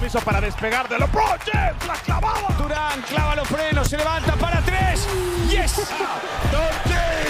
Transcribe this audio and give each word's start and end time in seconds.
permiso 0.00 0.20
para 0.24 0.40
despegar 0.40 0.88
de 0.88 0.98
LeBron 0.98 1.38
James. 1.44 1.86
La 1.86 1.94
clavada. 1.94 2.56
Durán 2.56 3.02
clava 3.02 3.36
los 3.36 3.46
frenos, 3.48 3.86
se 3.86 3.98
levanta 3.98 4.34
para 4.36 4.62
tres. 4.62 5.06
¡Yes! 5.50 5.76
Levantando 6.50 7.20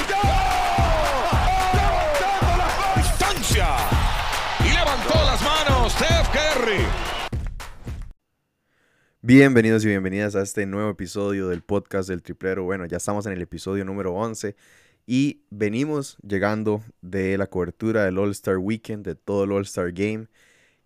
la 2.57 2.95
distancia. 2.97 3.67
Y 4.61 4.73
levantó 4.73 5.15
las 5.15 5.43
manos 5.43 5.93
Steph 5.93 6.29
Curry. 6.29 6.85
Bienvenidos 9.21 9.85
y 9.85 9.89
bienvenidas 9.89 10.37
a 10.37 10.43
este 10.43 10.65
nuevo 10.65 10.91
episodio 10.91 11.49
del 11.49 11.63
podcast 11.63 12.09
del 12.09 12.23
triplero. 12.23 12.63
Bueno, 12.63 12.87
ya 12.87 12.99
estamos 12.99 13.27
en 13.27 13.33
el 13.33 13.43
episodio 13.43 13.85
número 13.85 14.15
11 14.15 14.55
y 15.07 15.43
venimos 15.51 16.19
llegando 16.23 16.85
de 17.03 17.37
la 17.37 17.49
cobertura 17.49 18.05
del 18.05 18.17
All 18.19 18.31
Star 18.31 18.59
Weekend, 18.59 19.05
de 19.05 19.17
todo 19.17 19.43
el 19.43 19.51
All 19.51 19.63
Star 19.63 19.91
Game, 19.91 20.29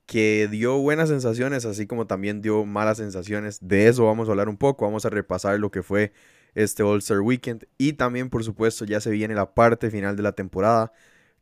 que 0.06 0.48
dio 0.50 0.78
buenas 0.78 1.08
sensaciones, 1.08 1.64
así 1.64 1.86
como 1.86 2.06
también 2.06 2.42
dio 2.42 2.64
malas 2.64 2.98
sensaciones. 2.98 3.58
De 3.62 3.88
eso 3.88 4.04
vamos 4.06 4.28
a 4.28 4.32
hablar 4.32 4.48
un 4.48 4.56
poco, 4.56 4.84
vamos 4.84 5.04
a 5.06 5.10
repasar 5.10 5.58
lo 5.58 5.70
que 5.70 5.82
fue 5.82 6.12
este 6.54 6.82
All 6.82 6.98
Star 6.98 7.20
Weekend 7.20 7.66
y 7.78 7.94
también, 7.94 8.30
por 8.30 8.44
supuesto, 8.44 8.84
ya 8.84 9.00
se 9.00 9.10
viene 9.10 9.34
la 9.34 9.54
parte 9.54 9.90
final 9.90 10.16
de 10.16 10.22
la 10.22 10.32
temporada. 10.32 10.92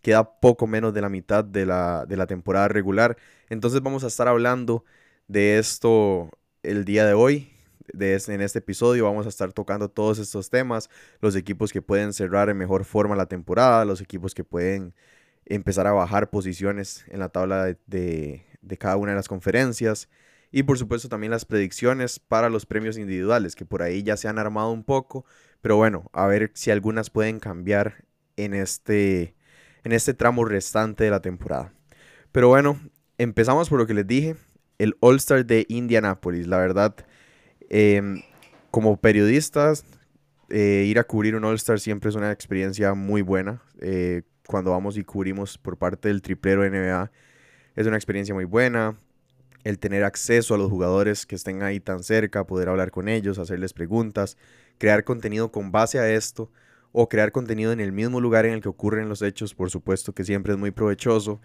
Queda 0.02 0.40
poco 0.40 0.66
menos 0.66 0.94
de 0.94 1.00
la 1.00 1.08
mitad 1.08 1.44
de 1.44 1.66
la, 1.66 2.06
de 2.06 2.16
la 2.16 2.26
temporada 2.26 2.68
regular. 2.68 3.16
Entonces 3.48 3.82
vamos 3.82 4.04
a 4.04 4.08
estar 4.08 4.28
hablando 4.28 4.84
de 5.28 5.58
esto 5.58 6.30
el 6.62 6.84
día 6.84 7.06
de 7.06 7.14
hoy. 7.14 7.48
De 7.92 8.14
este, 8.14 8.34
en 8.34 8.40
este 8.40 8.60
episodio 8.60 9.04
vamos 9.04 9.26
a 9.26 9.28
estar 9.28 9.52
tocando 9.52 9.90
todos 9.90 10.18
estos 10.18 10.50
temas, 10.50 10.88
los 11.20 11.36
equipos 11.36 11.72
que 11.72 11.82
pueden 11.82 12.12
cerrar 12.12 12.48
en 12.48 12.56
mejor 12.56 12.84
forma 12.84 13.16
la 13.16 13.26
temporada, 13.26 13.84
los 13.84 14.00
equipos 14.00 14.34
que 14.34 14.44
pueden 14.44 14.94
empezar 15.46 15.86
a 15.86 15.92
bajar 15.92 16.30
posiciones 16.30 17.04
en 17.08 17.18
la 17.20 17.28
tabla 17.30 17.76
de 17.86 18.46
cada 18.78 18.96
una 18.96 19.12
de 19.12 19.16
las 19.16 19.28
conferencias 19.28 20.08
y 20.50 20.62
por 20.64 20.78
supuesto 20.78 21.08
también 21.08 21.30
las 21.30 21.44
predicciones 21.44 22.18
para 22.18 22.50
los 22.50 22.66
premios 22.66 22.98
individuales 22.98 23.56
que 23.56 23.64
por 23.64 23.82
ahí 23.82 24.02
ya 24.02 24.16
se 24.16 24.28
han 24.28 24.38
armado 24.38 24.70
un 24.70 24.84
poco, 24.84 25.24
pero 25.62 25.76
bueno, 25.76 26.10
a 26.12 26.26
ver 26.26 26.50
si 26.54 26.70
algunas 26.70 27.10
pueden 27.10 27.40
cambiar 27.40 28.04
en 28.36 28.54
este, 28.54 29.34
en 29.84 29.92
este 29.92 30.14
tramo 30.14 30.44
restante 30.44 31.04
de 31.04 31.10
la 31.10 31.20
temporada. 31.20 31.72
Pero 32.32 32.48
bueno, 32.48 32.78
empezamos 33.18 33.68
por 33.68 33.78
lo 33.78 33.86
que 33.86 33.94
les 33.94 34.06
dije, 34.06 34.36
el 34.78 34.96
All 35.00 35.16
Star 35.16 35.46
de 35.46 35.64
Indianapolis, 35.68 36.46
la 36.46 36.58
verdad, 36.58 36.94
em, 37.70 38.22
como 38.70 38.96
periodistas, 38.98 39.84
eh, 40.48 40.84
ir 40.86 40.98
a 40.98 41.04
cubrir 41.04 41.34
un 41.34 41.44
All 41.44 41.54
Star 41.56 41.80
siempre 41.80 42.10
es 42.10 42.16
una 42.16 42.30
experiencia 42.30 42.94
muy 42.94 43.22
buena. 43.22 43.62
Eh, 43.80 44.22
cuando 44.46 44.72
vamos 44.72 44.96
y 44.98 45.04
cubrimos 45.04 45.56
por 45.56 45.78
parte 45.78 46.08
del 46.08 46.20
triplero 46.20 46.64
NBA, 46.64 47.10
es 47.76 47.86
una 47.86 47.96
experiencia 47.96 48.34
muy 48.34 48.44
buena. 48.44 48.96
El 49.64 49.78
tener 49.78 50.02
acceso 50.04 50.54
a 50.54 50.58
los 50.58 50.70
jugadores 50.70 51.24
que 51.24 51.36
estén 51.36 51.62
ahí 51.62 51.78
tan 51.78 52.02
cerca, 52.02 52.46
poder 52.46 52.68
hablar 52.68 52.90
con 52.90 53.08
ellos, 53.08 53.38
hacerles 53.38 53.72
preguntas, 53.72 54.36
crear 54.78 55.04
contenido 55.04 55.52
con 55.52 55.70
base 55.70 56.00
a 56.00 56.10
esto 56.10 56.50
o 56.90 57.08
crear 57.08 57.32
contenido 57.32 57.72
en 57.72 57.80
el 57.80 57.92
mismo 57.92 58.20
lugar 58.20 58.44
en 58.44 58.54
el 58.54 58.60
que 58.60 58.68
ocurren 58.68 59.08
los 59.08 59.22
hechos, 59.22 59.54
por 59.54 59.70
supuesto 59.70 60.12
que 60.12 60.24
siempre 60.24 60.52
es 60.52 60.58
muy 60.58 60.72
provechoso 60.72 61.40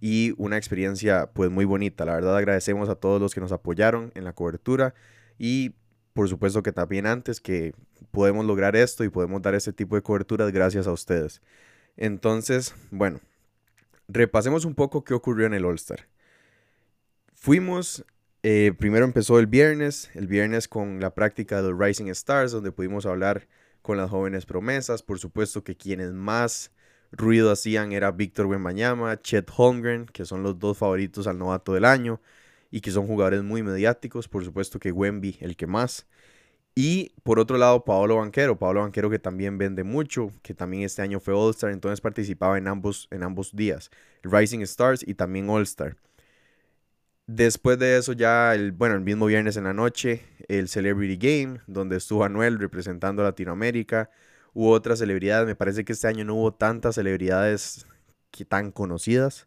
y 0.00 0.34
una 0.36 0.56
experiencia 0.56 1.30
pues 1.32 1.50
muy 1.50 1.64
bonita. 1.64 2.04
La 2.04 2.14
verdad 2.14 2.36
agradecemos 2.36 2.88
a 2.88 2.96
todos 2.96 3.20
los 3.20 3.34
que 3.34 3.40
nos 3.40 3.52
apoyaron 3.52 4.12
en 4.14 4.24
la 4.24 4.32
cobertura 4.32 4.94
y 5.38 5.74
por 6.12 6.28
supuesto 6.28 6.62
que 6.62 6.72
también 6.72 7.06
antes 7.06 7.40
que 7.40 7.74
podemos 8.10 8.44
lograr 8.44 8.76
esto 8.76 9.04
y 9.04 9.08
podemos 9.08 9.40
dar 9.42 9.54
este 9.54 9.72
tipo 9.72 9.94
de 9.96 10.02
coberturas 10.02 10.52
gracias 10.52 10.86
a 10.86 10.92
ustedes. 10.92 11.40
Entonces, 11.96 12.74
bueno, 12.90 13.20
repasemos 14.12 14.64
un 14.64 14.74
poco 14.74 15.04
qué 15.04 15.14
ocurrió 15.14 15.46
en 15.46 15.54
el 15.54 15.64
All 15.64 15.76
Star. 15.76 16.08
Fuimos, 17.34 18.04
eh, 18.42 18.72
primero 18.78 19.04
empezó 19.04 19.38
el 19.38 19.46
viernes, 19.46 20.10
el 20.14 20.26
viernes 20.26 20.68
con 20.68 21.00
la 21.00 21.14
práctica 21.14 21.62
de 21.62 21.70
los 21.70 21.78
Rising 21.78 22.08
Stars, 22.08 22.52
donde 22.52 22.72
pudimos 22.72 23.06
hablar 23.06 23.48
con 23.82 23.96
las 23.96 24.10
jóvenes 24.10 24.46
promesas. 24.46 25.02
Por 25.02 25.18
supuesto 25.18 25.64
que 25.64 25.76
quienes 25.76 26.12
más 26.12 26.70
ruido 27.12 27.50
hacían 27.50 27.92
era 27.92 28.10
Víctor 28.10 28.46
Wembanyama, 28.46 29.20
Chet 29.20 29.50
Holmgren, 29.56 30.06
que 30.06 30.24
son 30.24 30.42
los 30.42 30.58
dos 30.58 30.78
favoritos 30.78 31.26
al 31.26 31.38
novato 31.38 31.74
del 31.74 31.84
año 31.84 32.20
y 32.70 32.80
que 32.80 32.90
son 32.90 33.06
jugadores 33.06 33.42
muy 33.42 33.62
mediáticos. 33.62 34.28
Por 34.28 34.44
supuesto 34.44 34.78
que 34.78 34.92
Wemby 34.92 35.38
el 35.40 35.56
que 35.56 35.66
más. 35.66 36.06
Y 36.74 37.12
por 37.24 37.38
otro 37.38 37.58
lado, 37.58 37.84
Paolo 37.84 38.16
Banquero, 38.16 38.58
Paolo 38.58 38.80
Banquero 38.80 39.10
que 39.10 39.18
también 39.18 39.58
vende 39.58 39.84
mucho, 39.84 40.30
que 40.42 40.54
también 40.54 40.84
este 40.84 41.02
año 41.02 41.20
fue 41.20 41.34
All-Star, 41.34 41.72
entonces 41.72 42.00
participaba 42.00 42.58
en 42.58 42.68
ambos, 42.68 43.08
en 43.10 43.22
ambos 43.22 43.54
días, 43.54 43.90
Rising 44.22 44.60
Stars 44.60 45.06
y 45.06 45.14
también 45.14 45.50
All-Star. 45.50 45.96
Después 47.26 47.78
de 47.78 47.96
eso 47.96 48.12
ya, 48.12 48.54
el, 48.54 48.72
bueno, 48.72 48.96
el 48.96 49.02
mismo 49.02 49.26
viernes 49.26 49.56
en 49.56 49.64
la 49.64 49.72
noche, 49.72 50.22
el 50.48 50.68
Celebrity 50.68 51.16
Game, 51.16 51.60
donde 51.68 51.96
estuvo 51.96 52.24
Anuel 52.24 52.58
representando 52.58 53.22
a 53.22 53.26
Latinoamérica. 53.26 54.10
Hubo 54.52 54.72
otras 54.72 54.98
celebridades, 54.98 55.46
me 55.46 55.54
parece 55.54 55.84
que 55.84 55.92
este 55.92 56.08
año 56.08 56.24
no 56.24 56.34
hubo 56.34 56.52
tantas 56.52 56.96
celebridades 56.96 57.86
que 58.32 58.44
tan 58.44 58.72
conocidas. 58.72 59.46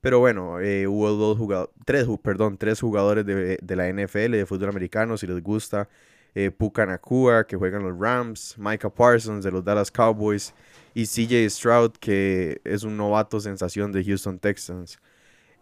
Pero 0.00 0.20
bueno, 0.20 0.60
eh, 0.60 0.86
hubo 0.86 1.10
dos 1.12 1.38
jugadores, 1.38 1.74
tres, 1.84 2.06
perdón, 2.22 2.58
tres 2.58 2.80
jugadores 2.80 3.26
de, 3.26 3.58
de 3.60 3.76
la 3.76 3.88
NFL, 3.88 4.32
de 4.32 4.46
fútbol 4.46 4.68
americano, 4.70 5.16
si 5.18 5.26
les 5.26 5.42
gusta 5.42 5.88
eh, 6.36 6.50
Puka 6.50 6.84
Nakua, 6.84 7.46
que 7.46 7.56
juegan 7.56 7.82
los 7.82 7.98
Rams, 7.98 8.56
Micah 8.58 8.90
Parsons 8.90 9.42
de 9.42 9.50
los 9.50 9.64
Dallas 9.64 9.90
Cowboys 9.90 10.52
y 10.92 11.06
CJ 11.06 11.48
Stroud, 11.48 11.92
que 11.92 12.60
es 12.62 12.82
un 12.82 12.94
novato 12.98 13.40
sensación 13.40 13.90
de 13.90 14.04
Houston 14.04 14.38
Texans. 14.38 14.98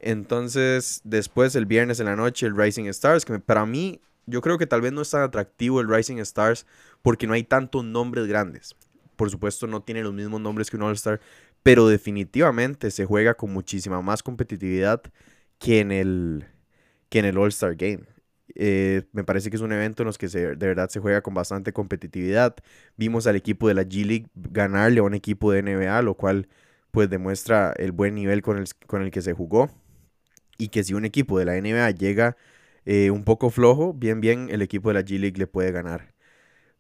Entonces, 0.00 1.00
después 1.04 1.54
el 1.54 1.66
viernes 1.66 2.00
en 2.00 2.06
la 2.06 2.16
noche, 2.16 2.46
el 2.46 2.56
Rising 2.56 2.86
Stars, 2.86 3.24
que 3.24 3.38
para 3.38 3.64
mí, 3.66 4.00
yo 4.26 4.40
creo 4.40 4.58
que 4.58 4.66
tal 4.66 4.80
vez 4.80 4.92
no 4.92 5.02
es 5.02 5.10
tan 5.10 5.22
atractivo 5.22 5.80
el 5.80 5.88
Rising 5.88 6.18
Stars 6.18 6.66
porque 7.02 7.28
no 7.28 7.34
hay 7.34 7.44
tantos 7.44 7.84
nombres 7.84 8.26
grandes. 8.26 8.74
Por 9.14 9.30
supuesto, 9.30 9.68
no 9.68 9.80
tiene 9.80 10.02
los 10.02 10.12
mismos 10.12 10.40
nombres 10.40 10.70
que 10.70 10.76
un 10.76 10.82
All-Star, 10.82 11.20
pero 11.62 11.86
definitivamente 11.86 12.90
se 12.90 13.06
juega 13.06 13.34
con 13.34 13.52
muchísima 13.52 14.02
más 14.02 14.24
competitividad 14.24 15.02
que 15.60 15.78
en 15.78 15.92
el, 15.92 16.46
que 17.10 17.20
en 17.20 17.26
el 17.26 17.38
All-Star 17.38 17.76
Game. 17.76 18.13
Eh, 18.54 19.02
me 19.12 19.24
parece 19.24 19.50
que 19.50 19.56
es 19.56 19.62
un 19.62 19.72
evento 19.72 20.02
en 20.02 20.06
los 20.06 20.18
que 20.18 20.28
se, 20.28 20.56
de 20.56 20.66
verdad 20.66 20.88
se 20.90 21.00
juega 21.00 21.22
con 21.22 21.34
bastante 21.34 21.72
competitividad. 21.72 22.56
Vimos 22.96 23.26
al 23.26 23.36
equipo 23.36 23.68
de 23.68 23.74
la 23.74 23.82
G 23.84 24.04
League 24.06 24.26
ganarle 24.34 25.00
a 25.00 25.02
un 25.02 25.14
equipo 25.14 25.52
de 25.52 25.60
NBA, 25.60 26.02
lo 26.02 26.14
cual 26.14 26.48
pues 26.90 27.10
demuestra 27.10 27.72
el 27.76 27.92
buen 27.92 28.14
nivel 28.14 28.42
con 28.42 28.58
el, 28.58 28.66
con 28.86 29.02
el 29.02 29.10
que 29.10 29.22
se 29.22 29.32
jugó. 29.32 29.70
Y 30.58 30.68
que 30.68 30.84
si 30.84 30.94
un 30.94 31.04
equipo 31.04 31.38
de 31.38 31.44
la 31.46 31.56
NBA 31.56 31.90
llega 31.92 32.36
eh, 32.84 33.10
un 33.10 33.24
poco 33.24 33.50
flojo, 33.50 33.94
bien 33.94 34.20
bien 34.20 34.48
el 34.50 34.62
equipo 34.62 34.90
de 34.90 34.94
la 34.94 35.02
G 35.02 35.18
League 35.18 35.38
le 35.38 35.46
puede 35.46 35.72
ganar. 35.72 36.14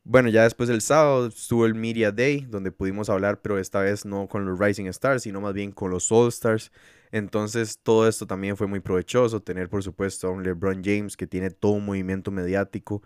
Bueno, 0.04 0.28
ya 0.28 0.42
después 0.44 0.68
del 0.68 0.82
sábado 0.82 1.28
estuvo 1.28 1.64
el 1.66 1.74
Media 1.74 2.12
Day, 2.12 2.46
donde 2.48 2.70
pudimos 2.72 3.08
hablar, 3.08 3.40
pero 3.40 3.58
esta 3.58 3.80
vez 3.80 4.04
no 4.04 4.28
con 4.28 4.44
los 4.44 4.58
Rising 4.58 4.86
Stars, 4.86 5.22
sino 5.22 5.40
más 5.40 5.54
bien 5.54 5.72
con 5.72 5.90
los 5.90 6.12
All 6.12 6.28
Stars. 6.28 6.70
Entonces 7.14 7.78
todo 7.80 8.08
esto 8.08 8.26
también 8.26 8.56
fue 8.56 8.66
muy 8.66 8.80
provechoso, 8.80 9.40
tener 9.40 9.68
por 9.68 9.84
supuesto 9.84 10.26
a 10.26 10.30
un 10.32 10.42
LeBron 10.42 10.82
James 10.84 11.16
que 11.16 11.28
tiene 11.28 11.50
todo 11.50 11.72
un 11.72 11.84
movimiento 11.84 12.32
mediático. 12.32 13.02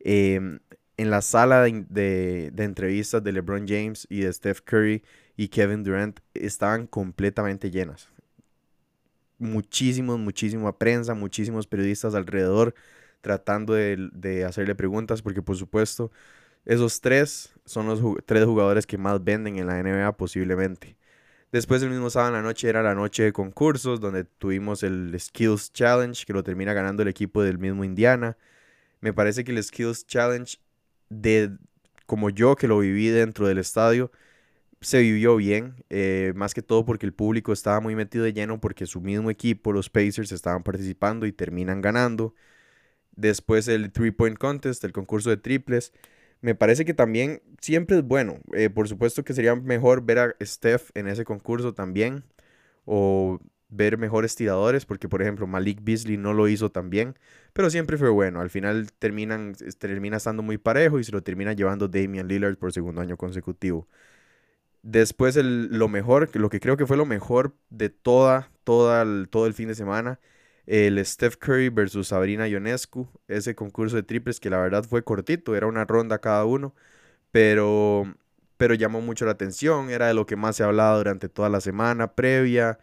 Em, 0.00 0.60
en 0.96 1.10
la 1.10 1.20
sala 1.20 1.62
de, 1.64 2.50
entrevistas 2.56 3.22
de 3.22 3.32
LeBron 3.32 3.66
James 3.68 4.06
y 4.08 4.20
de 4.20 4.32
Steph 4.32 4.62
Curry 4.62 5.04
y 5.36 5.48
Kevin 5.48 5.84
Durant 5.84 6.20
estaban 6.32 6.86
completamente 6.86 7.70
llenas. 7.70 8.08
Muchísimos, 9.38 10.18
muchísima 10.18 10.78
prensa, 10.78 11.12
muchísimos 11.12 11.66
periodistas 11.66 12.14
alrededor 12.14 12.74
tratando 13.20 13.74
de, 13.74 14.08
de 14.14 14.46
hacerle 14.46 14.74
preguntas 14.74 15.20
porque 15.20 15.42
por 15.42 15.58
supuesto 15.58 16.10
esos 16.64 17.02
tres 17.02 17.52
son 17.66 17.86
los 17.86 18.00
tres 18.24 18.46
jugadores 18.46 18.86
que 18.86 18.96
más 18.96 19.22
venden 19.22 19.58
en 19.58 19.66
la 19.66 19.78
NBA 19.78 20.16
posiblemente. 20.16 20.96
Después 21.52 21.82
del 21.82 21.90
mismo 21.90 22.08
sábado 22.08 22.30
en 22.30 22.42
la 22.42 22.48
noche 22.48 22.68
era 22.68 22.82
la 22.82 22.94
noche 22.94 23.24
de 23.24 23.32
concursos, 23.32 24.00
donde 24.00 24.24
tuvimos 24.24 24.82
el 24.82 25.14
Skills 25.20 25.70
Challenge, 25.72 26.24
que 26.24 26.32
lo 26.32 26.42
termina 26.42 26.72
ganando 26.72 27.02
el 27.02 27.08
equipo 27.08 27.42
del 27.42 27.58
mismo 27.58 27.84
Indiana. 27.84 28.38
Me 29.00 29.12
parece 29.12 29.44
que 29.44 29.52
el 29.52 29.62
Skills 29.62 30.06
Challenge, 30.06 30.58
de 31.10 31.52
como 32.06 32.30
yo 32.30 32.56
que 32.56 32.68
lo 32.68 32.78
viví 32.78 33.08
dentro 33.08 33.46
del 33.46 33.58
estadio, 33.58 34.10
se 34.80 35.00
vivió 35.00 35.36
bien, 35.36 35.84
eh, 35.90 36.32
más 36.36 36.54
que 36.54 36.62
todo 36.62 36.84
porque 36.86 37.06
el 37.06 37.12
público 37.14 37.52
estaba 37.52 37.80
muy 37.80 37.94
metido 37.96 38.24
de 38.24 38.32
lleno, 38.32 38.60
porque 38.60 38.86
su 38.86 39.00
mismo 39.02 39.30
equipo, 39.30 39.72
los 39.72 39.90
Pacers, 39.90 40.32
estaban 40.32 40.62
participando 40.62 41.26
y 41.26 41.32
terminan 41.32 41.82
ganando. 41.82 42.34
Después 43.16 43.68
el 43.68 43.92
Three 43.92 44.10
Point 44.12 44.38
Contest, 44.38 44.84
el 44.84 44.92
concurso 44.92 45.30
de 45.30 45.36
triples, 45.36 45.92
me 46.42 46.54
parece 46.54 46.84
que 46.84 46.94
también 46.94 47.42
siempre 47.60 47.98
es 47.98 48.04
bueno. 48.04 48.40
Eh, 48.54 48.70
por 48.70 48.88
supuesto 48.88 49.24
que 49.24 49.34
sería 49.34 49.56
mejor 49.56 50.04
ver 50.04 50.18
a 50.18 50.36
Steph 50.42 50.90
en 50.94 51.08
ese 51.08 51.24
concurso 51.24 51.74
también. 51.74 52.24
O 52.86 53.40
ver 53.72 53.98
mejores 53.98 54.36
tiradores, 54.36 54.86
porque 54.86 55.08
por 55.08 55.22
ejemplo 55.22 55.46
Malik 55.46 55.80
Beasley 55.82 56.18
no 56.18 56.34
lo 56.34 56.46
hizo 56.48 56.70
tan 56.70 56.90
bien, 56.90 57.16
pero 57.54 57.70
siempre 57.70 57.96
fue 57.96 58.10
bueno. 58.10 58.40
Al 58.40 58.50
final 58.50 58.92
terminan, 58.98 59.54
termina 59.78 60.18
estando 60.18 60.42
muy 60.42 60.58
parejo 60.58 60.98
y 61.00 61.04
se 61.04 61.12
lo 61.12 61.22
termina 61.22 61.54
llevando 61.54 61.88
Damian 61.88 62.28
Lillard 62.28 62.56
por 62.58 62.72
segundo 62.72 63.00
año 63.00 63.16
consecutivo. 63.16 63.88
Después 64.82 65.36
el, 65.36 65.68
lo 65.78 65.88
mejor, 65.88 66.28
lo 66.34 66.50
que 66.50 66.60
creo 66.60 66.76
que 66.76 66.86
fue 66.86 66.96
lo 66.96 67.06
mejor 67.06 67.54
de 67.70 67.88
toda, 67.88 68.50
toda 68.64 69.04
todo 69.26 69.46
el 69.46 69.54
fin 69.54 69.68
de 69.68 69.74
semana, 69.76 70.18
el 70.66 71.04
Steph 71.04 71.36
Curry 71.36 71.68
versus 71.70 72.08
Sabrina 72.08 72.48
Ionescu, 72.48 73.08
ese 73.28 73.54
concurso 73.54 73.96
de 73.96 74.02
triples 74.02 74.40
que 74.40 74.50
la 74.50 74.58
verdad 74.58 74.84
fue 74.84 75.02
cortito, 75.04 75.56
era 75.56 75.66
una 75.66 75.84
ronda 75.84 76.20
cada 76.20 76.44
uno, 76.44 76.74
pero, 77.32 78.04
pero 78.56 78.74
llamó 78.74 79.00
mucho 79.00 79.24
la 79.26 79.32
atención, 79.32 79.90
era 79.90 80.08
de 80.08 80.14
lo 80.14 80.26
que 80.26 80.36
más 80.36 80.56
se 80.56 80.64
ha 80.64 80.66
hablado 80.66 80.98
durante 80.98 81.28
toda 81.28 81.48
la 81.48 81.60
semana 81.60 82.14
previa 82.14 82.78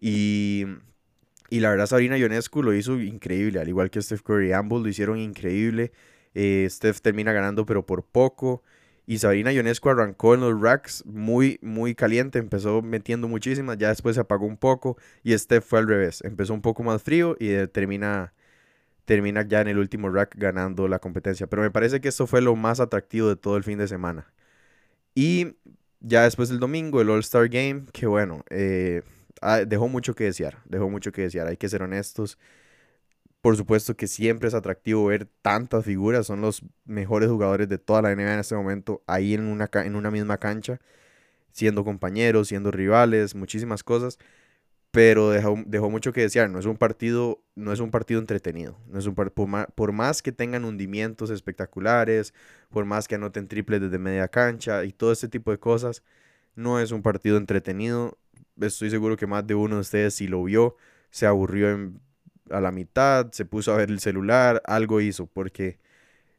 y, 0.00 0.66
y 1.50 1.60
la 1.60 1.70
verdad 1.70 1.86
Sabrina 1.86 2.18
Ionescu 2.18 2.62
lo 2.62 2.74
hizo 2.74 3.00
increíble, 3.00 3.60
al 3.60 3.68
igual 3.68 3.90
que 3.90 4.02
Steph 4.02 4.22
Curry, 4.22 4.52
ambos 4.52 4.82
lo 4.82 4.88
hicieron 4.88 5.18
increíble, 5.18 5.92
eh, 6.34 6.66
Steph 6.70 7.00
termina 7.00 7.32
ganando 7.32 7.66
pero 7.66 7.86
por 7.86 8.04
poco. 8.04 8.62
Y 9.06 9.18
Sabrina 9.18 9.52
Ionescu 9.52 9.88
arrancó 9.90 10.34
en 10.34 10.40
los 10.40 10.60
racks 10.60 11.04
muy, 11.06 11.58
muy 11.60 11.94
caliente, 11.94 12.38
empezó 12.38 12.82
metiendo 12.82 13.28
muchísimas, 13.28 13.78
ya 13.78 13.88
después 13.88 14.14
se 14.14 14.20
apagó 14.20 14.46
un 14.46 14.56
poco 14.56 14.96
y 15.24 15.36
Steph 15.36 15.64
fue 15.64 15.80
al 15.80 15.88
revés, 15.88 16.22
empezó 16.22 16.54
un 16.54 16.62
poco 16.62 16.82
más 16.84 17.02
frío 17.02 17.36
y 17.40 17.50
eh, 17.50 17.66
termina, 17.66 18.32
termina 19.04 19.42
ya 19.46 19.60
en 19.60 19.68
el 19.68 19.78
último 19.78 20.08
rack 20.10 20.36
ganando 20.36 20.88
la 20.88 21.00
competencia. 21.00 21.48
Pero 21.48 21.62
me 21.62 21.70
parece 21.70 22.00
que 22.00 22.08
esto 22.08 22.26
fue 22.26 22.42
lo 22.42 22.56
más 22.56 22.80
atractivo 22.80 23.28
de 23.28 23.36
todo 23.36 23.56
el 23.56 23.64
fin 23.64 23.78
de 23.78 23.88
semana. 23.88 24.32
Y 25.14 25.56
ya 26.00 26.24
después 26.24 26.48
del 26.48 26.60
domingo, 26.60 27.00
el 27.00 27.10
All-Star 27.10 27.48
Game, 27.48 27.86
que 27.92 28.06
bueno, 28.06 28.44
eh, 28.50 29.02
ah, 29.40 29.60
dejó 29.60 29.88
mucho 29.88 30.14
que 30.14 30.24
desear, 30.24 30.58
dejó 30.66 30.88
mucho 30.90 31.12
que 31.12 31.22
desear, 31.22 31.48
hay 31.48 31.56
que 31.56 31.68
ser 31.68 31.82
honestos. 31.82 32.38
Por 33.42 33.56
supuesto 33.56 33.96
que 33.96 34.06
siempre 34.06 34.48
es 34.48 34.54
atractivo 34.54 35.06
ver 35.06 35.26
tantas 35.42 35.84
figuras, 35.84 36.26
son 36.26 36.40
los 36.40 36.62
mejores 36.84 37.28
jugadores 37.28 37.68
de 37.68 37.78
toda 37.78 38.00
la 38.02 38.12
NBA 38.12 38.34
en 38.34 38.40
este 38.40 38.54
momento, 38.54 39.02
ahí 39.08 39.34
en 39.34 39.42
una, 39.46 39.68
en 39.74 39.96
una 39.96 40.12
misma 40.12 40.38
cancha, 40.38 40.80
siendo 41.52 41.84
compañeros, 41.84 42.48
siendo 42.48 42.70
rivales, 42.70 43.34
muchísimas 43.34 43.82
cosas, 43.84 44.18
pero 44.92 45.30
dejó, 45.30 45.56
dejó 45.66 45.90
mucho 45.90 46.12
que 46.12 46.22
desear, 46.22 46.50
no 46.50 46.58
es 46.60 46.66
un 46.66 46.76
partido, 46.76 47.42
no 47.56 47.72
es 47.72 47.80
un 47.80 47.90
partido 47.90 48.20
entretenido, 48.20 48.78
no 48.88 48.98
es 48.98 49.06
un 49.06 49.14
por, 49.16 49.32
por 49.32 49.92
más 49.92 50.22
que 50.22 50.32
tengan 50.32 50.64
hundimientos 50.64 51.30
espectaculares, 51.30 52.34
por 52.70 52.84
más 52.84 53.08
que 53.08 53.16
anoten 53.16 53.48
triples 53.48 53.80
desde 53.80 53.98
media 53.98 54.28
cancha 54.28 54.84
y 54.84 54.92
todo 54.92 55.12
este 55.12 55.28
tipo 55.28 55.50
de 55.50 55.58
cosas, 55.58 56.02
no 56.56 56.80
es 56.80 56.92
un 56.92 57.02
partido 57.02 57.38
entretenido, 57.38 58.18
estoy 58.60 58.90
seguro 58.90 59.16
que 59.16 59.26
más 59.26 59.46
de 59.46 59.54
uno 59.54 59.76
de 59.76 59.80
ustedes 59.82 60.14
si 60.14 60.28
lo 60.28 60.44
vio, 60.44 60.76
se 61.10 61.26
aburrió 61.26 61.70
en 61.70 62.00
a 62.52 62.60
la 62.60 62.72
mitad, 62.72 63.30
se 63.32 63.44
puso 63.44 63.72
a 63.72 63.76
ver 63.78 63.90
el 63.90 64.00
celular, 64.00 64.62
algo 64.66 65.00
hizo, 65.00 65.26
porque, 65.26 65.78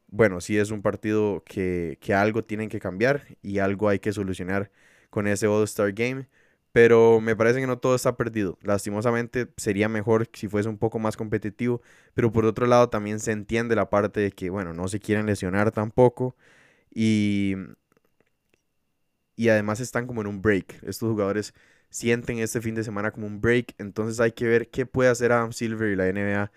bueno, 0.08 0.40
sí 0.40 0.58
es 0.58 0.70
un 0.70 0.82
partido 0.82 1.42
que, 1.46 1.98
que 2.00 2.14
algo 2.14 2.44
tienen 2.44 2.68
que 2.68 2.80
cambiar 2.80 3.24
y 3.42 3.58
algo 3.58 3.88
hay 3.88 3.98
que 4.00 4.12
solucionar 4.12 4.70
con 5.10 5.26
ese 5.26 5.46
All-Star 5.48 5.92
Game. 5.92 6.28
Pero 6.72 7.20
me 7.20 7.36
parece 7.36 7.60
que 7.60 7.66
no 7.68 7.78
todo 7.78 7.94
está 7.94 8.16
perdido. 8.16 8.58
Lastimosamente 8.62 9.48
sería 9.56 9.88
mejor 9.88 10.28
si 10.32 10.48
fuese 10.48 10.68
un 10.68 10.78
poco 10.78 10.98
más 10.98 11.16
competitivo. 11.16 11.80
Pero 12.14 12.32
por 12.32 12.44
otro 12.46 12.66
lado 12.66 12.88
también 12.90 13.20
se 13.20 13.32
entiende 13.32 13.76
la 13.76 13.90
parte 13.90 14.20
de 14.20 14.32
que, 14.32 14.50
bueno, 14.50 14.74
no 14.74 14.88
se 14.88 14.98
quieren 15.00 15.26
lesionar 15.26 15.70
tampoco. 15.70 16.36
Y, 16.94 17.54
y 19.36 19.48
además 19.48 19.80
están 19.80 20.06
como 20.06 20.20
en 20.20 20.26
un 20.28 20.42
break. 20.42 20.82
Estos 20.84 21.10
jugadores 21.10 21.54
sienten 21.94 22.40
este 22.40 22.60
fin 22.60 22.74
de 22.74 22.82
semana 22.82 23.12
como 23.12 23.28
un 23.28 23.40
break. 23.40 23.76
Entonces 23.78 24.18
hay 24.18 24.32
que 24.32 24.48
ver 24.48 24.68
qué 24.68 24.84
puede 24.84 25.10
hacer 25.10 25.30
Adam 25.30 25.52
Silver 25.52 25.92
y 25.92 25.94
la 25.94 26.10
NBA 26.12 26.50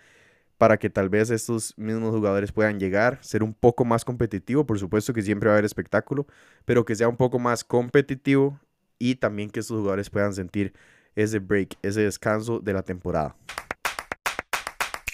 para 0.58 0.78
que 0.78 0.90
tal 0.90 1.08
vez 1.08 1.30
estos 1.30 1.78
mismos 1.78 2.10
jugadores 2.10 2.50
puedan 2.50 2.80
llegar, 2.80 3.20
ser 3.22 3.44
un 3.44 3.54
poco 3.54 3.84
más 3.84 4.04
competitivo. 4.04 4.66
Por 4.66 4.80
supuesto 4.80 5.14
que 5.14 5.22
siempre 5.22 5.46
va 5.46 5.52
a 5.52 5.56
haber 5.58 5.64
espectáculo, 5.64 6.26
pero 6.64 6.84
que 6.84 6.96
sea 6.96 7.06
un 7.06 7.16
poco 7.16 7.38
más 7.38 7.62
competitivo 7.62 8.58
y 8.98 9.14
también 9.14 9.48
que 9.48 9.60
estos 9.60 9.78
jugadores 9.78 10.10
puedan 10.10 10.34
sentir 10.34 10.72
ese 11.14 11.38
break, 11.38 11.76
ese 11.82 12.00
descanso 12.00 12.58
de 12.58 12.72
la 12.72 12.82
temporada. 12.82 13.36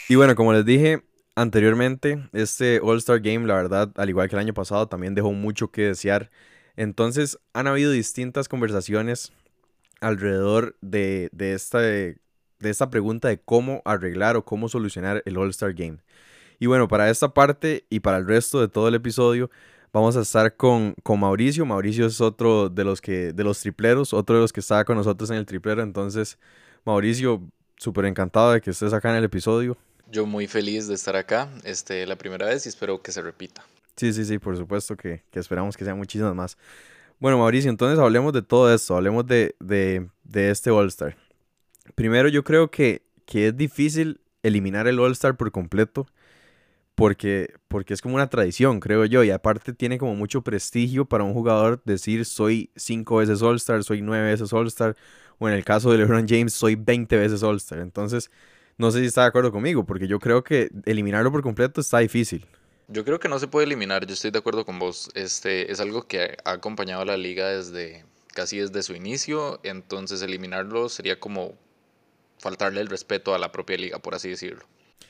Y 0.08 0.14
bueno, 0.14 0.34
como 0.34 0.54
les 0.54 0.64
dije 0.64 1.04
anteriormente, 1.34 2.30
este 2.32 2.80
All-Star 2.82 3.20
Game, 3.20 3.46
la 3.46 3.56
verdad, 3.56 3.92
al 3.96 4.08
igual 4.08 4.30
que 4.30 4.36
el 4.36 4.40
año 4.40 4.54
pasado, 4.54 4.88
también 4.88 5.14
dejó 5.14 5.32
mucho 5.32 5.70
que 5.70 5.82
desear. 5.82 6.30
Entonces 6.76 7.38
han 7.52 7.66
habido 7.66 7.90
distintas 7.90 8.48
conversaciones 8.48 9.34
alrededor 10.00 10.76
de, 10.80 11.30
esta, 11.38 11.78
de, 11.78 12.18
esta 12.60 12.90
pregunta 12.90 13.28
de 13.28 13.38
cómo 13.38 13.82
arreglar 13.84 14.36
o 14.36 14.44
cómo 14.44 14.68
solucionar 14.68 15.22
el 15.26 15.36
All-Star 15.36 15.74
Game. 15.74 15.98
Y 16.58 16.66
bueno, 16.66 16.88
para 16.88 17.10
esta 17.10 17.34
parte 17.34 17.84
y 17.90 18.00
para 18.00 18.18
el 18.18 18.26
resto 18.26 18.60
de 18.60 18.68
todo 18.68 18.88
el 18.88 18.94
episodio, 18.94 19.50
vamos 19.92 20.16
a 20.16 20.22
estar 20.22 20.56
con, 20.56 20.94
con, 21.02 21.20
Mauricio. 21.20 21.66
Mauricio 21.66 22.06
es 22.06 22.20
otro 22.20 22.68
de 22.68 22.84
los 22.84 23.00
que, 23.00 23.32
de 23.32 23.44
los 23.44 23.60
tripleros, 23.60 24.12
otro 24.12 24.36
de 24.36 24.42
los 24.42 24.52
que 24.52 24.60
estaba 24.60 24.84
con 24.84 24.96
nosotros 24.96 25.30
en 25.30 25.36
el 25.36 25.46
triplero. 25.46 25.82
Entonces, 25.82 26.38
Mauricio, 26.84 27.42
súper 27.76 28.06
encantado 28.06 28.52
de 28.52 28.60
que 28.60 28.70
estés 28.70 28.92
acá 28.92 29.10
en 29.10 29.16
el 29.16 29.24
episodio. 29.24 29.76
Yo 30.10 30.26
muy 30.26 30.46
feliz 30.46 30.86
de 30.86 30.94
estar 30.94 31.16
acá, 31.16 31.48
este, 31.64 32.06
la 32.06 32.16
primera 32.16 32.46
vez 32.46 32.66
y 32.66 32.68
espero 32.68 33.02
que 33.02 33.10
se 33.10 33.22
repita. 33.22 33.64
Sí, 33.96 34.12
sí, 34.12 34.24
sí, 34.24 34.38
por 34.38 34.56
supuesto 34.56 34.96
que, 34.96 35.22
que 35.30 35.38
esperamos 35.38 35.76
que 35.76 35.84
sean 35.84 35.96
muchísimas 35.96 36.34
más. 36.34 36.56
Bueno, 37.24 37.38
Mauricio, 37.38 37.70
entonces 37.70 37.98
hablemos 37.98 38.34
de 38.34 38.42
todo 38.42 38.70
esto, 38.74 38.94
hablemos 38.94 39.26
de, 39.26 39.56
este 40.34 40.70
All-Star. 40.70 41.16
Primero, 41.94 42.28
yo 42.28 42.44
creo 42.44 42.70
que, 42.70 43.00
que, 43.24 43.48
es 43.48 43.56
difícil 43.56 44.20
eliminar 44.42 44.86
el 44.88 45.00
All-Star 45.00 45.34
por 45.34 45.50
completo, 45.50 46.06
porque, 46.94 47.54
porque 47.68 47.94
es 47.94 48.02
como 48.02 48.16
una 48.16 48.28
tradición, 48.28 48.78
creo 48.78 49.06
yo, 49.06 49.24
y 49.24 49.30
aparte 49.30 49.72
tiene 49.72 49.96
como 49.96 50.14
mucho 50.14 50.42
prestigio 50.42 51.06
para 51.06 51.24
un 51.24 51.32
jugador 51.32 51.80
decir 51.86 52.26
soy 52.26 52.70
cinco 52.76 53.16
veces 53.16 53.40
All-Star, 53.40 53.84
soy 53.84 54.02
nueve 54.02 54.26
veces 54.26 54.52
All-Star, 54.52 54.94
o 55.38 55.48
en 55.48 55.54
el 55.54 55.64
caso 55.64 55.90
de 55.90 55.96
LeBron 55.96 56.26
James, 56.28 56.52
soy 56.52 56.74
20 56.74 57.16
veces 57.16 57.42
All-Star. 57.42 57.78
Entonces, 57.78 58.30
no 58.76 58.90
sé 58.90 59.00
si 59.00 59.06
está 59.06 59.22
de 59.22 59.28
acuerdo 59.28 59.50
conmigo, 59.50 59.86
porque 59.86 60.08
yo 60.08 60.18
creo 60.18 60.44
que 60.44 60.68
eliminarlo 60.84 61.32
por 61.32 61.40
completo 61.40 61.80
está 61.80 62.00
difícil. 62.00 62.44
Yo 62.88 63.04
creo 63.04 63.18
que 63.18 63.28
no 63.28 63.38
se 63.38 63.48
puede 63.48 63.66
eliminar, 63.66 64.06
yo 64.06 64.12
estoy 64.12 64.30
de 64.30 64.38
acuerdo 64.38 64.64
con 64.66 64.78
vos. 64.78 65.10
Este 65.14 65.72
es 65.72 65.80
algo 65.80 66.06
que 66.06 66.36
ha 66.44 66.52
acompañado 66.52 67.02
a 67.02 67.04
la 67.06 67.16
liga 67.16 67.48
desde 67.48 68.04
casi 68.34 68.58
desde 68.58 68.82
su 68.82 68.94
inicio, 68.94 69.60
entonces 69.62 70.20
eliminarlo 70.20 70.88
sería 70.88 71.18
como 71.18 71.54
faltarle 72.38 72.80
el 72.80 72.88
respeto 72.88 73.34
a 73.34 73.38
la 73.38 73.52
propia 73.52 73.76
liga, 73.78 73.98
por 74.00 74.14
así 74.14 74.28
decirlo. 74.28 74.66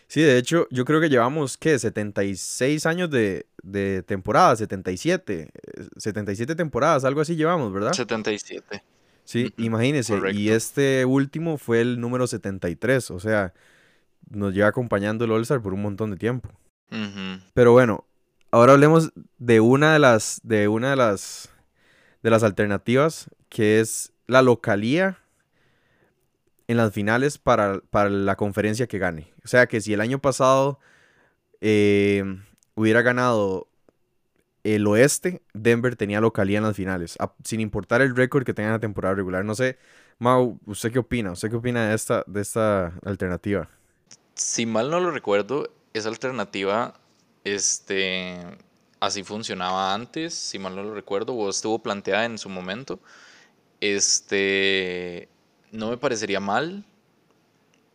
Sí, 0.07 0.23
de 0.23 0.39
hecho, 0.39 0.69
yo 0.71 0.85
creo 0.85 1.01
que 1.01 1.09
llevamos, 1.09 1.57
¿qué? 1.57 1.79
76 1.79 2.87
años 2.87 3.11
de, 3.11 3.47
de 3.63 4.03
temporada, 4.03 4.55
77. 4.55 5.51
77 5.97 6.55
temporadas, 6.55 7.05
algo 7.05 7.23
así 7.23 7.35
llevamos, 7.35 7.73
¿verdad? 7.73 7.93
77. 7.95 8.85
Sí, 9.25 9.53
imagínese. 9.57 10.21
Y 10.33 10.51
este 10.51 11.05
último 11.07 11.57
fue 11.57 11.81
el 11.81 11.99
número 11.99 12.27
73, 12.27 13.11
o 13.11 13.19
sea, 13.19 13.55
nos 14.29 14.53
lleva 14.53 14.69
acompañando 14.69 15.25
el 15.25 15.33
All-Star 15.33 15.63
por 15.63 15.73
un 15.73 15.83
montón 15.83 16.11
de 16.11 16.19
tiempo. 16.19 16.51
Pero 17.55 17.73
bueno, 17.73 18.05
ahora 18.51 18.75
hablemos 18.75 19.13
de 19.39 19.61
una 19.61 19.93
de 19.93 19.99
las, 19.99 20.41
de 20.45 20.69
una 20.69 20.91
de 20.91 20.97
las, 20.97 21.51
de 22.23 22.31
las 22.31 22.43
alternativas, 22.43 23.31
que 23.49 23.81
es 23.81 24.13
la 24.27 24.43
localía 24.43 25.19
en 26.69 26.77
las 26.77 26.93
finales 26.93 27.39
para, 27.39 27.81
la 27.93 28.37
conferencia 28.37 28.87
que 28.87 28.99
gane. 28.99 29.33
O 29.45 29.49
sea 29.49 29.67
que 29.67 29.81
si 29.81 29.93
el 29.93 30.01
año 30.01 30.21
pasado 30.21 30.79
eh, 31.61 32.25
hubiera 32.75 33.03
ganado 33.03 33.69
el 34.63 34.87
oeste, 34.87 35.43
Denver 35.53 35.95
tenía 35.95 36.21
localía 36.21 36.59
en 36.59 36.65
las 36.65 36.77
finales, 36.77 37.19
sin 37.45 37.61
importar 37.61 38.01
el 38.01 38.17
récord 38.17 38.45
que 38.45 38.55
tenga 38.55 38.69
en 38.69 38.75
la 38.75 38.81
temporada 38.81 39.15
regular. 39.15 39.45
No 39.45 39.55
sé, 39.55 39.79
Mau, 40.19 40.59
¿usted 40.65 40.91
qué 40.91 40.99
opina? 40.99 41.33
¿Usted 41.33 41.51
qué 41.51 41.57
opina 41.57 41.89
de 41.89 41.95
esta, 41.95 42.25
de 42.27 42.41
esta 42.41 42.95
alternativa? 43.05 43.69
Si 44.35 44.65
mal 44.65 44.91
no 44.91 45.01
lo 45.01 45.11
recuerdo, 45.11 45.69
esa 45.95 46.09
alternativa, 46.09 46.95
este, 47.45 48.37
así 49.01 49.23
funcionaba 49.23 49.95
antes, 49.95 50.35
si 50.35 50.59
mal 50.59 50.77
no 50.77 50.83
lo 50.83 50.95
recuerdo, 50.95 51.35
o 51.35 51.49
estuvo 51.49 51.79
planteada 51.79 52.25
en 52.25 52.37
su 52.37 52.49
momento. 52.49 53.01
Este, 53.81 55.29
no 55.71 55.91
me 55.91 55.97
parecería 55.97 56.41
mal, 56.41 56.85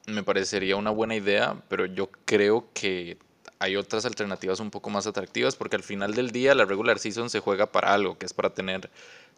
me 0.08 0.24
parecería 0.24 0.77
una 0.77 0.91
buena 0.91 1.15
idea, 1.15 1.62
pero 1.68 1.86
yo 1.86 2.10
creo 2.25 2.68
que 2.74 3.18
hay 3.60 3.75
otras 3.75 4.06
alternativas 4.06 4.62
un 4.62 4.72
poco 4.72 4.89
más 4.89 5.06
atractivas 5.06 5.58
porque 5.58 5.75
al 5.75 5.84
final 5.84 6.15
del 6.15 6.32
día 6.32 6.56
la 6.56 6.63
regular 6.63 6.98
season 7.00 7.29
se 7.29 7.41
juega 7.41 7.72
para 7.72 7.94
algo, 7.94 8.18
que 8.18 8.25
es 8.25 8.34
para 8.34 8.53
tener 8.53 8.89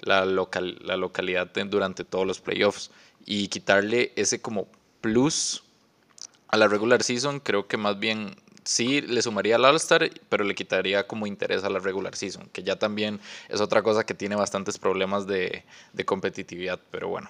la, 0.01 0.25
local, 0.25 0.77
la 0.83 0.95
localidad 0.95 1.49
durante 1.65 2.03
todos 2.03 2.27
los 2.27 2.39
playoffs 2.39 2.91
y 3.25 3.47
quitarle 3.47 4.13
ese 4.15 4.39
como 4.39 4.67
plus 5.01 5.63
a 6.47 6.57
la 6.57 6.67
regular 6.67 7.01
season 7.01 7.39
creo 7.39 7.67
que 7.67 7.77
más 7.77 7.97
bien 7.97 8.35
sí 8.63 9.01
le 9.01 9.21
sumaría 9.21 9.55
al 9.55 9.65
All-Star, 9.65 10.09
pero 10.29 10.43
le 10.43 10.55
quitaría 10.55 11.07
como 11.07 11.27
interés 11.27 11.63
a 11.63 11.69
la 11.69 11.79
regular 11.79 12.15
season, 12.15 12.49
que 12.51 12.63
ya 12.63 12.77
también 12.77 13.19
es 13.49 13.61
otra 13.61 13.81
cosa 13.83 14.05
que 14.05 14.13
tiene 14.13 14.35
bastantes 14.35 14.77
problemas 14.77 15.27
de, 15.27 15.63
competitividad, 16.05 16.79
pero 16.91 17.07
bueno. 17.07 17.29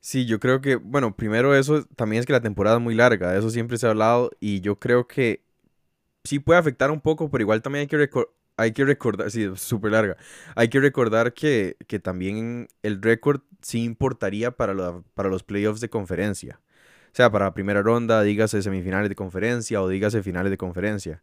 Sí, 0.00 0.26
yo 0.26 0.38
creo 0.38 0.60
que, 0.60 0.76
bueno, 0.76 1.16
primero 1.16 1.56
eso 1.56 1.84
también 1.96 2.20
es 2.20 2.26
que 2.26 2.32
la 2.32 2.42
temporada 2.42 2.76
es 2.76 2.82
muy 2.82 2.94
larga, 2.94 3.32
de 3.32 3.38
eso 3.38 3.50
siempre 3.50 3.78
se 3.78 3.86
ha 3.86 3.90
hablado 3.90 4.30
y 4.38 4.60
yo 4.60 4.78
creo 4.78 5.06
que 5.06 5.42
sí 6.24 6.38
puede 6.38 6.60
afectar 6.60 6.90
un 6.90 7.00
poco, 7.00 7.30
pero 7.30 7.42
igual 7.42 7.62
también 7.62 7.82
hay 7.82 7.86
que, 7.86 8.10
hay 8.56 8.72
que 8.72 8.84
recordar, 8.84 9.30
sí, 9.30 9.48
súper 9.56 9.92
larga, 9.92 10.16
hay 10.56 10.68
que 10.68 10.80
recordar 10.80 11.32
que, 11.32 11.76
también 12.02 12.68
el 12.82 13.00
récord 13.00 13.40
sí 13.62 13.82
importaría 13.82 14.50
para, 14.50 14.74
para 15.14 15.30
los 15.30 15.42
playoffs 15.42 15.80
de 15.80 15.88
conferencia. 15.88 16.60
Sea 17.14 17.30
para 17.30 17.54
primera 17.54 17.80
ronda, 17.80 18.22
dígase 18.22 18.60
semifinales 18.60 19.08
de 19.08 19.14
conferencia 19.14 19.80
o 19.80 19.88
dígase 19.88 20.22
finales 20.22 20.50
de 20.50 20.56
conferencia. 20.56 21.22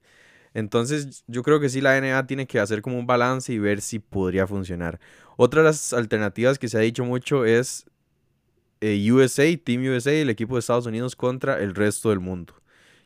Entonces 0.54 1.26
yo 1.28 1.44
creo 1.44 1.60
que 1.60 1.68
sí 1.68 1.82
la 1.82 2.00
NBA 2.00 2.28
tiene 2.28 2.48
que 2.48 2.60
hacer 2.60 2.82
como 2.82 2.98
un 2.98 3.06
balance 3.06 3.52
y 3.52 3.60
ver 3.60 3.82
si 3.82 4.00
podría 4.00 4.48
funcionar. 4.48 5.02
Otra 5.36 5.62
de 5.62 5.68
las 5.68 5.92
alternativas 5.92 6.58
que 6.60 6.70
se 6.70 6.78
ha 6.78 6.82
dicho 6.82 7.04
mucho 7.04 7.44
es 7.44 7.86
eh, 8.80 9.12
USA, 9.12 9.46
Team 9.62 9.84
USA, 9.84 10.14
el 10.14 10.30
equipo 10.30 10.56
de 10.56 10.62
Estados 10.62 10.86
Unidos 10.86 11.18
contra 11.18 11.60
el 11.60 11.76
resto 11.76 12.10
del 12.10 12.22
mundo. 12.22 12.54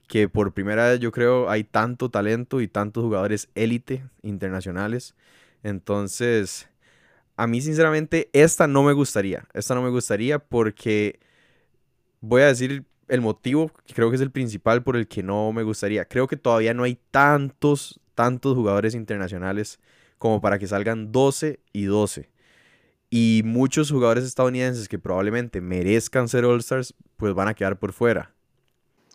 Que 0.08 0.30
por 0.30 0.54
primera 0.54 0.90
vez 0.90 1.00
yo 1.00 1.12
creo 1.12 1.50
hay 1.50 1.64
tanto 1.64 2.10
talento 2.10 2.62
y 2.62 2.68
tantos 2.68 3.04
jugadores 3.04 3.50
élite 3.56 4.06
internacionales. 4.22 5.16
Entonces, 5.64 6.70
a 7.36 7.48
mí 7.48 7.62
sinceramente 7.62 8.30
esta 8.32 8.68
no 8.68 8.84
me 8.84 8.94
gustaría. 8.94 9.48
Esta 9.56 9.74
no 9.74 9.82
me 9.82 9.90
gustaría 9.90 10.38
porque 10.38 11.20
voy 12.28 12.42
a 12.42 12.48
decir 12.48 12.86
el 13.08 13.22
motivo, 13.22 13.72
que 13.86 13.94
creo 13.94 14.10
que 14.10 14.16
es 14.16 14.22
el 14.22 14.32
principal 14.32 14.84
por 14.84 14.98
el 14.98 15.08
que 15.08 15.22
no 15.22 15.52
me 15.52 15.64
gustaría. 15.64 16.06
Creo 16.06 16.28
que 16.28 16.38
todavía 16.38 16.74
no 16.74 16.84
hay 16.84 16.98
tantos, 17.12 18.00
tantos 18.16 18.56
jugadores 18.56 18.96
internacionales 18.96 19.80
como 20.18 20.42
para 20.42 20.58
que 20.58 20.68
salgan 20.68 21.12
12 21.12 21.60
y 21.72 21.84
12. 21.84 22.30
Y 23.12 23.42
muchos 23.46 23.92
jugadores 23.92 24.24
estadounidenses 24.24 24.90
que 24.90 24.98
probablemente 24.98 25.62
merezcan 25.62 26.28
ser 26.28 26.46
All-Stars, 26.46 26.96
pues 27.18 27.34
van 27.34 27.48
a 27.48 27.54
quedar 27.54 27.78
por 27.78 27.94
fuera. 27.94 28.34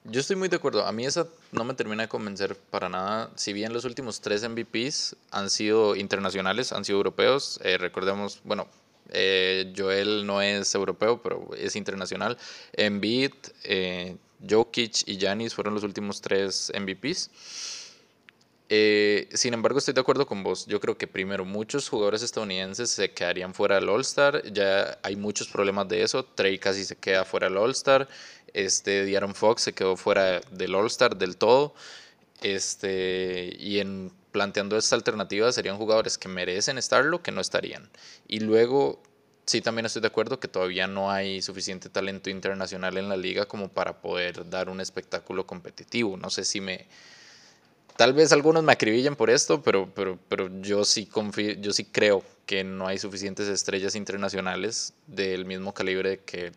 Yo 0.04 0.20
estoy 0.20 0.36
muy 0.36 0.48
de 0.48 0.56
acuerdo. 0.56 0.86
A 0.86 0.92
mí 0.92 1.04
esa 1.04 1.26
no 1.52 1.64
me 1.64 1.74
termina 1.74 2.04
de 2.04 2.08
convencer 2.08 2.56
para 2.56 2.88
nada. 2.88 3.30
Si 3.34 3.52
bien 3.52 3.72
los 3.72 3.84
últimos 3.84 4.20
tres 4.20 4.48
MVPs 4.48 5.16
han 5.30 5.50
sido 5.50 5.96
internacionales, 5.96 6.72
han 6.72 6.84
sido 6.84 6.98
europeos, 6.98 7.60
eh, 7.62 7.76
recordemos, 7.76 8.40
bueno, 8.44 8.68
eh, 9.08 9.72
Joel 9.76 10.26
no 10.26 10.42
es 10.42 10.74
europeo, 10.74 11.20
pero 11.22 11.50
es 11.56 11.76
internacional. 11.76 12.36
Embiid, 12.72 13.32
eh, 13.64 14.16
Jokic 14.48 15.06
y 15.06 15.18
Giannis 15.18 15.54
fueron 15.54 15.74
los 15.74 15.82
últimos 15.82 16.20
tres 16.20 16.72
MVPs. 16.78 17.30
Eh, 18.72 19.28
sin 19.34 19.52
embargo, 19.52 19.80
estoy 19.80 19.94
de 19.94 20.00
acuerdo 20.00 20.26
con 20.26 20.44
vos. 20.44 20.66
Yo 20.66 20.78
creo 20.78 20.96
que 20.96 21.08
primero 21.08 21.44
muchos 21.44 21.88
jugadores 21.88 22.22
estadounidenses 22.22 22.90
se 22.90 23.10
quedarían 23.12 23.52
fuera 23.52 23.74
del 23.74 23.88
All-Star. 23.88 24.44
Ya 24.52 24.96
hay 25.02 25.16
muchos 25.16 25.48
problemas 25.48 25.88
de 25.88 26.02
eso. 26.02 26.24
Trey 26.24 26.58
casi 26.58 26.84
se 26.84 26.96
queda 26.96 27.24
fuera 27.24 27.48
del 27.48 27.58
All-Star. 27.58 28.08
Este, 28.54 29.20
Fox 29.34 29.62
se 29.62 29.72
quedó 29.72 29.96
fuera 29.96 30.40
del 30.52 30.74
All-Star 30.76 31.16
del 31.16 31.36
todo. 31.36 31.74
Este, 32.42 33.56
y 33.58 33.80
en 33.80 34.12
planteando 34.32 34.76
esta 34.76 34.96
alternativa 34.96 35.50
serían 35.52 35.76
jugadores 35.76 36.18
que 36.18 36.28
merecen 36.28 36.78
estarlo, 36.78 37.22
que 37.22 37.32
no 37.32 37.40
estarían. 37.40 37.88
Y 38.28 38.40
luego, 38.40 39.02
sí 39.46 39.60
también 39.60 39.86
estoy 39.86 40.02
de 40.02 40.08
acuerdo 40.08 40.40
que 40.40 40.48
todavía 40.48 40.86
no 40.86 41.10
hay 41.10 41.42
suficiente 41.42 41.88
talento 41.88 42.30
internacional 42.30 42.96
en 42.96 43.08
la 43.08 43.16
liga 43.16 43.46
como 43.46 43.68
para 43.68 44.00
poder 44.00 44.48
dar 44.48 44.68
un 44.68 44.80
espectáculo 44.80 45.46
competitivo. 45.46 46.16
No 46.16 46.30
sé 46.30 46.44
si 46.44 46.60
me, 46.60 46.86
Tal 48.00 48.14
vez 48.14 48.32
algunos 48.32 48.64
me 48.64 48.72
acribillen 48.72 49.14
por 49.14 49.28
esto, 49.28 49.62
pero, 49.62 49.92
pero, 49.94 50.18
pero 50.26 50.50
yo, 50.62 50.86
sí 50.86 51.04
confío, 51.04 51.52
yo 51.60 51.70
sí 51.70 51.84
creo 51.84 52.24
que 52.46 52.64
no 52.64 52.86
hay 52.86 52.98
suficientes 52.98 53.46
estrellas 53.46 53.94
internacionales 53.94 54.94
del 55.06 55.44
mismo 55.44 55.74
calibre 55.74 56.20
que, 56.24 56.52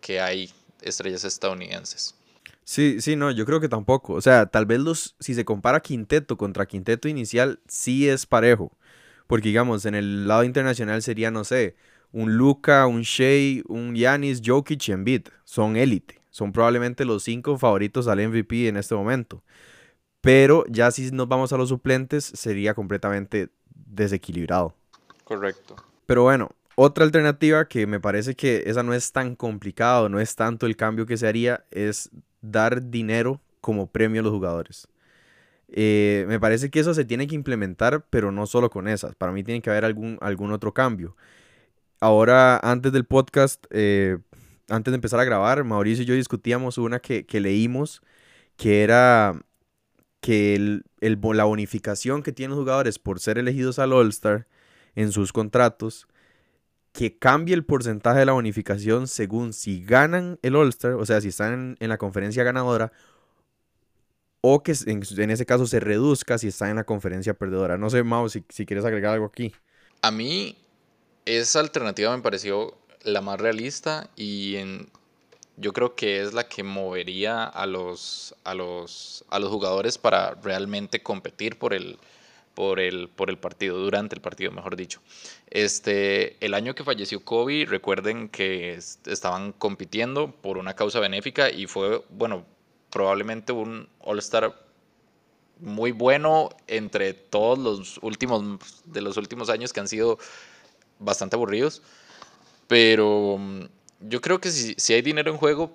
que 0.00 0.20
hay 0.20 0.52
estrellas 0.82 1.22
estadounidenses. 1.22 2.16
Sí, 2.64 3.00
sí, 3.00 3.14
no, 3.14 3.30
yo 3.30 3.44
creo 3.44 3.60
que 3.60 3.68
tampoco. 3.68 4.14
O 4.14 4.20
sea, 4.20 4.46
tal 4.46 4.66
vez 4.66 4.80
los, 4.80 5.16
si 5.20 5.34
se 5.34 5.44
compara 5.44 5.80
quinteto 5.80 6.36
contra 6.36 6.66
quinteto 6.66 7.08
inicial, 7.08 7.60
sí 7.68 8.08
es 8.08 8.26
parejo. 8.26 8.76
Porque 9.26 9.48
digamos, 9.48 9.84
en 9.86 9.94
el 9.94 10.26
lado 10.26 10.44
internacional 10.44 11.02
sería, 11.02 11.30
no 11.30 11.44
sé, 11.44 11.76
un 12.12 12.36
Luca, 12.36 12.86
un 12.86 13.02
Shea, 13.02 13.62
un 13.68 13.94
Yanis, 13.94 14.40
Jokic 14.44 14.88
y 14.88 14.92
Embiid. 14.92 15.28
Son 15.44 15.76
élite. 15.76 16.20
Son 16.30 16.52
probablemente 16.52 17.04
los 17.04 17.22
cinco 17.22 17.58
favoritos 17.58 18.08
al 18.08 18.26
MVP 18.26 18.68
en 18.68 18.76
este 18.76 18.94
momento. 18.94 19.42
Pero 20.20 20.64
ya 20.68 20.90
si 20.90 21.10
nos 21.10 21.28
vamos 21.28 21.52
a 21.52 21.58
los 21.58 21.68
suplentes, 21.68 22.24
sería 22.24 22.74
completamente 22.74 23.50
desequilibrado. 23.74 24.74
Correcto. 25.24 25.76
Pero 26.06 26.22
bueno, 26.22 26.50
otra 26.76 27.04
alternativa 27.04 27.68
que 27.68 27.86
me 27.86 28.00
parece 28.00 28.34
que 28.34 28.64
esa 28.66 28.82
no 28.82 28.94
es 28.94 29.12
tan 29.12 29.36
complicado, 29.36 30.08
no 30.08 30.18
es 30.18 30.34
tanto 30.34 30.66
el 30.66 30.76
cambio 30.76 31.06
que 31.06 31.16
se 31.16 31.28
haría, 31.28 31.64
es 31.70 32.10
dar 32.50 32.90
dinero 32.90 33.40
como 33.60 33.86
premio 33.86 34.20
a 34.20 34.24
los 34.24 34.32
jugadores. 34.32 34.88
Eh, 35.68 36.24
me 36.28 36.38
parece 36.38 36.70
que 36.70 36.80
eso 36.80 36.94
se 36.94 37.04
tiene 37.04 37.26
que 37.26 37.34
implementar, 37.34 38.06
pero 38.10 38.30
no 38.30 38.46
solo 38.46 38.70
con 38.70 38.86
esas. 38.88 39.14
Para 39.14 39.32
mí 39.32 39.42
tiene 39.42 39.62
que 39.62 39.70
haber 39.70 39.84
algún, 39.84 40.18
algún 40.20 40.52
otro 40.52 40.72
cambio. 40.72 41.16
Ahora, 42.00 42.58
antes 42.58 42.92
del 42.92 43.04
podcast, 43.04 43.64
eh, 43.70 44.18
antes 44.68 44.92
de 44.92 44.96
empezar 44.96 45.20
a 45.20 45.24
grabar, 45.24 45.64
Mauricio 45.64 46.04
y 46.04 46.06
yo 46.06 46.14
discutíamos 46.14 46.78
una 46.78 47.00
que, 47.00 47.26
que 47.26 47.40
leímos, 47.40 48.02
que 48.56 48.82
era 48.82 49.34
que 50.20 50.54
el, 50.54 50.84
la 51.00 51.44
bonificación 51.44 52.22
que 52.22 52.32
tienen 52.32 52.56
los 52.56 52.60
jugadores 52.60 52.98
por 52.98 53.20
ser 53.20 53.38
elegidos 53.38 53.78
al 53.78 53.92
All-Star 53.92 54.46
en 54.94 55.12
sus 55.12 55.32
contratos, 55.32 56.08
que 56.94 57.18
cambie 57.18 57.56
el 57.56 57.64
porcentaje 57.64 58.20
de 58.20 58.24
la 58.24 58.32
bonificación 58.32 59.08
según 59.08 59.52
si 59.52 59.84
ganan 59.84 60.38
el 60.42 60.54
All-Star, 60.54 60.92
o 60.92 61.04
sea, 61.04 61.20
si 61.20 61.28
están 61.28 61.76
en, 61.80 61.88
la 61.88 61.98
conferencia 61.98 62.44
ganadora, 62.44 62.92
o 64.40 64.62
que 64.62 64.72
en, 64.86 65.30
ese 65.30 65.44
caso 65.44 65.66
se 65.66 65.80
reduzca 65.80 66.38
si 66.38 66.46
están 66.46 66.70
en 66.70 66.76
la 66.76 66.84
conferencia 66.84 67.34
perdedora. 67.34 67.76
No 67.78 67.90
sé, 67.90 68.04
Mau, 68.04 68.28
si, 68.28 68.42
quieres 68.42 68.84
agregar 68.84 69.14
algo 69.14 69.26
aquí. 69.26 69.52
A 70.02 70.12
mí, 70.12 70.56
esa 71.24 71.58
alternativa 71.58 72.16
me 72.16 72.22
pareció 72.22 72.78
la 73.02 73.20
más 73.20 73.40
realista 73.40 74.08
y 74.14 74.56
yo 75.56 75.72
creo 75.72 75.96
que 75.96 76.22
es 76.22 76.32
la 76.32 76.46
que 76.46 76.62
movería 76.62 77.42
a 77.42 77.66
los, 77.66 78.36
a 78.44 78.54
los, 78.54 79.24
a 79.30 79.40
los 79.40 79.50
jugadores 79.50 79.98
para 79.98 80.34
realmente 80.34 81.02
competir 81.02 81.58
por 81.58 81.74
el, 81.74 81.98
por 82.54 82.80
el, 82.80 83.08
por 83.08 83.30
el 83.30 83.38
partido, 83.38 83.78
durante 83.78 84.14
el 84.14 84.20
partido, 84.20 84.52
mejor 84.52 84.76
dicho. 84.76 85.00
Este, 85.50 86.36
el 86.44 86.54
año 86.54 86.74
que 86.74 86.84
falleció 86.84 87.24
Kobe, 87.24 87.66
recuerden 87.66 88.28
que 88.28 88.74
estaban 88.74 89.52
compitiendo 89.52 90.30
por 90.30 90.58
una 90.58 90.74
causa 90.74 91.00
benéfica 91.00 91.50
y 91.50 91.66
fue, 91.66 92.02
bueno, 92.10 92.46
probablemente 92.90 93.52
un 93.52 93.88
All-Star 94.00 94.54
muy 95.60 95.92
bueno 95.92 96.50
entre 96.66 97.12
todos 97.14 97.58
los 97.58 97.98
últimos, 98.02 98.82
de 98.84 99.02
los 99.02 99.16
últimos 99.16 99.50
años 99.50 99.72
que 99.72 99.80
han 99.80 99.88
sido 99.88 100.18
bastante 100.98 101.36
aburridos, 101.36 101.82
pero 102.68 103.38
yo 104.00 104.20
creo 104.20 104.40
que 104.40 104.50
si, 104.50 104.74
si, 104.76 104.94
hay 104.94 105.02
dinero 105.02 105.30
en 105.30 105.36
juego, 105.36 105.72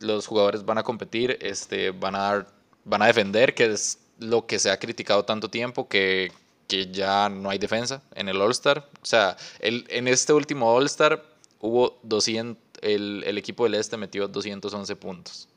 los 0.00 0.26
jugadores 0.26 0.64
van 0.64 0.78
a 0.78 0.82
competir, 0.82 1.38
este, 1.40 1.90
van, 1.90 2.14
a 2.14 2.18
dar, 2.18 2.48
van 2.84 3.02
a 3.02 3.06
defender, 3.06 3.54
que 3.54 3.66
es 3.66 3.98
lo 4.18 4.46
que 4.46 4.58
se 4.58 4.70
ha 4.70 4.78
criticado 4.78 5.24
tanto 5.24 5.50
tiempo, 5.50 5.88
que, 5.88 6.32
que 6.66 6.90
ya 6.90 7.28
no 7.28 7.50
hay 7.50 7.58
defensa 7.58 8.02
en 8.14 8.28
el 8.28 8.40
All-Star. 8.40 8.88
O 9.02 9.06
sea, 9.06 9.36
el, 9.60 9.86
en 9.88 10.08
este 10.08 10.32
último 10.32 10.72
All-Star 10.72 11.24
hubo 11.60 11.98
200, 12.02 12.62
el, 12.82 13.24
el 13.26 13.38
equipo 13.38 13.64
del 13.64 13.74
Este 13.74 13.96
metió 13.96 14.28
211 14.28 14.96
puntos. 14.96 15.48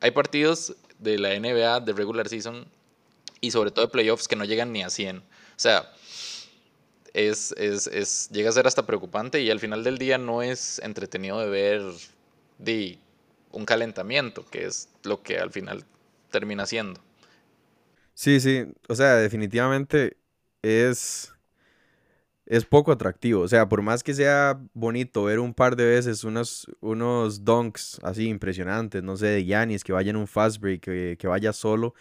Hay 0.00 0.10
partidos 0.12 0.74
de 0.98 1.18
la 1.18 1.38
NBA, 1.38 1.80
de 1.80 1.92
regular 1.92 2.28
season, 2.28 2.66
y 3.40 3.50
sobre 3.50 3.70
todo 3.70 3.86
de 3.86 3.92
playoffs 3.92 4.28
que 4.28 4.36
no 4.36 4.44
llegan 4.44 4.72
ni 4.72 4.82
a 4.82 4.90
100. 4.90 5.18
O 5.18 5.22
sea, 5.56 5.90
es, 7.14 7.52
es, 7.52 7.86
es, 7.86 8.28
llega 8.30 8.50
a 8.50 8.52
ser 8.52 8.66
hasta 8.66 8.86
preocupante 8.86 9.40
y 9.40 9.50
al 9.50 9.60
final 9.60 9.84
del 9.84 9.98
día 9.98 10.18
no 10.18 10.42
es 10.42 10.78
entretenido 10.80 11.40
de 11.40 11.48
ver 11.48 11.82
de 12.58 12.98
un 13.52 13.64
calentamiento, 13.64 14.44
que 14.46 14.66
es 14.66 14.88
lo 15.02 15.22
que 15.22 15.38
al 15.38 15.50
final 15.50 15.84
termina 16.30 16.66
siendo. 16.66 17.00
Sí, 18.20 18.38
sí, 18.40 18.66
o 18.88 18.94
sea, 18.94 19.14
definitivamente 19.16 20.18
es, 20.60 21.32
es 22.46 22.64
poco 22.64 22.92
atractivo. 22.92 23.42
O 23.42 23.48
sea, 23.48 23.68
por 23.68 23.82
más 23.82 24.02
que 24.02 24.14
sea 24.14 24.60
bonito 24.74 25.24
ver 25.24 25.38
un 25.38 25.54
par 25.54 25.76
de 25.76 25.84
veces 25.84 26.24
unos, 26.24 26.66
unos 26.80 27.44
dunks 27.44 28.00
así 28.02 28.28
impresionantes, 28.28 29.02
no 29.02 29.16
sé, 29.16 29.26
de 29.26 29.44
Yanis, 29.44 29.84
que 29.84 29.92
vaya 29.92 30.10
en 30.10 30.16
un 30.16 30.26
fast 30.26 30.60
break, 30.60 30.80
que, 30.80 31.16
que 31.18 31.26
vaya 31.28 31.52
solo, 31.52 31.94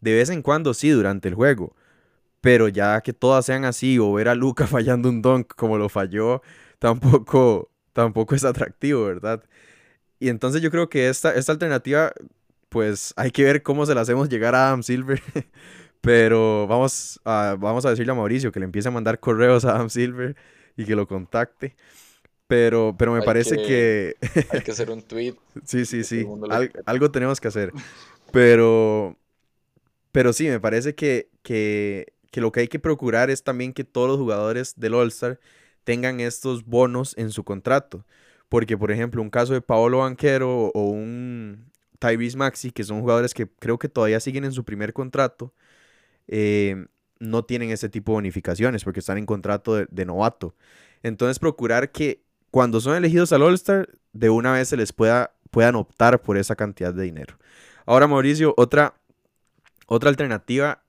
de 0.00 0.14
vez 0.14 0.30
en 0.30 0.42
cuando 0.42 0.74
sí, 0.74 0.90
durante 0.90 1.28
el 1.28 1.34
juego 1.34 1.74
pero 2.42 2.68
ya 2.68 3.00
que 3.02 3.12
todas 3.12 3.46
sean 3.46 3.64
así 3.66 3.98
o 3.98 4.12
ver 4.14 4.28
a 4.28 4.34
Luca 4.36 4.66
fallando 4.68 5.08
un 5.10 5.22
dunk 5.22 5.54
como 5.56 5.78
lo 5.78 5.88
falló, 5.90 6.42
tampoco, 6.78 7.70
tampoco 7.92 8.34
es 8.36 8.44
atractivo, 8.44 9.04
¿verdad? 9.06 9.44
Y 10.18 10.28
entonces 10.30 10.62
yo 10.62 10.70
creo 10.70 10.88
que 10.88 11.08
esta, 11.08 11.34
esta 11.34 11.52
alternativa, 11.52 12.12
pues 12.76 13.14
hay 13.16 13.30
que 13.30 13.42
ver 13.42 13.62
cómo 13.62 13.86
se 13.86 13.94
la 13.94 14.02
hacemos 14.02 14.28
llegar 14.28 14.54
a 14.54 14.68
Adam 14.68 14.82
Silver. 14.82 15.22
Pero 16.02 16.66
vamos 16.66 17.18
a, 17.24 17.56
vamos 17.58 17.86
a 17.86 17.90
decirle 17.90 18.12
a 18.12 18.14
Mauricio 18.14 18.52
que 18.52 18.60
le 18.60 18.66
empiece 18.66 18.88
a 18.88 18.90
mandar 18.90 19.18
correos 19.18 19.64
a 19.64 19.76
Adam 19.76 19.88
Silver 19.88 20.36
y 20.76 20.84
que 20.84 20.94
lo 20.94 21.08
contacte. 21.08 21.74
Pero, 22.46 22.94
pero 22.98 23.14
me 23.14 23.22
parece 23.22 23.56
que, 23.56 24.16
hay 24.50 24.60
que 24.60 24.72
hacer 24.72 24.90
un 24.90 25.00
tweet. 25.00 25.36
sí, 25.64 25.86
sí, 25.86 26.04
sí. 26.04 26.26
algo 26.84 27.10
tenemos 27.10 27.40
que 27.40 27.48
hacer. 27.48 27.72
Pero, 28.30 29.16
pero 30.12 30.34
sí, 30.34 30.46
me 30.46 30.60
parece 30.60 30.94
que, 30.94 31.30
que 31.42 32.12
que 32.30 32.42
lo 32.42 32.52
que 32.52 32.60
hay 32.60 32.68
que 32.68 32.78
procurar 32.78 33.30
es 33.30 33.42
también 33.42 33.72
que 33.72 33.84
todos 33.84 34.08
los 34.08 34.18
jugadores 34.18 34.74
del 34.76 34.92
All-Star 34.92 35.40
tengan 35.84 36.20
estos 36.20 36.66
bonos 36.66 37.16
en 37.16 37.30
su 37.30 37.42
contrato. 37.42 38.04
Porque, 38.50 38.76
por 38.76 38.92
ejemplo, 38.92 39.22
un 39.22 39.30
caso 39.30 39.54
de 39.54 39.62
Paolo 39.62 40.00
Banquero 40.00 40.70
o 40.74 40.82
un 40.90 41.72
Tyrese 41.98 42.36
Maxi, 42.36 42.70
que 42.70 42.84
son 42.84 43.00
jugadores 43.00 43.34
que 43.34 43.46
creo 43.46 43.78
que 43.78 43.88
todavía 43.88 44.20
siguen 44.20 44.44
en 44.44 44.52
su 44.52 44.64
primer 44.64 44.92
contrato, 44.92 45.54
eh, 46.28 46.86
no 47.18 47.44
tienen 47.44 47.70
ese 47.70 47.88
tipo 47.88 48.12
de 48.12 48.16
bonificaciones 48.16 48.84
porque 48.84 49.00
están 49.00 49.18
en 49.18 49.26
contrato 49.26 49.86
de, 49.86 50.04
novato. 50.04 50.54
Entonces, 51.02 51.38
procurar 51.38 51.92
que 51.92 52.22
cuando 52.50 52.80
son 52.80 52.96
elegidos 52.96 53.32
al 53.32 53.42
All-Star, 53.42 53.88
de 54.12 54.30
una 54.30 54.52
vez 54.52 54.68
se 54.68 54.76
les 54.76 54.92
pueda, 54.92 55.34
puedan 55.50 55.76
optar 55.76 56.20
por 56.22 56.36
esa 56.36 56.56
cantidad 56.56 56.92
de 56.92 57.04
dinero. 57.04 57.38
Ahora, 57.86 58.06
Mauricio, 58.06 58.54
otra, 58.56 58.94
otra 59.86 60.10
alternativa 60.10 60.82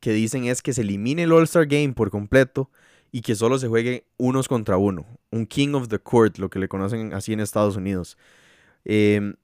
que 0.00 0.12
dicen 0.12 0.44
es 0.44 0.62
que 0.62 0.72
se 0.72 0.80
elimine 0.82 1.24
el 1.24 1.32
All-Star 1.32 1.66
Game 1.66 1.92
por 1.92 2.10
completo 2.10 2.70
y 3.12 3.22
que 3.22 3.34
solo 3.34 3.58
se 3.58 3.68
juegue 3.68 4.06
unos 4.16 4.48
contra 4.48 4.76
uno. 4.76 5.06
Un 5.30 5.46
King 5.46 5.74
of 5.74 5.88
the 5.88 5.98
Court, 5.98 6.38
lo 6.38 6.48
que 6.48 6.58
le 6.58 6.68
conocen 6.68 7.12
así 7.12 7.32
en 7.32 7.40
Estados 7.40 7.76
Unidos. 7.76 8.16
Em, 8.84 9.34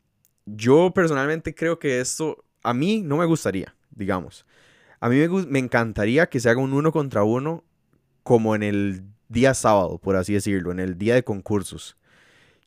yo 0.46 0.92
personalmente 0.94 1.54
creo 1.54 1.78
que 1.78 2.00
esto 2.00 2.44
a 2.62 2.72
mí 2.72 3.02
no 3.02 3.18
me 3.18 3.26
gustaría, 3.26 3.74
digamos. 3.90 4.46
A 5.00 5.08
mí 5.08 5.16
me, 5.16 5.28
me 5.46 5.58
encantaría 5.58 6.28
que 6.28 6.40
se 6.40 6.48
haga 6.48 6.60
un 6.60 6.72
uno 6.72 6.92
contra 6.92 7.22
uno 7.22 7.64
como 8.22 8.54
en 8.54 8.62
el 8.62 9.04
día 9.28 9.54
sábado, 9.54 9.98
por 9.98 10.16
así 10.16 10.32
decirlo, 10.32 10.72
en 10.72 10.80
el 10.80 10.98
día 10.98 11.14
de 11.14 11.24
concursos. 11.24 11.96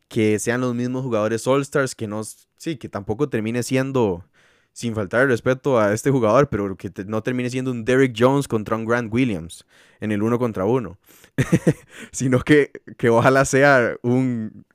Que 0.07 0.39
sean 0.39 0.61
los 0.61 0.75
mismos 0.75 1.03
jugadores 1.03 1.45
All-Stars, 1.47 1.95
que 1.95 2.07
no, 2.07 2.21
sí, 2.57 2.77
que 2.77 2.89
tampoco 2.89 3.29
termine 3.29 3.63
siendo 3.63 4.25
sin 4.73 4.95
faltar 4.95 5.23
el 5.23 5.29
respeto 5.29 5.79
a 5.79 5.93
este 5.93 6.09
jugador, 6.09 6.47
pero 6.49 6.77
que 6.77 6.91
no 7.05 7.21
termine 7.21 7.49
siendo 7.49 7.71
un 7.71 7.83
Derrick 7.83 8.15
Jones 8.17 8.47
contra 8.47 8.77
un 8.77 8.85
Grant 8.85 9.13
Williams 9.13 9.65
en 9.99 10.11
el 10.11 10.23
uno 10.23 10.39
contra 10.39 10.65
uno, 10.65 10.97
sino 12.11 12.39
que, 12.39 12.71
que 12.97 13.09
ojalá 13.09 13.43
sea 13.45 13.97
un, 14.03 14.65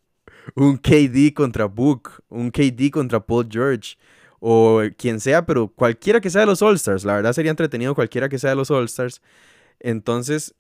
un 0.55 0.77
KD 0.77 1.33
contra 1.35 1.67
Book, 1.67 2.11
un 2.29 2.51
KD 2.51 2.91
contra 2.91 3.25
Paul 3.25 3.49
George, 3.51 3.97
o 4.41 4.83
quien 4.97 5.21
sea, 5.21 5.47
pero 5.47 5.69
cualquiera 5.69 6.21
que 6.21 6.31
sea 6.31 6.43
de 6.43 6.47
los 6.47 6.61
All-Stars, 6.63 7.05
la 7.05 7.15
verdad 7.15 7.33
sería 7.33 7.51
entretenido 7.51 7.95
cualquiera 7.95 8.29
que 8.29 8.39
sea 8.39 8.51
de 8.51 8.57
los 8.57 8.71
All-Stars. 8.71 9.23
Entonces, 9.81 10.55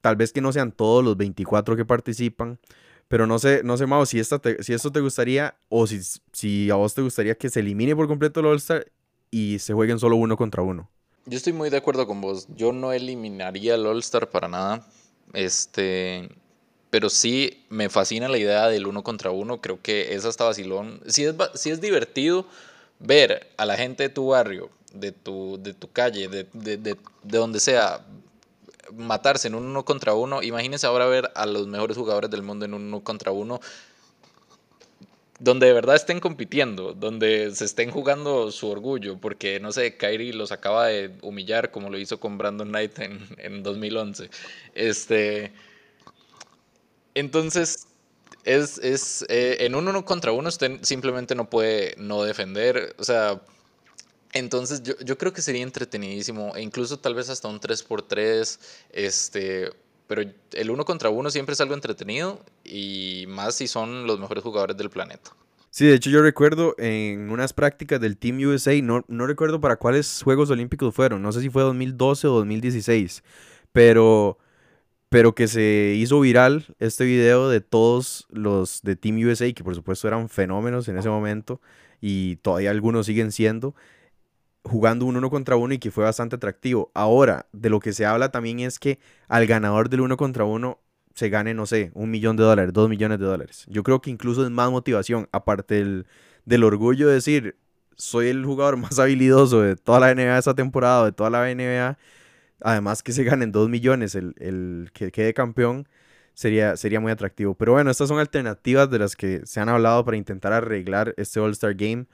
tal 0.00 0.16
vez 0.16 0.32
que 0.32 0.40
no 0.40 0.52
sean 0.52 0.72
todos 0.72 1.04
los 1.04 1.16
24 1.16 1.76
que 1.76 1.84
participan, 1.84 2.58
pero 3.08 3.26
no 3.26 3.38
sé, 3.38 3.62
no 3.64 3.76
sé, 3.76 3.86
Mau, 3.86 4.06
si, 4.06 4.22
si 4.22 4.72
esto 4.72 4.92
te 4.92 5.00
gustaría 5.00 5.56
o 5.68 5.86
si, 5.86 6.00
si 6.32 6.70
a 6.70 6.76
vos 6.76 6.94
te 6.94 7.02
gustaría 7.02 7.34
que 7.34 7.50
se 7.50 7.60
elimine 7.60 7.94
por 7.94 8.06
completo 8.06 8.40
el 8.40 8.46
All-Star 8.46 8.86
y 9.30 9.58
se 9.58 9.74
jueguen 9.74 9.98
solo 9.98 10.16
uno 10.16 10.36
contra 10.36 10.62
uno. 10.62 10.88
Yo 11.26 11.36
estoy 11.36 11.52
muy 11.52 11.70
de 11.70 11.78
acuerdo 11.78 12.06
con 12.06 12.20
vos. 12.20 12.46
Yo 12.54 12.72
no 12.72 12.92
eliminaría 12.92 13.74
el 13.74 13.86
All-Star 13.86 14.30
para 14.30 14.46
nada. 14.46 14.86
Este. 15.32 16.28
Pero 16.94 17.10
sí 17.10 17.64
me 17.70 17.88
fascina 17.88 18.28
la 18.28 18.38
idea 18.38 18.68
del 18.68 18.86
uno 18.86 19.02
contra 19.02 19.32
uno. 19.32 19.60
Creo 19.60 19.82
que 19.82 20.14
es 20.14 20.24
hasta 20.24 20.44
vacilón. 20.44 21.00
Si 21.08 21.24
es, 21.24 21.34
si 21.54 21.70
es 21.70 21.80
divertido 21.80 22.46
ver 23.00 23.50
a 23.56 23.66
la 23.66 23.76
gente 23.76 24.04
de 24.04 24.10
tu 24.10 24.28
barrio, 24.28 24.70
de 24.92 25.10
tu, 25.10 25.60
de 25.60 25.74
tu 25.74 25.90
calle, 25.90 26.28
de, 26.28 26.46
de, 26.52 26.76
de, 26.76 26.96
de 27.24 27.38
donde 27.38 27.58
sea, 27.58 28.06
matarse 28.92 29.48
en 29.48 29.56
un 29.56 29.64
uno 29.64 29.84
contra 29.84 30.14
uno, 30.14 30.40
imagínense 30.40 30.86
ahora 30.86 31.06
ver 31.06 31.32
a 31.34 31.46
los 31.46 31.66
mejores 31.66 31.96
jugadores 31.96 32.30
del 32.30 32.42
mundo 32.42 32.64
en 32.64 32.74
un 32.74 32.84
uno 32.84 33.02
contra 33.02 33.32
uno, 33.32 33.60
donde 35.40 35.66
de 35.66 35.72
verdad 35.72 35.96
estén 35.96 36.20
compitiendo, 36.20 36.92
donde 36.92 37.50
se 37.56 37.64
estén 37.64 37.90
jugando 37.90 38.52
su 38.52 38.68
orgullo, 38.68 39.18
porque 39.18 39.58
no 39.58 39.72
sé, 39.72 39.96
Kyrie 39.96 40.32
los 40.32 40.52
acaba 40.52 40.86
de 40.86 41.10
humillar 41.22 41.72
como 41.72 41.90
lo 41.90 41.98
hizo 41.98 42.20
con 42.20 42.38
Brandon 42.38 42.68
Knight 42.68 43.00
en, 43.00 43.18
en 43.38 43.64
2011. 43.64 44.30
Este, 44.76 45.52
entonces, 47.14 47.86
es, 48.44 48.78
es 48.78 49.24
eh, 49.28 49.58
en 49.60 49.74
un 49.74 49.88
uno 49.88 50.04
contra 50.04 50.32
uno 50.32 50.48
usted 50.48 50.80
simplemente 50.82 51.34
no 51.34 51.48
puede 51.48 51.94
no 51.98 52.22
defender, 52.22 52.94
o 52.98 53.04
sea, 53.04 53.40
entonces 54.32 54.82
yo, 54.82 54.94
yo, 55.04 55.16
creo 55.16 55.32
que 55.32 55.42
sería 55.42 55.62
entretenidísimo, 55.62 56.54
e 56.56 56.62
incluso 56.62 56.98
tal 56.98 57.14
vez 57.14 57.30
hasta 57.30 57.48
un 57.48 57.60
3x3, 57.60 58.58
este, 58.90 59.70
pero 60.06 60.22
el 60.52 60.70
uno 60.70 60.84
contra 60.84 61.08
uno 61.08 61.30
siempre 61.30 61.54
es 61.54 61.60
algo 61.60 61.74
entretenido 61.74 62.44
y 62.64 63.24
más 63.28 63.54
si 63.54 63.68
son 63.68 64.06
los 64.06 64.18
mejores 64.18 64.42
jugadores 64.42 64.76
del 64.76 64.90
planeta. 64.90 65.30
Sí, 65.70 65.86
de 65.86 65.94
hecho 65.94 66.10
yo 66.10 66.22
recuerdo 66.22 66.76
en 66.78 67.30
unas 67.30 67.52
prácticas 67.52 68.00
del 68.00 68.16
Team 68.16 68.38
USA, 68.38 68.80
no, 68.80 69.04
no 69.08 69.26
recuerdo 69.26 69.60
para 69.60 69.76
cuáles 69.76 70.22
Juegos 70.22 70.50
Olímpicos 70.50 70.94
fueron, 70.94 71.20
no 71.22 71.32
sé 71.32 71.40
si 71.40 71.50
fue 71.50 71.62
2012 71.62 72.28
o 72.28 72.32
2016, 72.34 73.24
pero, 73.72 74.38
pero 75.08 75.34
que 75.34 75.48
se 75.48 75.94
hizo 75.96 76.20
viral 76.20 76.66
este 76.78 77.04
video 77.04 77.48
de 77.48 77.60
todos 77.60 78.26
los 78.30 78.82
de 78.82 78.96
Team 78.96 79.18
USA, 79.18 79.52
que 79.52 79.64
por 79.64 79.74
supuesto 79.74 80.08
eran 80.08 80.28
fenómenos 80.28 80.88
en 80.88 80.98
ese 80.98 81.08
momento 81.08 81.60
y 82.00 82.36
todavía 82.36 82.70
algunos 82.70 83.06
siguen 83.06 83.32
siendo 83.32 83.74
jugando 84.64 85.04
un 85.04 85.16
uno 85.16 85.30
contra 85.30 85.56
uno 85.56 85.74
y 85.74 85.78
que 85.78 85.90
fue 85.90 86.04
bastante 86.04 86.36
atractivo. 86.36 86.90
Ahora, 86.94 87.46
de 87.52 87.70
lo 87.70 87.80
que 87.80 87.92
se 87.92 88.06
habla 88.06 88.30
también 88.30 88.60
es 88.60 88.78
que 88.78 88.98
al 89.28 89.46
ganador 89.46 89.88
del 89.88 90.00
uno 90.00 90.16
contra 90.16 90.44
uno 90.44 90.80
se 91.14 91.28
gane, 91.28 91.54
no 91.54 91.66
sé, 91.66 91.92
un 91.94 92.10
millón 92.10 92.36
de 92.36 92.42
dólares, 92.42 92.72
dos 92.72 92.88
millones 92.88 93.18
de 93.20 93.26
dólares. 93.26 93.66
Yo 93.68 93.82
creo 93.82 94.00
que 94.00 94.10
incluso 94.10 94.42
es 94.42 94.50
más 94.50 94.70
motivación, 94.70 95.28
aparte 95.32 95.76
del, 95.76 96.06
del 96.44 96.64
orgullo 96.64 97.06
de 97.06 97.14
decir, 97.14 97.56
soy 97.96 98.28
el 98.28 98.44
jugador 98.44 98.76
más 98.78 98.98
habilidoso 98.98 99.60
de 99.60 99.76
toda 99.76 100.00
la 100.00 100.14
NBA 100.14 100.38
esa 100.38 100.54
temporada, 100.54 101.04
de 101.04 101.12
toda 101.12 101.30
la 101.30 101.54
NBA. 101.54 101.98
Además 102.64 103.02
que 103.02 103.12
se 103.12 103.24
ganen 103.24 103.52
dos 103.52 103.68
millones 103.68 104.14
el, 104.14 104.34
el 104.38 104.90
que 104.94 105.12
quede 105.12 105.34
campeón, 105.34 105.86
sería, 106.32 106.78
sería 106.78 106.98
muy 106.98 107.12
atractivo. 107.12 107.54
Pero 107.54 107.72
bueno, 107.72 107.90
estas 107.90 108.08
son 108.08 108.18
alternativas 108.18 108.90
de 108.90 108.98
las 108.98 109.16
que 109.16 109.42
se 109.44 109.60
han 109.60 109.68
hablado 109.68 110.02
para 110.02 110.16
intentar 110.16 110.54
arreglar 110.54 111.12
este 111.18 111.40
All-Star 111.40 111.74
Game. 111.74 112.06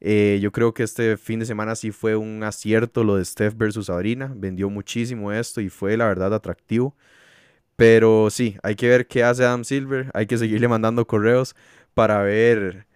Eh, 0.00 0.38
yo 0.40 0.52
creo 0.52 0.72
que 0.72 0.84
este 0.84 1.16
fin 1.16 1.40
de 1.40 1.46
semana 1.46 1.74
sí 1.74 1.90
fue 1.90 2.14
un 2.14 2.44
acierto 2.44 3.02
lo 3.02 3.16
de 3.16 3.24
Steph 3.24 3.56
versus 3.56 3.86
Sabrina. 3.86 4.32
Vendió 4.36 4.70
muchísimo 4.70 5.32
esto 5.32 5.60
y 5.60 5.68
fue 5.68 5.96
la 5.96 6.06
verdad 6.06 6.32
atractivo. 6.32 6.94
Pero 7.74 8.30
sí, 8.30 8.56
hay 8.62 8.76
que 8.76 8.88
ver 8.88 9.08
qué 9.08 9.24
hace 9.24 9.44
Adam 9.44 9.64
Silver. 9.64 10.12
Hay 10.14 10.26
que 10.26 10.38
seguirle 10.38 10.68
mandando 10.68 11.08
correos 11.08 11.56
para 11.94 12.22
ver, 12.22 12.86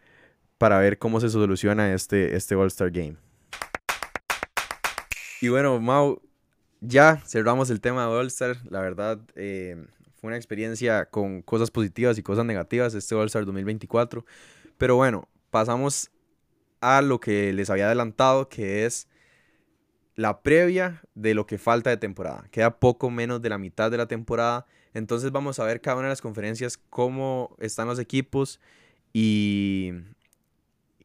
para 0.56 0.78
ver 0.78 0.98
cómo 0.98 1.20
se 1.20 1.30
soluciona 1.30 1.92
este, 1.94 2.36
este 2.36 2.54
All-Star 2.54 2.92
Game. 2.92 3.16
Y 5.40 5.48
bueno, 5.48 5.80
Mau, 5.80 6.22
ya 6.82 7.22
cerramos 7.26 7.70
el 7.70 7.80
tema 7.80 8.02
de 8.06 8.12
All-Star. 8.12 8.56
La 8.68 8.80
verdad, 8.80 9.20
eh, 9.36 9.86
fue 10.20 10.28
una 10.28 10.36
experiencia 10.36 11.06
con 11.06 11.40
cosas 11.42 11.70
positivas 11.70 12.18
y 12.18 12.22
cosas 12.22 12.44
negativas 12.44 12.94
este 12.94 13.14
All-Star 13.14 13.44
2024. 13.46 14.26
Pero 14.76 14.96
bueno, 14.96 15.28
pasamos 15.50 16.10
a 16.80 17.00
lo 17.00 17.20
que 17.20 17.52
les 17.52 17.70
había 17.70 17.86
adelantado, 17.86 18.48
que 18.48 18.84
es 18.84 19.08
la 20.16 20.42
previa 20.42 21.02
de 21.14 21.34
lo 21.34 21.46
que 21.46 21.56
falta 21.56 21.90
de 21.90 21.96
temporada. 21.96 22.46
Queda 22.50 22.78
poco 22.78 23.10
menos 23.10 23.40
de 23.40 23.48
la 23.48 23.58
mitad 23.58 23.90
de 23.90 23.96
la 23.96 24.06
temporada. 24.06 24.66
Entonces 24.92 25.30
vamos 25.30 25.58
a 25.60 25.64
ver 25.64 25.80
cada 25.80 25.96
una 25.96 26.08
de 26.08 26.12
las 26.12 26.20
conferencias 26.20 26.76
cómo 26.90 27.56
están 27.60 27.86
los 27.86 28.00
equipos 28.00 28.60
y, 29.12 29.92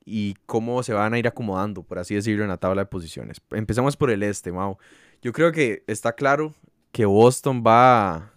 y 0.04 0.34
cómo 0.48 0.82
se 0.82 0.94
van 0.94 1.14
a 1.14 1.20
ir 1.20 1.28
acomodando, 1.28 1.84
por 1.84 2.00
así 2.00 2.16
decirlo, 2.16 2.44
en 2.44 2.50
la 2.50 2.58
tabla 2.58 2.82
de 2.82 2.86
posiciones. 2.88 3.40
Empezamos 3.52 3.96
por 3.96 4.10
el 4.10 4.24
este, 4.24 4.52
Mau. 4.52 4.78
Yo 5.22 5.34
creo 5.34 5.52
que 5.52 5.84
está 5.88 6.14
claro 6.14 6.54
que 6.92 7.06
Boston 7.06 7.64
va, 7.66 8.34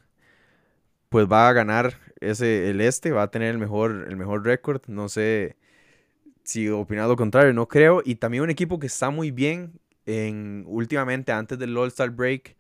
pues 1.08 1.26
va 1.30 1.48
a 1.48 1.52
ganar 1.52 1.98
ese, 2.20 2.70
el 2.70 2.80
este, 2.80 3.10
va 3.12 3.22
a 3.22 3.30
tener 3.30 3.50
el 3.50 3.58
mejor, 3.58 4.06
el 4.08 4.16
mejor 4.16 4.44
récord. 4.44 4.82
No 4.86 5.08
sé 5.08 5.56
si 6.44 6.68
opinas 6.68 7.08
lo 7.08 7.16
contrario, 7.16 7.52
no 7.52 7.68
creo. 7.68 8.02
Y 8.04 8.16
también 8.16 8.42
un 8.44 8.50
equipo 8.50 8.78
que 8.78 8.86
está 8.86 9.10
muy 9.10 9.30
bien 9.30 9.80
en, 10.06 10.64
últimamente, 10.66 11.32
antes 11.32 11.58
del 11.58 11.76
All-Star 11.76 12.10
Break, 12.10 12.56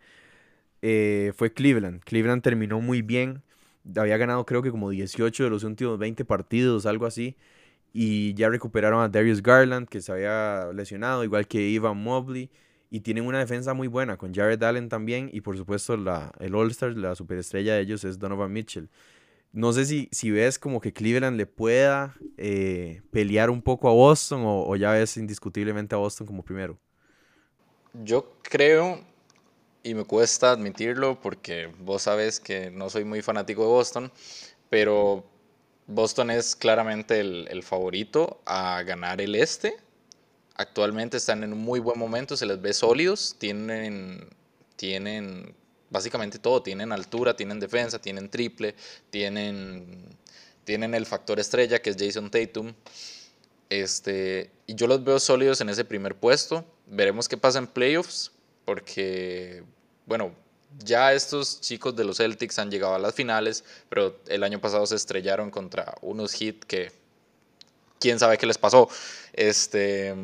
eh, 0.82 1.32
fue 1.36 1.52
Cleveland. 1.52 2.02
Cleveland 2.04 2.42
terminó 2.42 2.80
muy 2.80 3.02
bien. 3.02 3.42
Había 3.96 4.16
ganado 4.18 4.44
creo 4.46 4.62
que 4.62 4.70
como 4.70 4.90
18 4.90 5.44
de 5.44 5.50
los 5.50 5.64
últimos 5.64 5.98
20 5.98 6.24
partidos, 6.24 6.86
algo 6.86 7.06
así. 7.06 7.36
Y 7.92 8.34
ya 8.34 8.48
recuperaron 8.48 9.02
a 9.02 9.08
Darius 9.08 9.42
Garland, 9.42 9.88
que 9.88 10.00
se 10.00 10.12
había 10.12 10.70
lesionado, 10.74 11.24
igual 11.24 11.46
que 11.48 11.60
Ivan 11.68 11.96
Mobley. 12.02 12.50
Y 12.90 13.00
tienen 13.00 13.24
una 13.24 13.38
defensa 13.38 13.72
muy 13.72 13.86
buena, 13.86 14.16
con 14.16 14.34
Jared 14.34 14.62
Allen 14.62 14.88
también. 14.88 15.30
Y 15.32 15.40
por 15.42 15.56
supuesto, 15.56 15.96
la, 15.96 16.32
el 16.40 16.54
All-Star, 16.54 16.96
la 16.96 17.14
superestrella 17.14 17.74
de 17.74 17.82
ellos 17.82 18.04
es 18.04 18.18
Donovan 18.18 18.52
Mitchell. 18.52 18.88
No 19.52 19.72
sé 19.72 19.84
si, 19.84 20.08
si 20.12 20.30
ves 20.30 20.58
como 20.58 20.80
que 20.80 20.92
Cleveland 20.92 21.36
le 21.36 21.46
pueda 21.46 22.16
eh, 22.36 23.02
pelear 23.10 23.50
un 23.50 23.62
poco 23.62 23.88
a 23.88 23.92
Boston 23.92 24.42
o, 24.44 24.76
ya 24.76 24.92
ves 24.92 25.16
indiscutiblemente 25.16 25.94
a 25.94 25.98
Boston 25.98 26.26
como 26.26 26.44
primero. 26.44 26.78
Yo 28.04 28.32
creo, 28.42 29.04
y 29.82 29.94
me 29.94 30.04
cuesta 30.04 30.52
admitirlo 30.52 31.20
porque 31.20 31.72
vos 31.80 32.02
sabes 32.02 32.38
que 32.38 32.70
no 32.70 32.90
soy 32.90 33.04
muy 33.04 33.22
fanático 33.22 33.62
de 33.62 33.68
Boston, 33.68 34.12
pero 34.68 35.24
Boston 35.88 36.30
es 36.30 36.54
claramente 36.54 37.18
el, 37.18 37.48
el 37.50 37.64
favorito 37.64 38.40
a 38.46 38.82
ganar 38.84 39.20
el 39.20 39.34
este. 39.34 39.74
Actualmente 40.56 41.16
están 41.16 41.42
en 41.44 41.52
un 41.52 41.60
muy 41.60 41.80
buen 41.80 41.98
momento, 41.98 42.36
se 42.36 42.46
les 42.46 42.60
ve 42.60 42.72
sólidos, 42.72 43.36
tienen, 43.38 44.28
tienen 44.76 45.54
básicamente 45.90 46.38
todo. 46.38 46.62
Tienen 46.62 46.92
altura, 46.92 47.36
tienen 47.36 47.60
defensa, 47.60 48.00
tienen 48.00 48.30
triple, 48.30 48.74
tienen, 49.10 50.04
tienen 50.64 50.94
el 50.94 51.04
factor 51.04 51.38
estrella 51.38 51.82
que 51.82 51.90
es 51.90 51.96
Jason 51.98 52.30
Tatum. 52.30 52.72
Este, 53.68 54.50
y 54.66 54.74
yo 54.74 54.86
los 54.86 55.04
veo 55.04 55.20
sólidos 55.20 55.60
en 55.60 55.68
ese 55.68 55.84
primer 55.84 56.16
puesto. 56.16 56.64
Veremos 56.86 57.28
qué 57.28 57.36
pasa 57.36 57.58
en 57.58 57.66
playoffs, 57.66 58.32
porque, 58.64 59.62
bueno, 60.06 60.34
ya 60.84 61.12
estos 61.12 61.60
chicos 61.60 61.94
de 61.94 62.04
los 62.04 62.16
Celtics 62.16 62.58
han 62.58 62.70
llegado 62.70 62.94
a 62.94 62.98
las 62.98 63.14
finales, 63.14 63.64
pero 63.88 64.18
el 64.28 64.42
año 64.42 64.60
pasado 64.60 64.86
se 64.86 64.96
estrellaron 64.96 65.50
contra 65.50 65.94
unos 66.00 66.40
hits 66.40 66.64
que 66.66 66.92
quién 68.00 68.18
sabe 68.18 68.38
qué 68.38 68.46
les 68.46 68.58
pasó. 68.58 68.88
Este, 69.32 70.14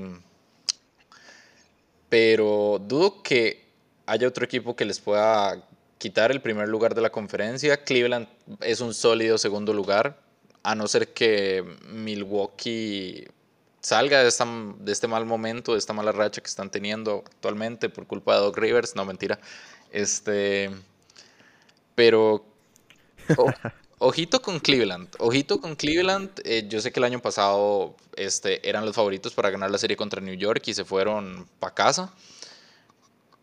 pero 2.09 2.81
dudo 2.83 3.23
que 3.23 3.65
haya 4.07 4.27
otro 4.27 4.45
equipo 4.45 4.75
que 4.75 4.85
les 4.85 4.99
pueda 4.99 5.63
quitar 5.99 6.31
el 6.31 6.41
primer 6.41 6.69
lugar 6.69 6.95
de 6.95 7.03
la 7.03 7.11
conferencia. 7.11 7.85
Cleveland 7.85 8.29
es 8.61 8.81
un 8.81 8.95
sólido 8.95 9.39
segundo 9.39 9.73
lugar, 9.73 10.19
a 10.63 10.75
no 10.75 10.89
ser 10.89 11.13
que 11.13 11.65
Milwaukee 11.89 13.29
salga 13.81 14.23
de, 14.23 14.33
de 14.81 14.93
este 14.93 15.07
mal 15.07 15.27
momento, 15.27 15.73
de 15.73 15.79
esta 15.79 15.93
mala 15.93 16.13
racha 16.13 16.41
que 16.41 16.49
están 16.49 16.71
teniendo 16.71 17.23
actualmente 17.27 17.89
por 17.89 18.07
culpa 18.07 18.35
de 18.35 18.41
Doc 18.41 18.59
Rivers. 18.59 18.97
No, 18.97 19.05
mentira. 19.05 19.39
Este, 19.93 20.71
pero 21.95 22.45
ojito 23.99 24.43
con 24.43 24.61
Cleveland. 24.61 25.09
Ojito 25.19 25.61
con 25.61 25.77
Cleveland. 25.77 26.31
Eh, 26.45 26.67
yo 26.69 26.81
sé 26.81 26.93
que 26.93 27.01
el 27.01 27.05
año 27.05 27.21
pasado 27.21 27.97
este, 28.17 28.69
eran 28.69 28.85
los 28.85 28.95
favoritos 28.95 29.35
para 29.35 29.51
ganar 29.51 29.71
la 29.71 29.79
serie 29.79 29.97
contra 29.97 30.21
New 30.21 30.35
York 30.35 30.63
y 30.67 30.75
se 30.75 30.85
fueron 30.85 31.49
para 31.59 31.75
casa. 31.75 32.13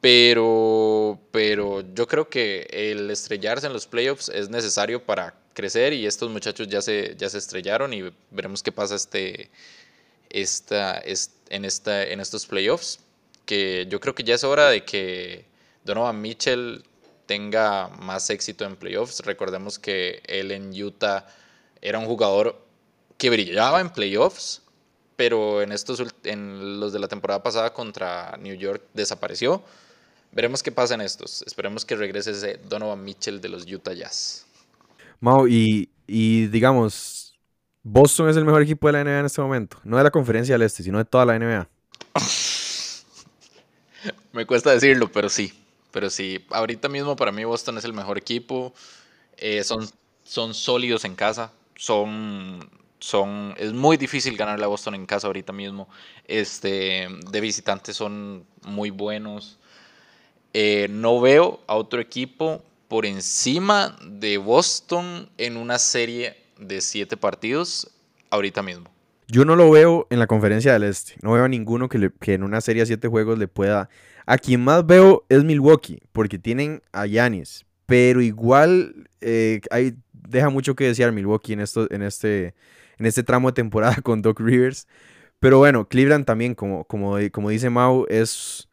Pero, 0.01 1.17
pero 1.31 1.81
yo 1.93 2.07
creo 2.07 2.27
que 2.29 2.67
el 2.71 3.09
estrellarse 3.09 3.67
en 3.67 3.73
los 3.73 3.87
playoffs 3.87 4.27
es 4.27 4.49
necesario 4.49 5.05
para 5.05 5.33
crecer 5.53 5.93
y 5.93 6.05
estos 6.05 6.29
muchachos 6.29 6.67
ya 6.67 6.81
se, 6.81 7.15
ya 7.17 7.29
se 7.29 7.37
estrellaron 7.37 7.93
y 7.93 8.11
veremos 8.29 8.61
qué 8.61 8.71
pasa 8.71 8.95
este, 8.95 9.49
esta, 10.29 11.01
en, 11.49 11.63
esta, 11.63 12.03
en 12.03 12.19
estos 12.19 12.45
playoffs. 12.45 12.99
Que 13.45 13.87
yo 13.89 13.99
creo 13.99 14.15
que 14.15 14.23
ya 14.23 14.35
es 14.35 14.43
hora 14.43 14.69
de 14.69 14.83
que 14.83 15.45
Donovan 15.85 16.21
Mitchell 16.21 16.83
tenga 17.25 17.87
más 17.87 18.29
éxito 18.29 18.65
en 18.65 18.75
playoffs. 18.75 19.21
Recordemos 19.21 19.79
que 19.79 20.21
él 20.25 20.51
en 20.51 20.69
Utah 20.69 21.27
era 21.81 21.99
un 21.99 22.05
jugador 22.05 22.61
que 23.17 23.29
brillaba 23.29 23.81
en 23.81 23.89
playoffs, 23.89 24.61
pero 25.15 25.61
en, 25.61 25.71
estos, 25.71 26.03
en 26.23 26.79
los 26.79 26.93
de 26.93 26.99
la 26.99 27.07
temporada 27.07 27.43
pasada 27.43 27.73
contra 27.73 28.37
New 28.37 28.55
York 28.55 28.83
desapareció. 28.93 29.63
Veremos 30.31 30.63
qué 30.63 30.71
pasa 30.71 30.95
en 30.95 31.01
estos. 31.01 31.43
Esperemos 31.43 31.85
que 31.85 31.95
regrese 31.95 32.31
ese 32.31 32.59
Donovan 32.67 33.03
Mitchell 33.03 33.39
de 33.39 33.49
los 33.49 33.71
Utah 33.71 33.93
Jazz. 33.93 34.45
Mau, 35.19 35.47
y, 35.47 35.89
digamos, 36.47 37.39
Boston 37.83 38.29
es 38.29 38.37
el 38.37 38.43
mejor 38.43 38.61
equipo 38.61 38.87
de 38.87 38.93
la 38.93 39.03
NBA 39.03 39.19
en 39.19 39.25
este 39.25 39.41
momento. 39.41 39.77
No 39.83 39.97
de 39.97 40.03
la 40.03 40.11
conferencia 40.11 40.55
del 40.55 40.63
este, 40.63 40.83
sino 40.83 40.97
de 40.97 41.05
toda 41.05 41.25
la 41.25 41.37
NBA. 41.37 41.69
Me 44.33 44.45
cuesta 44.45 44.71
decirlo, 44.71 45.11
pero 45.11 45.29
sí. 45.29 45.62
Pero 45.93 46.09
sí, 46.09 46.43
ahorita 46.49 46.89
mismo 46.89 47.15
para 47.15 47.31
mí 47.31 47.45
Boston 47.45 47.77
es 47.77 47.85
el 47.85 47.93
mejor 47.93 48.17
equipo. 48.17 48.73
Eh, 49.37 49.63
son, 49.63 49.87
son 50.23 50.55
sólidos 50.55 51.05
en 51.05 51.15
casa. 51.15 51.53
Son, 51.75 52.67
son, 52.99 53.53
es 53.57 53.73
muy 53.73 53.95
difícil 53.95 54.35
ganarle 54.35 54.65
a 54.65 54.67
Boston 54.67 54.95
en 54.95 55.05
casa 55.05 55.27
ahorita 55.27 55.53
mismo. 55.53 55.87
Este, 56.27 57.07
de 57.29 57.41
visitantes 57.41 57.95
son 57.95 58.43
muy 58.63 58.89
buenos. 58.89 59.59
Eh, 60.53 60.87
no 60.89 61.21
veo 61.21 61.61
a 61.67 61.75
otro 61.75 62.01
equipo 62.01 62.63
por 62.87 63.05
encima 63.05 63.95
de 64.03 64.39
Boston 64.39 65.29
en 65.37 65.57
una 65.57 65.77
serie 65.77 66.37
de 66.57 66.81
siete 66.81 67.17
partidos 67.17 67.91
ahorita 68.31 68.63
mismo. 68.63 68.89
Yo 69.27 69.45
no 69.45 69.55
lo 69.55 69.69
veo 69.69 70.07
en 70.09 70.19
la 70.19 70.27
conferencia 70.27 70.73
del 70.73 70.83
Este. 70.83 71.15
No 71.21 71.33
veo 71.33 71.43
a 71.43 71.47
ninguno 71.47 71.87
que, 71.87 72.11
en 72.33 72.43
una 72.43 72.61
serie 72.61 72.81
de 72.81 72.87
siete 72.87 73.07
juegos 73.07 73.37
le 73.37 73.47
pueda. 73.47 73.89
A 74.25 74.37
quien 74.37 74.63
más 74.63 74.85
veo 74.85 75.25
es 75.29 75.43
Milwaukee, 75.43 76.01
porque 76.11 76.39
tienen 76.39 76.81
a 76.91 77.05
Yanis. 77.05 77.65
Pero 77.85 78.21
igual 78.21 79.09
eh, 79.21 79.61
hay, 79.69 79.95
deja 80.13 80.49
mucho 80.49 80.75
que 80.75 80.85
desear 80.85 81.11
Milwaukee 81.11 81.53
en, 81.53 81.59
esto, 81.59 81.87
en, 81.91 82.01
este, 82.01 82.53
en 82.97 83.05
este 83.05 83.23
tramo 83.23 83.49
de 83.49 83.55
temporada 83.55 83.95
con 84.03 84.21
Doc 84.21 84.39
Rivers. 84.39 84.87
Pero 85.39 85.57
bueno, 85.57 85.87
Cleveland 85.87 86.25
también, 86.25 86.55
como, 86.55 86.85
como, 86.85 87.17
como 87.31 87.49
dice 87.49 87.69
Mau, 87.69 88.05
es, 88.07 88.69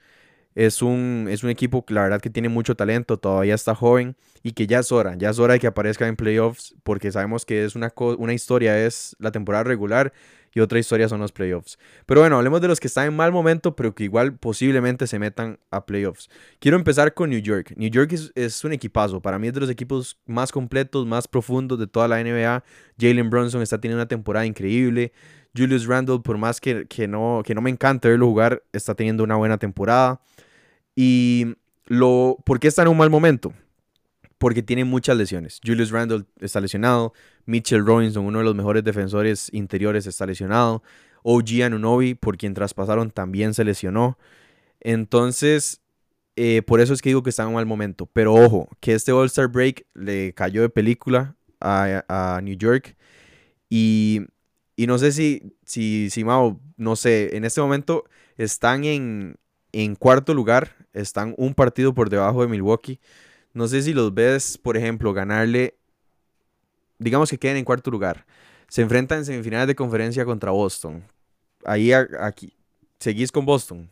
es 0.55 0.83
un, 0.83 1.27
es 1.29 1.43
un 1.43 1.51
equipo 1.51 1.85
que 1.85 1.95
la 1.95 2.03
verdad 2.03 2.21
que 2.21 2.31
tiene 2.31 2.49
mucho 2.49 2.77
talento, 2.77 3.19
todavía 3.19 3.55
está 3.55 3.75
joven 3.75 4.17
y 4.43 4.53
que 4.53 4.67
ya 4.67 4.79
es 4.81 4.93
hora, 4.93 5.17
ya 5.17 5.31
es 5.31 5.39
hora 5.39 5.55
de 5.55 5.61
que 5.61 5.67
aparezca 5.67 6.07
en 6.07 6.17
playoffs 6.17 6.75
porque 6.83 7.13
sabemos 7.13 7.45
que 7.45 7.65
es 7.65 7.75
una, 7.75 7.93
una 7.97 8.35
historia, 8.35 8.85
es 8.87 9.17
la 9.19 9.33
temporada 9.33 9.65
regular 9.65 10.13
y 10.53 10.61
otra 10.61 10.79
historia 10.79 11.09
son 11.09 11.21
los 11.21 11.33
playoffs. 11.33 11.79
Pero 12.07 12.21
bueno, 12.21 12.37
hablemos 12.37 12.61
de 12.61 12.69
los 12.69 12.81
que 12.81 12.89
están 12.89 13.07
en 13.07 13.17
mal 13.17 13.33
momento, 13.33 13.77
pero 13.77 13.95
que 13.95 14.05
igual 14.05 14.37
posiblemente 14.37 15.07
se 15.07 15.19
metan 15.19 15.59
a 15.71 15.87
playoffs. 15.87 16.29
Quiero 16.59 16.77
empezar 16.77 17.15
con 17.15 17.31
New 17.31 17.41
York. 17.41 17.73
New 17.77 17.91
York 17.91 18.13
es, 18.35 18.65
un 18.65 18.73
equipazo, 18.73 19.21
para 19.21 19.39
mí 19.39 19.49
es 19.49 19.55
de 19.55 19.61
los 19.61 19.71
equipos 19.71 20.19
más 20.27 20.51
completos, 20.51 21.07
más 21.07 21.29
profundos 21.29 21.79
de 21.79 21.87
toda 21.87 22.09
la 22.09 22.23
NBA. 22.23 22.65
Jalen 22.99 23.31
Brunson 23.31 23.63
está 23.63 23.81
teniendo 23.81 24.01
una 24.01 24.09
temporada 24.09 24.47
increíble. 24.47 25.13
Julius 25.57 25.87
Randle, 25.87 26.21
por 26.21 26.39
más 26.39 26.61
que, 26.61 26.87
que, 26.87 27.09
no, 27.09 27.43
que 27.45 27.55
no 27.55 27.61
me 27.61 27.71
encanta 27.71 28.09
verlo 28.09 28.27
jugar, 28.27 28.63
está 28.73 28.95
teniendo 28.95 29.25
una 29.25 29.37
buena 29.37 29.59
temporada. 29.59 30.21
Y 30.95 31.57
lo, 31.87 32.37
¿por 32.45 32.61
qué 32.61 32.69
está 32.69 32.83
en 32.83 32.89
un 32.89 32.97
mal 32.97 33.11
momento? 33.11 33.53
Porque 34.41 34.63
tiene 34.63 34.87
muchas 34.87 35.19
lesiones. 35.19 35.61
Julius 35.63 35.91
Randle 35.91 36.25
está 36.41 36.63
lesionado. 36.63 37.13
Mitchell 37.45 37.85
Robinson, 37.85 38.25
uno 38.25 38.39
de 38.39 38.45
los 38.47 38.55
mejores 38.55 38.83
defensores 38.83 39.51
interiores, 39.53 40.07
está 40.07 40.25
lesionado. 40.25 40.83
OG 41.25 41.63
Anunobi, 41.63 42.15
por 42.15 42.39
quien 42.39 42.55
traspasaron, 42.55 43.11
también 43.11 43.53
se 43.53 43.65
lesionó. 43.65 44.17
Entonces, 44.81 45.83
eh, 46.37 46.63
por 46.63 46.81
eso 46.81 46.95
es 46.95 47.03
que 47.03 47.11
digo 47.11 47.23
que 47.23 47.29
está 47.29 47.43
en 47.43 47.51
un 47.51 47.57
mal 47.57 47.67
momento. 47.67 48.07
Pero 48.07 48.33
ojo, 48.33 48.71
que 48.81 48.95
este 48.95 49.13
All-Star 49.13 49.49
Break 49.49 49.85
le 49.93 50.33
cayó 50.33 50.63
de 50.63 50.71
película 50.71 51.37
a, 51.61 52.41
New 52.43 52.57
York. 52.57 52.97
Y, 53.69 54.23
y, 54.75 54.87
no 54.87 54.97
sé 54.97 55.13
si, 55.13 55.55
si, 55.67 56.09
si 56.09 56.25
Mao, 56.25 56.59
no 56.79 56.97
sé, 56.97 57.37
en 57.37 57.45
este 57.45 57.61
momento 57.61 58.05
están 58.39 58.85
en, 58.85 59.37
en 59.73 59.97
cuarto 59.97 60.33
lugar, 60.33 60.77
están 60.95 61.35
un 61.37 61.53
partido 61.53 61.93
por 61.93 62.09
debajo 62.09 62.41
de 62.41 62.49
Milwaukee. 62.49 63.01
No 63.53 63.67
sé 63.67 63.83
si 63.83 63.93
los 63.93 64.15
ves, 64.15 64.59
por 64.59 64.77
ejemplo, 64.77 65.13
ganarle, 65.13 65.75
digamos 66.99 67.31
que 67.31 67.39
queden 67.39 67.57
en 67.57 67.65
cuarto 67.65 67.91
lugar. 67.91 68.25
Se 68.69 68.83
enfrentan 68.83 69.19
en 69.19 69.25
semifinales 69.25 69.67
de 69.67 69.75
conferencia 69.75 70.25
contra 70.25 70.53
Boston. 70.53 71.05
Ahí, 71.65 71.93
aquí, 71.93 72.53
¿seguís 73.01 73.33
con 73.33 73.45
Boston? 73.45 73.91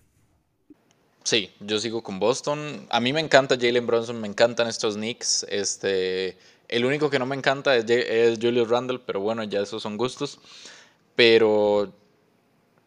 Sí, 1.25 1.51
yo 1.61 1.79
sigo 1.79 2.03
con 2.03 2.19
Boston. 2.19 2.87
A 2.89 3.01
mí 3.01 3.13
me 3.13 3.21
encanta 3.21 3.57
Jalen 3.61 3.87
Bronson, 3.87 4.21
me 4.21 4.29
encantan 4.29 4.69
estos 4.69 4.95
Knicks. 4.95 5.45
Este, 5.51 6.39
el 6.69 6.85
único 6.85 7.11
que 7.11 7.19
no 7.19 7.27
me 7.27 7.37
encanta 7.37 7.77
es, 7.77 7.85
es 7.91 8.39
Julius 8.41 8.69
Randle, 8.69 9.01
pero 9.05 9.21
bueno, 9.21 9.43
ya 9.45 9.61
esos 9.61 9.83
son 9.83 9.97
gustos. 9.97 10.39
Pero 11.17 11.93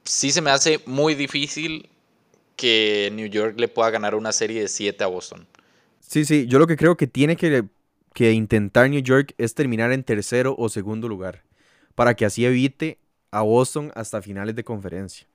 sí 0.05 0.31
se 0.31 0.41
me 0.41 0.51
hace 0.51 0.81
muy 0.85 1.13
difícil 1.15 1.89
que 2.55 3.11
New 3.13 3.27
York 3.27 3.59
le 3.59 3.67
pueda 3.67 3.89
ganar 3.89 4.15
una 4.15 4.31
serie 4.31 4.61
de 4.61 4.67
7 4.67 5.03
a 5.03 5.07
Boston. 5.07 5.47
Sí, 6.11 6.25
sí, 6.25 6.45
yo 6.45 6.59
lo 6.59 6.67
que 6.67 6.75
creo 6.75 6.97
que 6.97 7.07
tiene 7.07 7.37
que, 7.37 7.63
intentar 8.33 8.89
New 8.89 9.01
York 9.01 9.33
es 9.37 9.55
terminar 9.55 9.93
en 9.93 10.03
tercero 10.03 10.57
o 10.57 10.67
segundo 10.67 11.07
lugar, 11.07 11.45
para 11.95 12.15
que 12.15 12.25
así 12.25 12.43
evite 12.43 12.99
a 13.31 13.43
Boston 13.43 13.93
hasta 13.95 14.21
finales 14.21 14.53
de 14.57 14.65
conferencia. 14.65 15.25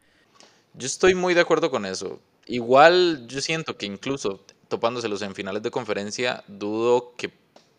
Yo 0.74 0.86
estoy 0.86 1.14
muy 1.14 1.32
de 1.32 1.40
acuerdo 1.40 1.70
con 1.70 1.86
eso. 1.86 2.20
Igual 2.44 3.26
yo 3.26 3.40
siento 3.40 3.78
que 3.78 3.86
incluso 3.86 4.44
topándoselos 4.68 5.22
en 5.22 5.34
finales 5.34 5.62
de 5.62 5.70
conferencia, 5.70 6.44
dudo 6.46 7.14
que, 7.16 7.30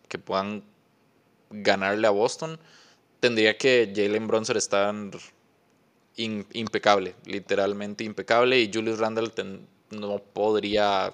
que 0.07 0.17
puedan 0.17 0.63
ganarle 1.51 2.07
a 2.07 2.09
Boston. 2.09 2.57
Tendría 3.19 3.59
que 3.59 3.93
Jalen 3.95 4.25
Bronson 4.25 4.57
estar 4.57 4.95
impecable, 6.15 7.13
literalmente 7.25 8.03
impecable. 8.03 8.59
Y 8.59 8.71
Julius 8.73 8.97
Randle 8.97 9.31
no 9.91 10.17
podría 10.17 11.13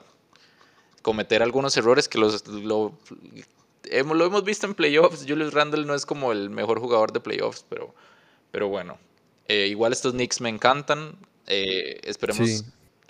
cometer 1.04 1.44
algunos 1.44 1.78
errores 1.78 2.10
que 2.10 2.18
los, 2.18 2.48
lo, 2.48 2.98
hemos, 3.92 4.18
lo 4.18 4.26
hemos 4.26 4.44
visto 4.44 4.66
en 4.66 4.74
playoffs. 4.74 5.26
Julius 5.28 5.54
Randle 5.54 5.86
no 5.86 5.94
es 5.94 6.08
como 6.08 6.32
el 6.32 6.50
mejor 6.50 6.80
jugador 6.80 7.14
de 7.14 7.20
playoffs, 7.20 7.64
pero, 7.70 7.94
pero 8.50 8.70
bueno. 8.70 8.98
Eh, 9.48 9.68
igual 9.68 9.92
estos 9.92 10.14
Knicks 10.14 10.42
me 10.42 10.50
encantan. 10.50 11.16
Eh, 11.46 12.00
esperemos. 12.04 12.64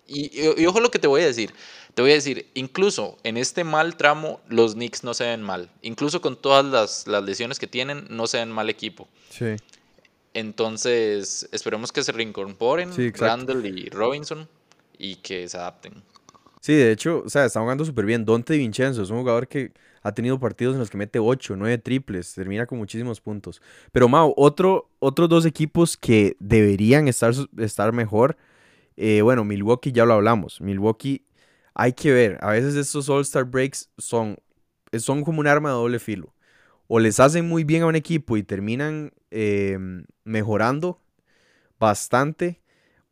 Y, 0.05 0.65
ojo 0.65 0.81
lo 0.81 0.91
que 0.91 0.99
te 0.99 1.07
voy 1.07 1.21
a 1.21 1.25
decir. 1.25 1.53
Te 1.93 2.01
voy 2.01 2.11
a 2.11 2.15
decir, 2.15 2.49
incluso 2.55 3.17
en 3.23 3.37
este 3.37 3.63
mal 3.63 3.95
tramo, 3.95 4.41
los 4.49 4.73
Knicks 4.73 5.03
no 5.03 5.13
se 5.13 5.25
ven 5.25 5.43
mal. 5.43 5.69
Incluso 5.83 6.21
con 6.21 6.35
todas 6.35 6.65
las, 6.65 7.07
las 7.07 7.23
lesiones 7.23 7.59
que 7.59 7.67
tienen, 7.67 8.07
no 8.09 8.27
se 8.27 8.39
ven 8.39 8.51
mal 8.51 8.69
equipo. 8.69 9.07
Sí. 9.29 9.55
Entonces, 10.33 11.47
esperemos 11.51 11.91
que 11.91 12.03
se 12.03 12.11
reincorporen 12.11 12.91
Randall 13.13 13.65
y 13.65 13.89
Robinson 13.89 14.49
y 14.97 15.17
que 15.17 15.47
se 15.47 15.57
adapten. 15.57 16.01
Sí, 16.63 16.73
de 16.73 16.93
hecho, 16.93 17.23
o 17.25 17.29
sea, 17.29 17.43
está 17.43 17.59
jugando 17.59 17.83
súper 17.83 18.05
bien. 18.05 18.23
Dante 18.23 18.57
Vincenzo 18.57 19.03
es 19.03 19.09
un 19.09 19.17
jugador 19.19 19.49
que 19.49 19.73
ha 20.01 20.13
tenido 20.13 20.39
partidos 20.39 20.75
en 20.75 20.79
los 20.79 20.89
que 20.89 20.97
mete 20.97 21.19
8, 21.19 21.57
9 21.57 21.77
triples, 21.77 22.33
termina 22.33 22.65
con 22.65 22.77
muchísimos 22.77 23.19
puntos. 23.19 23.61
Pero 23.91 24.07
Mau, 24.07 24.33
otro, 24.37 24.89
otros 24.99 25.27
dos 25.27 25.45
equipos 25.45 25.97
que 25.97 26.37
deberían 26.39 27.09
estar, 27.09 27.33
estar 27.57 27.91
mejor, 27.91 28.37
eh, 28.97 29.21
bueno, 29.23 29.43
Milwaukee 29.43 29.91
ya 29.91 30.05
lo 30.05 30.13
hablamos. 30.13 30.61
Milwaukee, 30.61 31.25
hay 31.73 31.93
que 31.93 32.13
ver, 32.13 32.37
a 32.41 32.51
veces 32.51 32.75
estos 32.75 33.09
All-Star 33.09 33.45
Breaks 33.45 33.89
son, 33.97 34.37
son 34.99 35.23
como 35.23 35.41
un 35.41 35.47
arma 35.47 35.69
de 35.69 35.75
doble 35.75 35.99
filo. 35.99 36.33
O 36.87 36.99
les 36.99 37.19
hacen 37.19 37.47
muy 37.47 37.65
bien 37.65 37.83
a 37.83 37.87
un 37.87 37.95
equipo 37.97 38.37
y 38.37 38.43
terminan 38.43 39.11
em, 39.31 40.05
mejorando 40.23 41.01
bastante, 41.79 42.61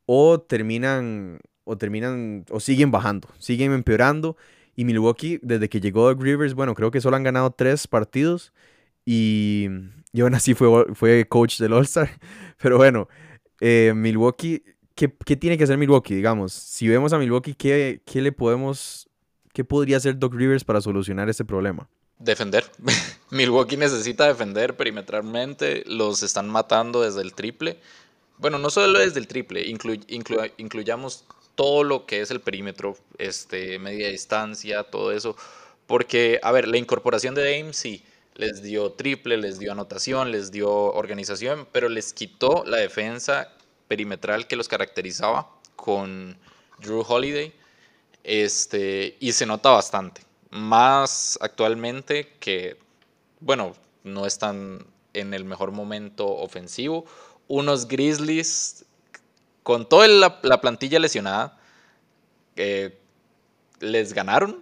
o 0.06 0.40
terminan, 0.42 1.40
o 1.64 1.78
terminan, 1.78 2.46
o 2.50 2.60
siguen 2.60 2.92
bajando, 2.92 3.28
siguen 3.40 3.72
empeorando. 3.74 4.38
Y 4.76 4.86
Milwaukee, 4.86 5.40
desde 5.42 5.70
que 5.70 5.82
llegó 5.82 6.08
a 6.08 6.14
Rivers, 6.14 6.54
bueno, 6.54 6.74
creo 6.74 6.92
que 6.92 7.02
solo 7.02 7.16
han 7.16 7.24
ganado 7.24 7.52
tres 7.52 7.88
partidos. 7.88 8.54
Y, 9.06 9.68
y 10.14 10.22
aún 10.22 10.34
así 10.34 10.54
fue, 10.54 10.94
fue 10.94 11.26
coach 11.28 11.60
del 11.60 11.74
All-Star. 11.74 12.10
Pero 12.62 12.78
bueno, 12.78 13.08
eh, 13.60 13.94
Milwaukee, 13.96 14.64
¿qué, 14.96 15.08
tiene 15.08 15.58
que 15.58 15.64
hacer 15.64 15.78
Milwaukee? 15.78 16.16
Digamos, 16.16 16.54
si 16.54 16.88
vemos 16.88 17.14
a 17.14 17.20
Milwaukee, 17.20 17.54
¿qué, 17.54 18.02
qué 18.06 18.22
le 18.22 18.32
podemos, 18.32 19.10
qué 19.54 19.64
podría 19.64 19.98
hacer 19.98 20.18
Doc 20.18 20.34
Rivers 20.34 20.64
para 20.64 20.82
solucionar 20.82 21.30
este 21.30 21.46
problema? 21.46 21.90
Defender. 22.20 22.66
Milwaukee 23.32 23.78
necesita 23.78 24.28
defender 24.28 24.76
perimetralmente. 24.76 25.84
Los 25.88 26.24
están 26.24 26.50
matando 26.50 27.02
desde 27.02 27.22
el 27.22 27.34
triple. 27.34 27.80
Bueno, 28.42 28.58
no 28.58 28.72
solo 28.72 28.98
desde 28.98 29.20
el 29.20 29.28
triple, 29.28 29.64
incluyamos 30.58 31.26
todo 31.54 31.84
lo 31.84 32.08
que 32.08 32.22
es 32.22 32.32
el 32.32 32.42
perímetro, 32.42 32.98
este, 33.20 33.78
media 33.78 34.10
distancia, 34.10 34.82
todo 34.84 35.12
eso. 35.12 35.36
Porque, 35.86 36.40
a 36.42 36.52
ver, 36.52 36.68
la 36.68 36.78
incorporación 36.78 37.36
de 37.36 37.44
Dame 37.44 37.72
sí, 37.74 38.04
les 38.34 38.64
dio 38.64 38.94
triple, 38.94 39.38
les 39.38 39.60
dio 39.60 39.72
anotación, 39.72 40.32
les 40.32 40.52
dio 40.52 40.72
organización, 40.72 41.68
pero 41.72 41.88
les 41.88 42.14
quitó 42.14 42.64
la 42.66 42.78
defensa 42.78 43.54
perimetral 43.88 44.48
que 44.48 44.56
los 44.56 44.68
caracterizaba 44.68 45.48
con 45.76 46.36
Drew 46.80 47.06
Holiday. 47.08 47.54
Este, 48.24 49.18
y 49.20 49.34
se 49.34 49.46
nota 49.46 49.70
bastante. 49.70 50.24
Más 50.50 51.38
actualmente 51.42 52.34
que, 52.40 52.78
bueno, 53.40 53.76
no 54.04 54.26
están 54.26 54.88
en 55.14 55.34
el 55.36 55.46
mejor 55.46 55.72
momento 55.72 56.28
ofensivo. 56.28 57.06
Unos 57.52 57.90
Grizzlies 57.90 58.86
con 59.62 59.88
toda 59.90 60.08
la, 60.08 60.62
plantilla 60.62 61.00
lesionada, 61.00 61.60
les 62.56 64.14
ganaron. 64.14 64.62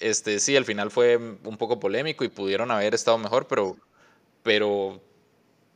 Este, 0.00 0.40
sí, 0.40 0.56
al 0.56 0.64
final 0.64 0.90
fue 0.90 1.16
un 1.16 1.56
poco 1.56 1.78
polémico 1.78 2.24
y 2.24 2.28
pudieron 2.28 2.72
haber 2.72 2.96
estado 2.96 3.16
mejor, 3.16 3.46
pero, 3.46 3.76
pero 4.42 5.00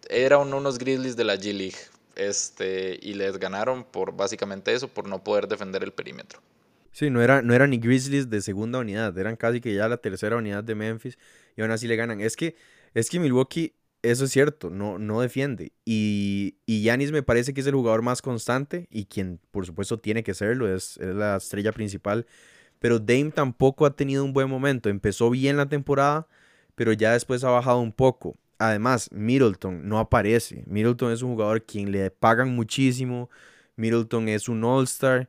eran 0.08 0.52
unos 0.52 0.78
Grizzlies 0.78 1.16
de 1.16 1.22
la 1.22 1.36
G 1.36 1.52
League. 1.54 1.78
Este, 2.16 2.98
y 3.00 3.14
les 3.14 3.38
ganaron 3.38 3.84
por 3.84 4.16
básicamente 4.16 4.74
eso, 4.74 4.88
por 4.88 5.08
no 5.08 5.22
poder 5.22 5.46
defender 5.46 5.84
el 5.84 5.92
perímetro. 5.92 6.40
Sí, 6.90 7.10
no 7.10 7.22
era, 7.22 7.42
no 7.42 7.54
eran 7.54 7.70
ni 7.70 7.78
Grizzlies 7.78 8.28
de 8.28 8.42
segunda 8.42 8.80
unidad, 8.80 9.16
eran 9.16 9.36
casi 9.36 9.60
que 9.60 9.72
ya 9.72 9.88
la 9.88 9.98
tercera 9.98 10.36
unidad 10.36 10.64
de 10.64 10.74
Memphis 10.74 11.16
y 11.56 11.62
aún 11.62 11.70
así 11.70 11.86
le 11.86 11.94
ganan. 11.94 12.20
Es 12.20 12.34
que, 12.34 12.56
es 12.92 13.08
que 13.08 13.20
Milwaukee 13.20 13.72
eso 14.02 14.24
es 14.24 14.30
cierto, 14.30 14.70
no, 14.70 14.98
no 14.98 15.20
defiende. 15.20 15.72
Y, 15.84 16.56
y 16.66 16.88
me 17.12 17.22
parece 17.22 17.52
que 17.54 17.60
es 17.60 17.66
el 17.66 17.74
jugador 17.74 18.02
más 18.02 18.22
constante 18.22 18.86
y 18.90 19.04
quien 19.06 19.40
por 19.50 19.66
supuesto 19.66 19.98
tiene 19.98 20.22
que 20.22 20.34
serlo, 20.34 20.74
es, 20.74 20.96
es, 20.98 21.14
la 21.14 21.36
estrella 21.36 21.72
principal. 21.72 22.26
Pero 22.78 22.98
Dame 22.98 23.30
tampoco 23.30 23.86
ha 23.86 23.94
tenido 23.94 24.24
un 24.24 24.32
buen 24.32 24.48
momento. 24.48 24.88
Empezó 24.88 25.30
bien 25.30 25.56
la 25.56 25.68
temporada, 25.68 26.26
pero 26.74 26.92
ya 26.92 27.12
después 27.12 27.44
ha 27.44 27.50
bajado 27.50 27.80
un 27.80 27.92
poco. 27.92 28.36
Además, 28.58 29.10
Middleton 29.12 29.88
no 29.88 29.98
aparece. 29.98 30.64
Middleton 30.66 31.12
es 31.12 31.22
un 31.22 31.32
jugador 31.32 31.64
quien 31.64 31.92
le 31.92 32.10
pagan 32.10 32.54
muchísimo. 32.54 33.30
Middleton 33.76 34.28
es 34.28 34.48
un 34.48 34.64
All-Star 34.64 35.28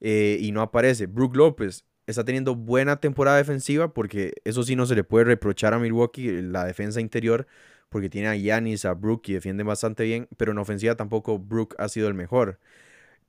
eh, 0.00 0.38
y 0.40 0.52
no 0.52 0.60
aparece. 0.62 1.06
Brook 1.06 1.36
López 1.36 1.84
está 2.06 2.24
teniendo 2.24 2.54
buena 2.56 2.96
temporada 3.00 3.36
defensiva 3.36 3.92
porque 3.92 4.34
eso 4.44 4.62
sí 4.62 4.76
no 4.76 4.86
se 4.86 4.94
le 4.94 5.04
puede 5.04 5.24
reprochar 5.24 5.74
a 5.74 5.78
Milwaukee, 5.78 6.42
la 6.42 6.64
defensa 6.64 7.00
interior 7.00 7.46
porque 7.88 8.08
tiene 8.10 8.28
a 8.28 8.36
Yanis, 8.36 8.84
a 8.84 8.94
Brook 8.94 9.22
y 9.26 9.34
defienden 9.34 9.66
bastante 9.66 10.04
bien, 10.04 10.28
pero 10.36 10.52
en 10.52 10.58
ofensiva 10.58 10.96
tampoco 10.96 11.38
Brook 11.38 11.74
ha 11.78 11.88
sido 11.88 12.08
el 12.08 12.14
mejor. 12.14 12.58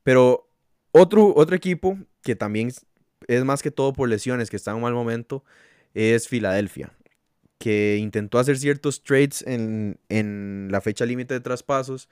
Pero 0.04 0.50
otro, 0.92 1.34
otro 1.36 1.56
equipo 1.56 1.98
que 2.22 2.36
también 2.36 2.72
es 3.28 3.46
más 3.46 3.62
que 3.62 3.72
todo 3.72 3.94
por 3.94 4.10
lesiones, 4.10 4.50
que 4.50 4.56
está 4.58 4.72
en 4.72 4.78
un 4.78 4.84
mal 4.84 4.94
momento, 4.94 5.44
es 5.94 6.28
Filadelfia, 6.28 6.94
que 7.58 7.98
intentó 7.98 8.40
hacer 8.40 8.58
ciertos 8.58 9.04
trades 9.04 9.44
en, 9.48 10.00
en 10.10 10.70
la 10.72 10.82
fecha 10.82 11.06
límite 11.06 11.34
de 11.36 11.42
traspasos, 11.42 12.10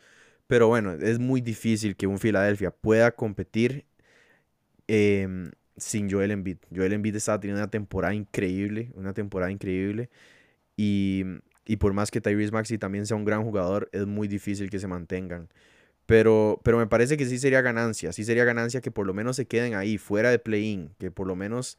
pero 0.47 0.67
bueno, 0.67 0.93
es 0.93 1.19
muy 1.19 1.41
difícil 1.41 1.95
que 1.95 2.07
un 2.07 2.19
Filadelfia 2.19 2.71
pueda 2.71 3.11
competir 3.11 3.85
em, 4.87 5.51
sin 5.77 6.09
Joel 6.09 6.31
Embiid. 6.31 6.57
Joel 6.75 6.93
Embiid 6.93 7.15
está 7.15 7.39
teniendo 7.39 7.61
una 7.61 7.71
temporada 7.71 8.13
increíble, 8.13 8.91
una 8.95 9.13
temporada 9.13 9.51
increíble. 9.51 10.09
Y 10.77 11.23
y 11.67 11.77
por 11.77 11.93
más 11.93 12.09
que 12.11 12.21
Tyrese 12.21 12.51
Maxi 12.51 12.77
también 12.77 13.05
sea 13.05 13.17
un 13.17 13.25
gran 13.25 13.43
jugador, 13.43 13.89
es 13.91 14.07
muy 14.07 14.27
difícil 14.27 14.69
que 14.69 14.79
se 14.79 14.87
mantengan. 14.87 15.49
Pero, 16.05 16.61
pero 16.63 16.77
me 16.77 16.87
parece 16.87 17.17
que 17.17 17.25
sí 17.25 17.37
sería 17.37 17.61
ganancia, 17.61 18.13
sí 18.13 18.23
sería 18.23 18.45
ganancia 18.45 18.79
que 18.79 18.91
por 18.91 19.05
lo 19.05 19.13
menos 19.13 19.35
se 19.35 19.45
queden 19.45 19.75
ahí, 19.75 19.97
fuera 19.97 20.31
de 20.31 20.39
play-in, 20.39 20.91
que 20.97 21.11
por 21.11 21.27
lo 21.27 21.35
menos 21.35 21.77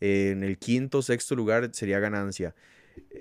eh, 0.00 0.30
en 0.32 0.42
el 0.42 0.58
quinto, 0.58 1.00
sexto 1.00 1.36
lugar 1.36 1.70
sería 1.72 2.00
ganancia. 2.00 2.56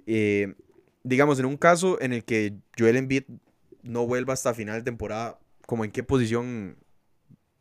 Eh, 0.07 0.55
digamos, 1.03 1.39
en 1.39 1.45
un 1.45 1.57
caso 1.57 2.01
en 2.01 2.11
el 2.11 2.23
que 2.23 2.55
Joel 2.77 2.95
Embiid 2.95 3.23
no 3.83 4.07
vuelva 4.07 4.33
hasta 4.33 4.55
final 4.55 4.77
de 4.77 4.83
temporada, 4.83 5.37
¿como 5.67 5.85
en 5.85 5.91
qué 5.91 6.01
posición 6.01 6.77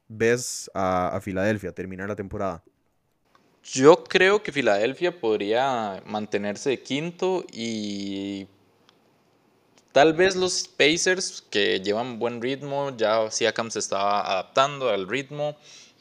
ves 0.08 0.70
a, 0.72 1.14
a 1.14 1.20
Filadelfia 1.20 1.72
terminar 1.72 2.08
la 2.08 2.16
temporada? 2.16 2.64
Yo 3.72 4.04
creo 4.04 4.42
que 4.42 4.52
Filadelfia 4.52 5.18
podría 5.18 6.00
mantenerse 6.06 6.70
de 6.70 6.82
quinto 6.82 7.44
y 7.52 8.46
tal 9.90 10.12
vez 10.12 10.36
los 10.36 10.68
Pacers 10.68 11.42
que 11.50 11.80
llevan 11.80 12.20
buen 12.20 12.40
ritmo, 12.40 12.96
ya 12.96 13.28
Siakam 13.28 13.70
se 13.72 13.80
está 13.80 14.20
adaptando 14.20 14.88
al 14.90 15.08
ritmo, 15.08 15.56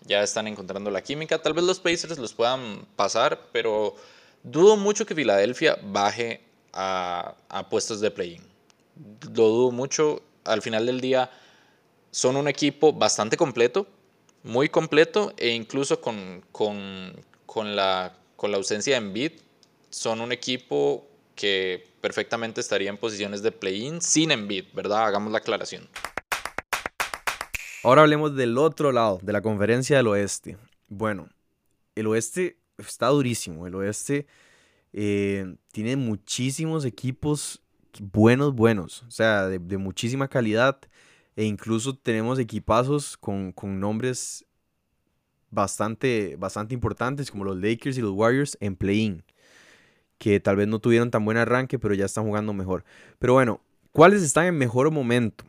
ya 0.05 0.21
están 0.21 0.47
encontrando 0.47 0.91
la 0.91 1.01
química, 1.01 1.41
tal 1.41 1.53
vez 1.53 1.63
los 1.63 1.79
Pacers 1.79 2.19
los 2.19 2.33
puedan 2.33 2.85
pasar, 2.95 3.47
pero 3.51 3.95
dudo 4.43 4.77
mucho 4.77 5.07
que 5.07 5.15
Filadelfia 5.15 5.79
baje 5.81 6.41
a, 6.71 7.35
puestos 7.71 7.99
de 7.99 8.11
play-in. 8.11 8.43
Lo 9.33 9.47
dudo 9.47 9.71
mucho, 9.71 10.21
al 10.43 10.61
final 10.61 10.85
del 10.85 11.01
día 11.01 11.31
son 12.11 12.35
un 12.35 12.47
equipo 12.47 12.93
bastante 12.93 13.37
completo, 13.37 13.87
muy 14.43 14.69
completo 14.69 15.33
e 15.37 15.49
incluso 15.49 15.99
con, 15.99 16.45
con 16.51 17.13
la, 17.63 18.17
con 18.35 18.51
la 18.51 18.57
ausencia 18.57 18.99
de 18.99 19.05
Embiid, 19.05 19.31
son 19.89 20.19
un 20.19 20.31
equipo 20.31 21.07
que 21.35 21.87
perfectamente 22.01 22.59
estaría 22.61 22.89
en 22.89 22.97
posiciones 22.97 23.41
de 23.41 23.51
play-in 23.51 24.01
sin 24.01 24.31
Embiid, 24.31 24.65
¿verdad? 24.73 25.05
Hagamos 25.05 25.31
la 25.31 25.37
aclaración. 25.37 25.87
Ahora 27.83 28.01
hablemos 28.01 28.35
del 28.35 28.57
otro 28.57 28.91
lado, 28.91 29.19
de 29.21 29.31
la 29.31 29.41
conferencia 29.41 29.97
del 29.97 30.07
oeste. 30.07 30.57
Bueno, 30.87 31.29
el 31.95 32.07
oeste 32.07 32.57
está 32.77 33.07
durísimo. 33.07 33.67
El 33.67 33.75
oeste 33.75 34.27
eh, 34.91 35.55
tiene 35.71 35.95
muchísimos 35.95 36.83
equipos 36.83 37.61
buenos, 37.99 38.53
buenos. 38.53 39.03
O 39.03 39.11
sea, 39.11 39.47
de, 39.47 39.77
muchísima 39.77 40.27
calidad. 40.27 40.79
E 41.35 41.43
incluso 41.43 41.95
tenemos 41.95 42.39
equipazos 42.39 43.17
con, 43.17 43.51
con 43.51 43.79
nombres 43.79 44.45
bastante, 45.51 46.35
bastante 46.37 46.73
importantes 46.73 47.31
como 47.31 47.43
los 47.43 47.57
Lakers 47.57 47.97
y 47.97 48.01
los 48.01 48.11
Warriors 48.11 48.57
en 48.59 48.75
play-in, 48.75 49.23
que 50.17 50.39
tal 50.39 50.55
vez 50.55 50.67
no 50.67 50.79
tuvieron 50.79 51.11
tan 51.11 51.25
buen 51.25 51.37
arranque, 51.37 51.79
pero 51.79 51.93
ya 51.93 52.05
están 52.05 52.25
jugando 52.25 52.53
mejor. 52.53 52.83
Pero 53.19 53.33
bueno, 53.33 53.61
¿cuáles 53.91 54.21
están 54.21 54.45
en 54.45 54.57
mejor 54.57 54.91
momento? 54.91 55.45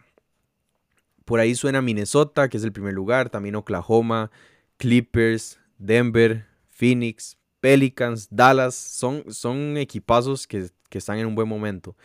Por 1.24 1.40
ahí 1.40 1.54
suena 1.54 1.82
Minnesota, 1.82 2.48
que 2.48 2.56
es 2.56 2.64
el 2.64 2.72
primer 2.72 2.94
lugar, 2.94 3.30
también 3.30 3.56
Oklahoma, 3.56 4.30
Clippers, 4.76 5.59
Denver, 5.78 6.46
Phoenix, 6.68 7.37
Pelicans, 7.61 8.28
Dallas, 8.30 8.74
son, 8.74 9.24
son 9.32 9.76
equipazos 9.76 10.46
que, 10.46 10.70
que 10.88 10.98
están 10.98 11.18
en 11.18 11.26
un 11.26 11.35
buen 11.35 11.48
momento. 11.48 11.96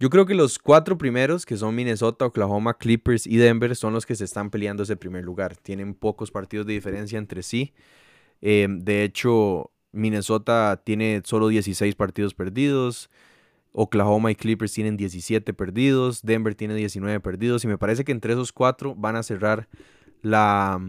Yo 0.00 0.08
creo 0.08 0.24
que 0.24 0.34
los 0.34 0.58
cuatro 0.58 0.96
primeros, 0.96 1.44
que 1.44 1.58
son 1.58 1.74
Minnesota, 1.74 2.24
Oklahoma, 2.24 2.78
Clippers 2.78 3.26
y 3.26 3.36
Denver, 3.36 3.76
son 3.76 3.92
los 3.92 4.06
que 4.06 4.14
se 4.14 4.24
están 4.24 4.48
peleando 4.48 4.82
ese 4.82 4.96
primer 4.96 5.24
lugar. 5.26 5.56
Tienen 5.56 5.92
pocos 5.92 6.30
partidos 6.30 6.66
de 6.66 6.72
diferencia 6.72 7.18
entre 7.18 7.42
sí. 7.42 7.74
Eh, 8.40 8.66
de 8.70 9.04
hecho, 9.04 9.70
Minnesota 9.92 10.80
tiene 10.82 11.20
solo 11.26 11.48
16 11.48 11.94
partidos 11.96 12.32
perdidos. 12.32 13.10
Oklahoma 13.72 14.30
y 14.30 14.36
Clippers 14.36 14.72
tienen 14.72 14.96
17 14.96 15.52
perdidos. 15.52 16.22
Denver 16.22 16.54
tiene 16.54 16.74
19 16.76 17.20
perdidos. 17.20 17.62
Y 17.64 17.68
me 17.68 17.76
parece 17.76 18.02
que 18.02 18.12
entre 18.12 18.32
esos 18.32 18.54
cuatro 18.54 18.94
van 18.94 19.16
a 19.16 19.22
cerrar 19.22 19.68
la, 20.22 20.80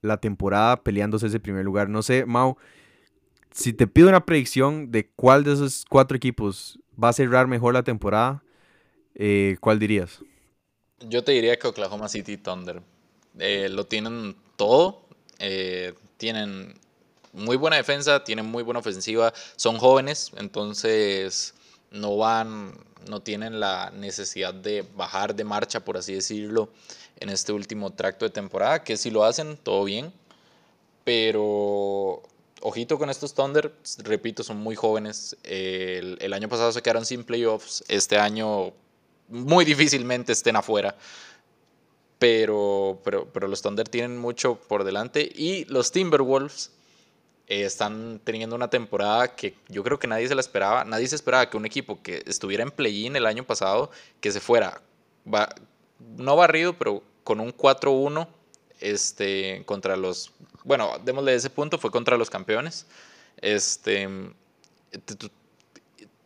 la 0.00 0.16
temporada 0.18 0.84
peleándose 0.84 1.26
ese 1.26 1.40
primer 1.40 1.64
lugar. 1.64 1.88
No 1.88 2.02
sé, 2.02 2.24
Mau, 2.24 2.56
si 3.50 3.72
te 3.72 3.88
pido 3.88 4.08
una 4.08 4.24
predicción 4.24 4.92
de 4.92 5.10
cuál 5.10 5.42
de 5.42 5.54
esos 5.54 5.84
cuatro 5.88 6.16
equipos 6.16 6.78
va 7.02 7.08
a 7.10 7.12
cerrar 7.12 7.46
mejor 7.46 7.74
la 7.74 7.82
temporada, 7.82 8.42
eh, 9.14 9.56
¿cuál 9.60 9.78
dirías? 9.78 10.20
Yo 11.00 11.24
te 11.24 11.32
diría 11.32 11.58
que 11.58 11.66
Oklahoma 11.68 12.08
City 12.08 12.36
Thunder. 12.36 12.82
Eh, 13.38 13.68
lo 13.68 13.86
tienen 13.86 14.36
todo. 14.56 15.02
eh, 15.38 15.94
tienen 16.18 16.74
muy 17.32 17.56
buena 17.56 17.76
defensa, 17.76 18.22
tienen 18.22 18.46
muy 18.46 18.62
buena 18.62 18.80
ofensiva. 18.80 19.32
Son 19.56 19.78
jóvenes, 19.78 20.30
entonces 20.36 21.54
no 21.90 22.16
van, 22.16 22.72
no 23.08 23.20
tienen 23.20 23.58
la 23.58 23.90
necesidad 23.90 24.54
de 24.54 24.82
bajar 24.96 25.34
de 25.34 25.44
marcha, 25.44 25.80
por 25.84 25.96
así 25.96 26.14
decirlo, 26.14 26.70
en 27.18 27.28
este 27.30 27.52
último 27.52 27.90
tracto 27.92 28.24
de 28.24 28.30
temporada. 28.30 28.84
Que 28.84 28.96
si 28.96 29.10
lo 29.10 29.24
hacen, 29.24 29.56
todo 29.56 29.84
bien. 29.84 30.12
Pero 31.04 32.22
ojito 32.62 32.98
con 32.98 33.10
estos 33.10 33.34
Thunder, 33.34 33.72
repito, 33.98 34.42
son 34.42 34.58
muy 34.58 34.74
jóvenes. 34.74 35.36
El, 35.42 36.32
año 36.32 36.48
pasado 36.48 36.72
se 36.72 36.82
quedaron 36.82 37.04
sin 37.04 37.24
playoffs. 37.24 37.84
Este 37.88 38.18
año 38.18 38.72
muy 39.28 39.64
difícilmente 39.64 40.32
estén 40.32 40.56
afuera. 40.56 40.96
Pero, 42.18 43.00
pero, 43.04 43.26
pero 43.32 43.48
los 43.48 43.62
Thunder 43.62 43.88
tienen 43.88 44.16
mucho 44.16 44.54
por 44.54 44.84
delante. 44.84 45.30
Y 45.34 45.64
los 45.66 45.90
Timberwolves 45.90 46.70
eh, 47.48 47.64
están 47.64 48.20
teniendo 48.22 48.54
una 48.54 48.70
temporada 48.70 49.34
que 49.34 49.54
yo 49.68 49.82
creo 49.82 49.98
que 49.98 50.06
nadie 50.06 50.28
se 50.28 50.34
la 50.34 50.40
esperaba. 50.40 50.84
Nadie 50.84 51.08
se 51.08 51.16
esperaba 51.16 51.50
que 51.50 51.56
un 51.56 51.66
equipo 51.66 52.00
que 52.02 52.22
estuviera 52.26 52.62
en 52.62 52.70
play-in 52.70 53.16
el 53.16 53.26
año 53.26 53.44
pasado, 53.44 53.90
que 54.20 54.30
se 54.30 54.40
fuera, 54.40 54.80
no 56.16 56.36
barrido, 56.36 56.74
pero 56.78 57.02
con 57.24 57.40
un 57.40 57.52
4-1 57.52 58.28
este, 58.82 59.64
contra 59.66 59.96
los... 59.96 60.32
Bueno, 60.64 60.98
démosle 61.04 61.34
ese 61.34 61.50
punto, 61.50 61.78
fue 61.78 61.90
contra 61.92 62.16
los 62.18 62.30
campeones. 62.30 62.86
Este, 63.38 64.08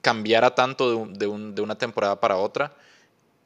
cambiara 0.03 0.55
tanto 0.55 0.91
de, 0.91 0.97
un- 0.97 1.15
de 1.15 1.27
un- 1.27 1.55
de 1.55 1.63
una 1.63 1.77
temporada 1.77 2.21
para 2.21 2.37
otra. 2.37 2.75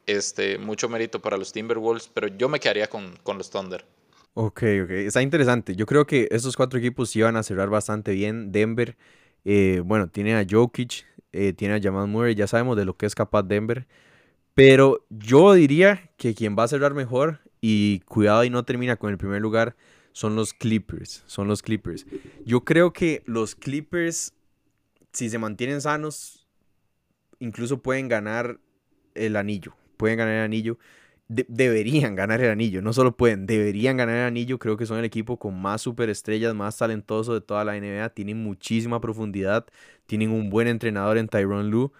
Este, 0.07 0.57
mucho 0.59 0.89
mérito 0.89 1.21
para 1.21 1.37
los 1.37 1.51
Timberwolves, 1.53 2.09
pero 2.13 2.27
yo 2.27 2.49
me 2.49 2.59
quedaría 2.59 2.89
con, 2.89 3.17
con 3.23 3.37
los 3.37 3.49
Thunder. 3.51 3.85
Ok, 4.33 4.63
ok. 4.83 4.91
Está 4.91 5.21
interesante. 5.21 5.75
Yo 5.75 5.85
creo 5.85 6.05
que 6.07 6.27
estos 6.31 6.55
cuatro 6.55 6.79
equipos 6.79 7.09
sí 7.09 7.21
van 7.21 7.35
a 7.35 7.43
cerrar 7.43 7.69
bastante 7.69 8.13
bien. 8.13 8.51
Denver, 8.51 8.97
eh, 9.43 9.81
bueno, 9.85 10.09
tiene 10.09 10.35
a 10.35 10.45
Jokic, 10.49 11.05
eh, 11.33 11.53
tiene 11.53 11.75
a 11.75 11.81
Jamal 11.81 12.07
Murray, 12.07 12.35
ya 12.35 12.47
sabemos 12.47 12.77
de 12.77 12.85
lo 12.85 12.95
que 12.97 13.05
es 13.05 13.15
capaz 13.15 13.43
Denver. 13.43 13.87
Pero 14.55 15.05
yo 15.09 15.53
diría 15.53 16.11
que 16.17 16.35
quien 16.35 16.57
va 16.57 16.63
a 16.65 16.69
cerrar 16.69 16.93
mejor 16.95 17.41
y 17.61 17.99
cuidado 18.01 18.43
y 18.43 18.49
no 18.49 18.65
termina 18.65 18.97
con 18.97 19.11
el 19.11 19.17
primer 19.17 19.41
lugar 19.41 19.75
son 20.11 20.35
los 20.35 20.53
Clippers. 20.53 21.23
Son 21.27 21.47
los 21.47 21.61
Clippers. 21.61 22.05
Yo 22.45 22.65
creo 22.65 22.91
que 22.91 23.23
los 23.25 23.55
Clippers, 23.55 24.33
si 25.13 25.29
se 25.29 25.37
mantienen 25.37 25.79
sanos, 25.79 26.47
incluso 27.39 27.81
pueden 27.81 28.09
ganar 28.09 28.59
el 29.15 29.35
anillo. 29.37 29.73
Pueden 29.97 30.17
ganar 30.17 30.33
el 30.35 30.41
anillo 30.41 30.77
de- 31.27 31.45
deberían 31.47 32.15
ganar 32.15 32.41
el 32.41 32.49
anillo, 32.51 32.81
no 32.81 32.91
solo 32.91 33.15
pueden, 33.15 33.45
deberían 33.45 33.95
ganar 33.95 34.17
el 34.17 34.23
anillo. 34.25 34.59
Creo 34.59 34.75
que 34.75 34.85
son 34.85 34.97
el 34.99 35.05
equipo 35.05 35.39
con 35.39 35.61
más 35.61 35.81
superestrellas, 35.81 36.53
más 36.53 36.77
talentoso 36.77 37.33
de 37.33 37.39
toda 37.39 37.63
la 37.63 37.77
NBA. 37.77 38.09
Tienen 38.09 38.43
muchísima 38.43 38.99
profundidad, 38.99 39.65
tienen 40.07 40.31
un 40.31 40.49
buen 40.49 40.67
entrenador 40.67 41.17
en 41.17 41.29
Tyron 41.29 41.69
Lue. 41.71 41.91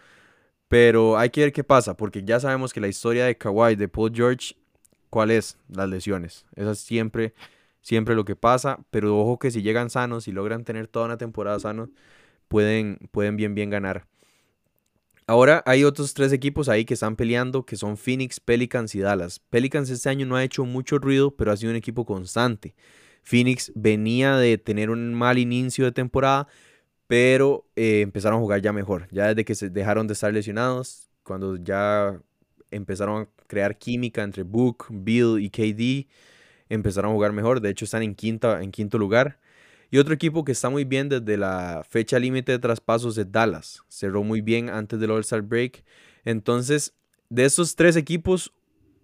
Pero 0.68 1.18
hay 1.18 1.30
que 1.30 1.42
ver 1.42 1.54
qué 1.54 1.64
pasa, 1.64 1.96
porque 1.98 2.24
ya 2.24 2.40
sabemos 2.40 2.74
que 2.74 2.80
la 2.82 2.88
historia 2.88 3.26
de 3.26 3.38
Kawhi, 3.38 3.76
de 3.76 3.88
Paul 3.90 4.12
George, 4.14 4.56
¿cuál 5.12 5.30
es? 5.30 5.58
Las 5.70 5.88
lesiones. 5.88 6.46
Eso 6.56 6.72
es 6.72 6.80
siempre, 6.80 7.36
siempre 7.82 8.16
lo 8.16 8.26
que 8.26 8.36
pasa. 8.36 8.80
Pero 8.90 9.20
ojo 9.20 9.38
que 9.38 9.52
si 9.52 9.62
llegan 9.62 9.92
sanos 9.92 10.28
y 10.28 10.32
logran 10.32 10.64
tener 10.64 10.88
toda 10.88 11.06
una 11.06 11.18
temporada 11.18 11.60
sanos, 11.60 11.90
pueden, 12.48 12.98
pueden 13.12 13.38
bien, 13.38 13.54
bien 13.54 13.70
ganar. 13.70 14.08
Ahora 15.28 15.62
hay 15.68 15.84
otros 15.84 16.14
tres 16.16 16.34
equipos 16.34 16.68
ahí 16.68 16.84
que 16.86 16.96
están 16.96 17.16
peleando, 17.16 17.66
que 17.66 17.76
son 17.76 17.98
Phoenix, 17.98 18.40
Pelicans 18.40 18.96
y 18.96 19.00
Dallas. 19.00 19.40
Pelicans 19.40 19.90
este 19.90 20.10
año 20.10 20.26
no 20.26 20.36
ha 20.36 20.44
hecho 20.44 20.66
mucho 20.66 20.98
ruido, 20.98 21.36
pero 21.36 21.52
ha 21.52 21.58
sido 21.58 21.70
un 21.72 21.78
equipo 21.78 22.06
constante. 22.06 22.76
Phoenix 23.22 23.72
venía 23.76 24.36
de 24.38 24.58
tener 24.58 24.90
un 24.90 25.14
mal 25.14 25.38
inicio 25.38 25.86
de 25.86 25.92
temporada, 25.92 26.48
pero 27.08 27.68
eh, 27.76 28.02
empezaron 28.02 28.40
a 28.40 28.42
jugar 28.42 28.62
ya 28.62 28.74
mejor. 28.74 29.08
Ya 29.12 29.28
desde 29.28 29.46
que 29.46 29.56
se 29.56 29.70
dejaron 29.70 30.08
de 30.08 30.14
estar 30.14 30.34
lesionados, 30.34 31.10
cuando 31.24 31.58
ya 31.58 32.20
empezaron 32.72 33.24
a 33.24 33.28
crear 33.48 33.78
química 33.78 34.24
entre 34.24 34.44
Book, 34.44 34.88
Bill 34.90 35.40
y 35.40 35.50
KD, 35.50 36.08
empezaron 36.70 37.12
a 37.12 37.14
jugar 37.14 37.34
mejor. 37.34 37.62
De 37.62 37.70
hecho, 37.70 37.86
están 37.86 38.04
en, 38.04 38.16
quinta, 38.16 38.64
en 38.64 38.72
quinto 38.72 38.98
lugar. 38.98 39.40
Y 39.92 39.98
otro 39.98 40.14
equipo 40.14 40.46
que 40.46 40.54
está 40.54 40.70
muy 40.70 40.86
bien 40.86 41.10
desde 41.10 41.38
la 41.38 41.86
fecha 41.88 42.18
límite 42.18 42.54
de 42.54 42.60
traspasos 42.60 43.18
es 43.18 43.30
Dallas. 43.30 43.82
Cerró 43.90 44.24
muy 44.24 44.40
bien 44.40 44.70
antes 44.70 45.00
del 45.00 45.12
All-Star 45.12 45.42
Break. 45.42 45.84
Entonces, 46.24 46.94
de 47.30 47.46
esos 47.46 47.76
tres 47.76 47.98
equipos, 47.98 48.54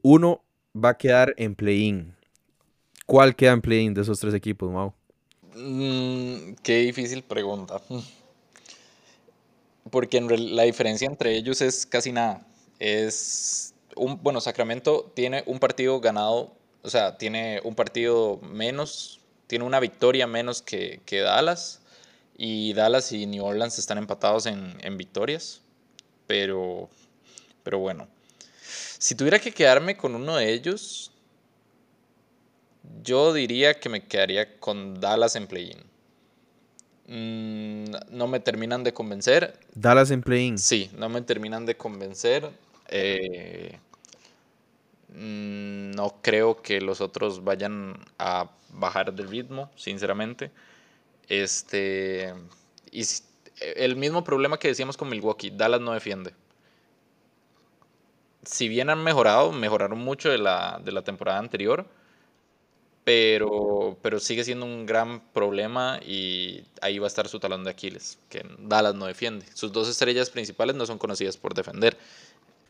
uno 0.02 0.44
va 0.74 0.90
a 0.90 0.98
quedar 0.98 1.34
en 1.38 1.56
play-in. 1.56 2.16
¿Cuál 3.06 3.36
queda 3.36 3.52
en 3.52 3.62
play-in 3.62 3.94
de 3.94 4.02
esos 4.02 4.20
tres 4.20 4.34
equipos, 4.34 4.72
Mau? 4.72 4.94
Mm, 5.56 6.54
qué 6.64 6.78
difícil 6.80 7.24
pregunta. 7.24 7.82
Porque 9.92 10.18
en 10.18 10.56
la 10.56 10.64
diferencia 10.64 11.08
entre 11.08 11.36
ellos 11.36 11.62
es 11.62 11.86
casi 11.86 12.12
nada. 12.12 12.46
Es 12.80 13.74
un, 13.96 14.22
bueno, 14.22 14.42
Sacramento 14.42 15.12
tiene 15.16 15.44
un 15.46 15.60
partido 15.60 16.00
ganado, 16.00 16.54
o 16.84 16.90
sea, 16.90 17.18
tiene 17.18 17.62
un 17.64 17.76
partido 17.76 18.40
menos, 18.42 19.20
tiene 19.48 19.66
una 19.66 19.80
victoria 19.80 20.28
menos 20.28 20.62
que, 20.62 21.02
que 21.06 21.22
Dallas. 21.22 21.82
Y 22.40 22.74
Dallas 22.74 23.12
y 23.12 23.26
New 23.26 23.44
Orleans 23.44 23.80
están 23.80 23.98
empatados 23.98 24.46
en, 24.46 24.78
en 24.82 24.96
victorias. 24.98 25.62
Pero, 26.28 26.88
pero 27.64 27.80
bueno. 27.80 28.08
Si 29.00 29.16
tuviera 29.16 29.40
que 29.40 29.52
quedarme 29.52 29.98
con 29.98 30.14
uno 30.14 30.36
de 30.36 30.54
ellos, 30.54 31.12
yo 33.04 33.34
diría 33.34 33.80
que 33.80 33.90
me 33.90 34.06
quedaría 34.06 34.60
con 34.60 35.00
Dallas 35.00 35.36
en 35.36 35.48
play-in. 35.48 35.80
Mm, 37.08 37.92
no 38.12 38.28
me 38.28 38.40
terminan 38.40 38.84
de 38.84 38.94
convencer. 38.94 39.58
Dallas 39.74 40.12
en 40.12 40.22
play-in. 40.22 40.58
Sí, 40.58 40.92
no 40.98 41.10
me 41.10 41.22
terminan 41.22 41.66
de 41.66 41.78
convencer. 41.78 42.50
Eh, 42.90 43.80
mm, 45.10 45.92
no 45.92 46.20
creo 46.22 46.62
que 46.62 46.82
los 46.82 47.02
otros 47.02 47.44
vayan 47.44 47.96
a 48.20 48.50
bajar 48.70 49.14
de 49.14 49.24
ritmo, 49.24 49.72
sinceramente. 49.76 50.52
Este, 51.30 52.34
y 52.92 53.04
el 53.78 53.96
mismo 53.96 54.24
problema 54.24 54.60
que 54.60 54.70
decíamos 54.70 54.98
con 54.98 55.10
Milwaukee, 55.10 55.52
Dallas 55.52 55.82
no 55.82 55.94
defiende. 55.94 56.34
Si 58.44 58.68
bien 58.68 58.90
han 58.90 59.04
mejorado, 59.04 59.52
mejoraron 59.52 60.00
mucho 60.00 60.30
de 60.30 60.40
la, 60.40 60.82
de 60.84 60.92
la 60.92 61.04
temporada 61.04 61.38
anterior, 61.40 61.86
pero, 63.04 63.98
pero 64.02 64.20
sigue 64.20 64.44
siendo 64.44 64.66
un 64.66 64.86
gran 64.86 65.22
problema 65.32 66.00
y 66.06 66.64
ahí 66.82 67.00
va 67.00 67.06
a 67.06 67.08
estar 67.08 67.28
su 67.30 67.40
talón 67.40 67.64
de 67.64 67.70
Aquiles, 67.72 68.20
que 68.30 68.44
Dallas 68.60 68.96
no 68.96 69.06
defiende. 69.06 69.46
Sus 69.54 69.72
dos 69.72 69.88
estrellas 69.88 70.30
principales 70.30 70.76
no 70.76 70.86
son 70.86 70.98
conocidas 70.98 71.38
por 71.38 71.54
defender. 71.54 71.98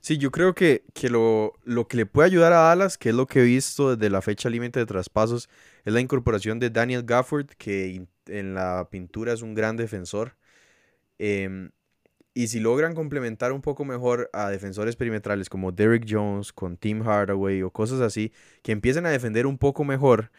Sí, 0.02 0.18
yo 0.18 0.32
creo 0.32 0.54
que, 0.56 0.84
que 0.94 1.10
lo, 1.10 1.54
lo 1.64 1.88
que 1.88 1.98
le 1.98 2.06
puede 2.06 2.28
ayudar 2.28 2.54
a 2.54 2.58
Dallas, 2.60 2.98
que 2.98 3.10
es 3.10 3.16
lo 3.16 3.28
que 3.28 3.42
he 3.42 3.44
visto 3.44 3.96
desde 3.96 4.10
la 4.10 4.22
fecha 4.22 4.50
límite 4.50 4.80
de 4.80 4.86
traspasos, 4.86 5.50
es 5.86 5.94
la 5.94 6.00
incorporación 6.02 6.60
de 6.60 6.70
Daniel 6.70 7.04
Gafford, 7.04 7.48
que 7.58 7.88
in- 7.90 8.10
en 8.28 8.54
la 8.54 8.88
pintura 8.90 9.34
es 9.34 9.42
un 9.42 9.54
gran 9.54 9.76
defensor. 9.78 10.36
Em, 11.20 11.72
y 12.34 12.48
si 12.50 12.60
logran 12.62 12.96
complementar 12.96 13.52
un 13.54 13.62
poco 13.62 13.86
mejor 13.86 14.30
a 14.34 14.50
defensores 14.50 14.96
perimetrales 14.98 15.50
como 15.50 15.72
Derrick 15.74 16.06
Jones 16.10 16.54
con 16.54 16.78
Tim 16.78 17.02
Hardaway 17.08 17.64
o 17.64 17.72
cosas 17.72 18.02
así, 18.02 18.34
que 18.64 18.74
empiecen 18.74 19.06
a 19.08 19.12
defender 19.12 19.48
un 19.48 19.58
poco 19.58 19.84
mejor, 19.86 20.32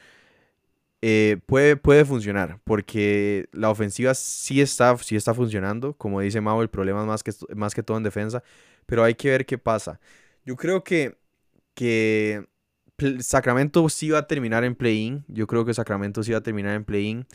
eh, 1.01 1.39
puede, 1.47 1.77
puede 1.77 2.05
funcionar, 2.05 2.61
porque 2.65 3.49
la 3.53 3.71
ofensiva 3.71 4.15
sí 4.15 4.61
está, 4.61 4.97
sí 4.99 5.17
está 5.17 5.35
funcionando. 5.35 5.95
Como 5.95 6.21
dice 6.21 6.41
Mau, 6.41 6.61
el 6.63 6.71
problema 6.71 7.01
es 7.03 7.07
más 7.07 7.23
que, 7.23 7.33
más 7.55 7.75
que 7.75 7.83
todo 7.83 7.97
en 7.97 8.03
defensa, 8.03 8.43
pero 8.87 9.05
hay 9.05 9.15
que 9.15 9.31
ver 9.31 9.47
qué 9.47 9.59
pasa. 9.59 10.01
Yo 10.45 10.57
creo 10.57 10.83
que, 10.83 11.19
que 11.75 12.49
Sacramento 13.21 13.89
sí 13.89 14.11
va 14.11 14.19
a 14.19 14.27
terminar 14.27 14.65
en 14.65 14.75
play-in. 14.75 15.25
Yo 15.29 15.47
creo 15.47 15.65
que 15.65 15.75
Sacramento 15.75 16.23
sí 16.23 16.33
va 16.33 16.39
a 16.39 16.43
terminar 16.43 16.75
en 16.75 16.85
play-in. 16.85 17.27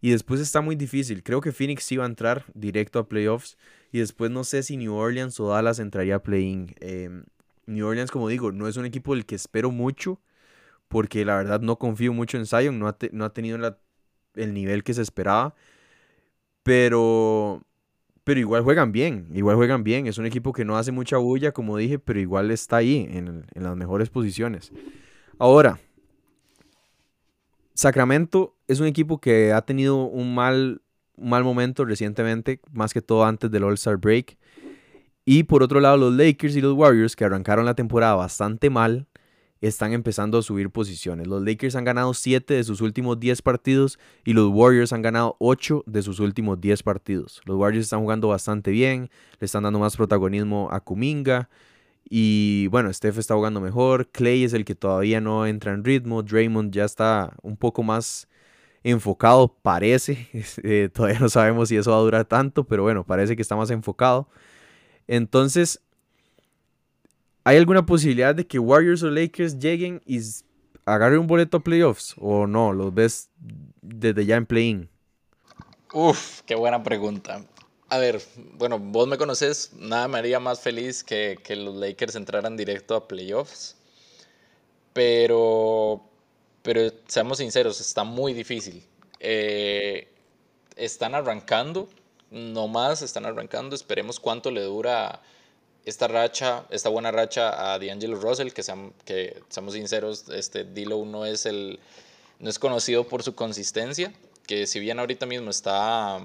Y 0.00 0.10
después 0.10 0.40
está 0.40 0.60
muy 0.60 0.76
difícil. 0.76 1.22
Creo 1.24 1.40
que 1.40 1.50
Phoenix 1.50 1.84
sí 1.84 1.96
va 1.96 2.04
a 2.04 2.08
entrar 2.08 2.44
directo 2.54 3.00
a 3.00 3.08
playoffs. 3.08 3.56
Y 3.90 3.98
después 3.98 4.30
no 4.30 4.44
sé 4.44 4.62
si 4.62 4.76
New 4.76 4.94
Orleans 4.94 5.40
o 5.40 5.48
Dallas 5.48 5.80
entraría 5.80 6.16
a 6.16 6.22
play-in. 6.22 6.74
Em, 6.80 7.24
New 7.66 7.86
Orleans, 7.86 8.10
como 8.10 8.28
digo, 8.28 8.52
no 8.52 8.68
es 8.68 8.76
un 8.76 8.86
equipo 8.86 9.14
del 9.14 9.26
que 9.26 9.34
espero 9.34 9.72
mucho. 9.72 10.20
Porque 10.88 11.24
la 11.24 11.36
verdad 11.36 11.60
no 11.60 11.78
confío 11.78 12.12
mucho 12.12 12.38
en 12.38 12.46
Zion. 12.46 12.78
No 12.78 12.88
ha, 12.88 12.96
no 13.12 13.24
ha 13.24 13.32
tenido 13.32 13.58
el 14.34 14.54
nivel 14.54 14.82
que 14.82 14.94
se 14.94 15.02
esperaba. 15.02 15.54
Pero, 16.62 17.62
pero 18.24 18.40
igual 18.40 18.62
juegan 18.62 18.92
bien. 18.92 19.28
Igual 19.34 19.56
juegan 19.56 19.84
bien. 19.84 20.06
Es 20.06 20.18
un 20.18 20.26
equipo 20.26 20.52
que 20.52 20.64
no 20.64 20.76
hace 20.76 20.92
mucha 20.92 21.18
bulla, 21.18 21.52
como 21.52 21.76
dije. 21.76 21.98
Pero 21.98 22.20
igual 22.20 22.50
está 22.50 22.78
ahí, 22.78 23.06
en, 23.10 23.46
en 23.54 23.62
las 23.62 23.76
mejores 23.76 24.10
posiciones. 24.10 24.72
Ahora, 25.38 25.78
Sacramento 27.78 28.56
es 28.66 28.80
un 28.80 28.88
equipo 28.88 29.20
que 29.20 29.52
ha 29.52 29.62
tenido 29.62 30.02
un 30.02 30.34
mal, 30.34 30.82
mal 31.16 31.44
momento 31.44 31.84
recientemente, 31.84 32.60
más 32.72 32.92
que 32.92 33.00
todo 33.00 33.24
antes 33.24 33.52
del 33.52 33.62
All-Star 33.62 33.98
Break. 33.98 34.36
Y 35.24 35.44
por 35.44 35.62
otro 35.62 35.78
lado, 35.78 35.96
los 35.96 36.14
Lakers 36.14 36.56
y 36.56 36.60
los 36.60 36.72
Warriors, 36.72 37.14
que 37.14 37.24
arrancaron 37.24 37.66
la 37.66 37.74
temporada 37.74 38.16
bastante 38.16 38.68
mal, 38.68 39.06
están 39.60 39.92
empezando 39.92 40.38
a 40.38 40.42
subir 40.42 40.70
posiciones. 40.70 41.26
Los 41.26 41.42
Lakers 41.42 41.74
han 41.76 41.84
ganado 41.84 42.14
7 42.14 42.54
de 42.54 42.64
sus 42.64 42.80
últimos 42.80 43.18
10 43.18 43.42
partidos 43.42 43.98
y 44.24 44.32
los 44.32 44.50
Warriors 44.50 44.92
han 44.92 45.02
ganado 45.02 45.36
8 45.40 45.84
de 45.86 46.02
sus 46.02 46.20
últimos 46.20 46.60
10 46.60 46.82
partidos. 46.82 47.40
Los 47.44 47.56
Warriors 47.56 47.86
están 47.86 48.00
jugando 48.00 48.28
bastante 48.28 48.70
bien, 48.70 49.10
le 49.40 49.44
están 49.44 49.64
dando 49.64 49.78
más 49.78 49.96
protagonismo 49.96 50.68
a 50.70 50.80
Kuminga. 50.80 51.48
Y 52.10 52.68
bueno, 52.68 52.92
Steph 52.92 53.18
está 53.18 53.34
jugando 53.34 53.60
mejor. 53.60 54.08
Clay 54.08 54.44
es 54.44 54.52
el 54.54 54.64
que 54.64 54.74
todavía 54.74 55.20
no 55.20 55.46
entra 55.46 55.72
en 55.72 55.84
ritmo. 55.84 56.22
Draymond 56.22 56.72
ya 56.72 56.84
está 56.84 57.34
un 57.42 57.56
poco 57.56 57.82
más 57.82 58.28
enfocado, 58.82 59.48
parece. 59.62 60.28
Eh, 60.62 60.88
todavía 60.92 61.20
no 61.20 61.28
sabemos 61.28 61.68
si 61.68 61.76
eso 61.76 61.90
va 61.90 61.98
a 61.98 62.00
durar 62.00 62.24
tanto, 62.24 62.64
pero 62.64 62.82
bueno, 62.82 63.04
parece 63.04 63.36
que 63.36 63.42
está 63.42 63.56
más 63.56 63.70
enfocado. 63.70 64.28
Entonces, 65.06 65.82
¿hay 67.48 67.56
alguna 67.56 67.86
posibilidad 67.86 68.34
de 68.34 68.46
que 68.46 68.58
Warriors 68.58 69.02
o 69.02 69.08
Lakers 69.08 69.58
lleguen 69.58 70.02
y 70.04 70.20
agarren 70.84 71.20
un 71.20 71.26
boleto 71.26 71.56
a 71.56 71.60
playoffs? 71.60 72.14
¿O 72.18 72.46
no? 72.46 72.74
¿Los 72.74 72.92
ves 72.92 73.30
desde 73.80 74.26
ya 74.26 74.36
en 74.36 74.44
play-in? 74.44 74.90
Uf, 75.94 76.42
qué 76.42 76.54
buena 76.54 76.82
pregunta. 76.82 77.42
A 77.88 77.96
ver, 77.96 78.20
bueno, 78.58 78.78
vos 78.78 79.08
me 79.08 79.16
conoces, 79.16 79.72
nada 79.72 80.08
me 80.08 80.18
haría 80.18 80.38
más 80.40 80.60
feliz 80.60 81.02
que, 81.02 81.38
que 81.42 81.56
los 81.56 81.74
Lakers 81.74 82.16
entraran 82.16 82.54
directo 82.54 82.94
a 82.94 83.08
playoffs. 83.08 83.78
Pero, 84.92 86.02
pero 86.60 86.82
seamos 87.06 87.38
sinceros, 87.38 87.80
está 87.80 88.04
muy 88.04 88.34
difícil. 88.34 88.84
Eh, 89.20 90.12
están 90.76 91.14
arrancando, 91.14 91.88
no 92.30 92.68
más, 92.68 93.00
están 93.00 93.24
arrancando. 93.24 93.74
Esperemos 93.74 94.20
cuánto 94.20 94.50
le 94.50 94.60
dura 94.60 95.22
esta 95.88 96.06
racha, 96.06 96.66
esta 96.68 96.90
buena 96.90 97.10
racha 97.10 97.72
a 97.72 97.78
D'Angelo 97.78 98.20
Russell, 98.20 98.50
que, 98.50 98.62
seamos, 98.62 98.92
que 99.06 99.42
seamos 99.48 99.72
sinceros, 99.72 100.28
este 100.28 100.64
Dilo 100.64 101.02
no 101.06 101.24
es, 101.24 101.46
el, 101.46 101.80
no 102.40 102.50
es 102.50 102.58
conocido 102.58 103.08
por 103.08 103.22
su 103.22 103.34
consistencia, 103.34 104.12
que 104.46 104.66
si 104.66 104.80
bien 104.80 104.98
ahorita 104.98 105.24
mismo 105.24 105.50
está 105.50 106.20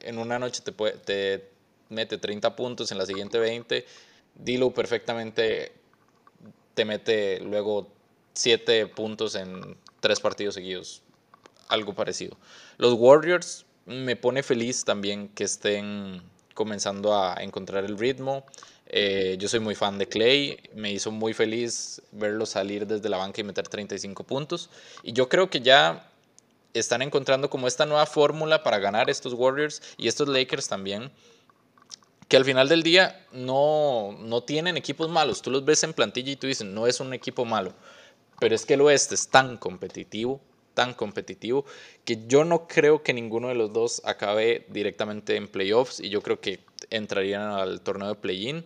en 0.00 0.18
una 0.18 0.38
noche 0.38 0.62
te, 0.62 0.72
te 0.72 1.50
mete 1.90 2.16
30 2.16 2.56
puntos, 2.56 2.92
en 2.92 2.98
la 2.98 3.04
siguiente 3.04 3.38
20, 3.38 3.84
Dilo 4.36 4.72
perfectamente 4.72 5.72
te 6.72 6.84
mete 6.86 7.40
luego 7.40 7.88
7 8.32 8.86
puntos 8.86 9.34
en 9.34 9.76
3 10.00 10.20
partidos 10.20 10.54
seguidos, 10.54 11.02
algo 11.68 11.92
parecido. 11.92 12.38
Los 12.78 12.94
Warriors 12.94 13.66
me 13.84 14.16
pone 14.16 14.42
feliz 14.42 14.82
también 14.86 15.28
que 15.28 15.44
estén 15.44 16.22
comenzando 16.54 17.14
a 17.14 17.34
encontrar 17.42 17.84
el 17.84 17.98
ritmo. 17.98 18.46
Eh, 18.86 19.36
yo 19.38 19.48
soy 19.48 19.60
muy 19.60 19.74
fan 19.74 19.98
de 19.98 20.08
Clay, 20.08 20.58
me 20.74 20.92
hizo 20.92 21.10
muy 21.10 21.32
feliz 21.32 22.02
verlo 22.12 22.46
salir 22.46 22.86
desde 22.86 23.08
la 23.08 23.16
banca 23.16 23.40
y 23.40 23.44
meter 23.44 23.66
35 23.66 24.24
puntos. 24.24 24.70
Y 25.02 25.12
yo 25.12 25.28
creo 25.28 25.48
que 25.48 25.60
ya 25.60 26.10
están 26.74 27.02
encontrando 27.02 27.48
como 27.48 27.66
esta 27.66 27.86
nueva 27.86 28.06
fórmula 28.06 28.62
para 28.62 28.78
ganar 28.78 29.08
estos 29.08 29.32
Warriors 29.32 29.80
y 29.96 30.08
estos 30.08 30.28
Lakers 30.28 30.68
también. 30.68 31.10
Que 32.28 32.36
al 32.36 32.44
final 32.44 32.68
del 32.68 32.82
día 32.82 33.26
no, 33.32 34.16
no 34.18 34.42
tienen 34.42 34.76
equipos 34.76 35.08
malos. 35.08 35.42
Tú 35.42 35.50
los 35.50 35.64
ves 35.64 35.84
en 35.84 35.92
plantilla 35.92 36.32
y 36.32 36.36
tú 36.36 36.46
dices, 36.46 36.66
no 36.66 36.86
es 36.86 37.00
un 37.00 37.14
equipo 37.14 37.44
malo. 37.44 37.72
Pero 38.40 38.54
es 38.54 38.66
que 38.66 38.74
el 38.74 38.80
oeste 38.80 39.14
es 39.14 39.28
tan 39.28 39.56
competitivo, 39.56 40.40
tan 40.72 40.94
competitivo, 40.94 41.64
que 42.04 42.26
yo 42.26 42.44
no 42.44 42.66
creo 42.66 43.02
que 43.02 43.14
ninguno 43.14 43.48
de 43.48 43.54
los 43.54 43.72
dos 43.72 44.02
acabe 44.04 44.66
directamente 44.68 45.36
en 45.36 45.48
playoffs 45.48 46.00
y 46.00 46.08
yo 46.08 46.22
creo 46.22 46.40
que 46.40 46.60
entrarían 46.90 47.42
al 47.42 47.80
torneo 47.80 48.08
de 48.08 48.14
play-in. 48.14 48.64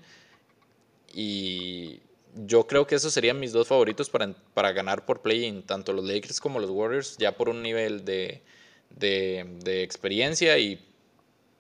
Y 1.13 2.01
yo 2.35 2.67
creo 2.67 2.87
que 2.87 2.95
esos 2.95 3.13
serían 3.13 3.41
mis 3.41 3.53
dos 3.53 3.69
favoritos 3.69 4.11
para, 4.11 4.33
para 4.55 4.73
ganar 4.73 5.05
por 5.05 5.23
play-in, 5.23 5.63
tanto 5.63 5.93
los 5.93 6.05
Lakers 6.05 6.41
como 6.41 6.61
los 6.61 6.71
Warriors, 6.71 7.17
ya 7.19 7.37
por 7.37 7.49
un 7.49 7.63
nivel 7.63 8.05
de, 8.05 8.43
de, 8.91 9.83
experiencia 9.83 10.59
y 10.59 10.81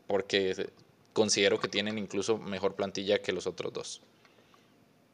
porque 0.06 0.70
considero 1.12 1.58
que 1.58 1.68
tienen 1.68 1.98
incluso 1.98 2.38
mejor 2.38 2.74
plantilla 2.74 3.20
que 3.20 3.32
los 3.32 3.46
otros 3.46 3.72
dos. 3.72 4.02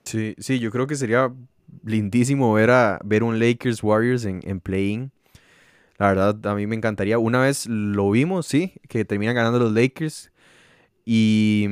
Sí, 0.05 0.35
sí, 0.39 0.59
yo 0.59 0.71
creo 0.71 0.87
que 0.87 0.97
sería 0.97 1.33
lindísimo 1.85 2.53
ver, 2.53 2.71
a, 2.71 3.01
ver 3.05 3.23
un 3.23 3.39
Lakers 3.39 3.83
Warriors 3.83 4.25
en, 4.25 4.41
en 4.45 4.61
play-in. 4.61 5.13
La 5.97 6.09
verdad, 6.09 6.47
a 6.47 6.55
mí 6.55 6.67
me 6.67 6.77
encantaría. 6.77 7.19
Una 7.19 7.41
vez 7.41 7.67
lo 7.67 8.11
vimos, 8.11 8.47
sí, 8.47 8.75
que 8.89 9.05
terminan 9.05 9.35
ganando 9.35 9.59
los 9.59 9.73
Lakers. 9.73 10.31
Y 11.05 11.69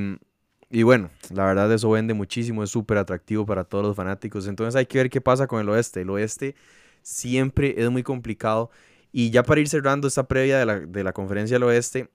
y 0.74 0.84
bueno, 0.84 1.10
la 1.30 1.44
verdad 1.44 1.70
eso 1.70 1.90
vende 1.90 2.14
muchísimo, 2.14 2.64
es 2.64 2.70
súper 2.70 2.96
atractivo 2.96 3.44
para 3.44 3.64
todos 3.64 3.84
los 3.84 3.94
fanáticos. 3.94 4.46
Entonces 4.46 4.74
hay 4.74 4.86
que 4.86 4.96
ver 4.96 5.10
qué 5.10 5.20
pasa 5.20 5.46
con 5.46 5.60
el 5.60 5.68
oeste. 5.68 6.00
El 6.00 6.08
oeste 6.08 6.54
siempre 7.02 7.74
es 7.76 7.90
muy 7.90 8.02
complicado. 8.02 8.70
Y 9.12 9.30
ya 9.30 9.42
para 9.42 9.60
ir 9.60 9.68
cerrando 9.68 10.08
esta 10.08 10.26
previa 10.26 10.58
de 10.58 10.64
la, 10.64 10.80
de 10.80 11.04
la 11.04 11.12
conferencia 11.12 11.56
del 11.56 11.64
oeste, 11.64 12.08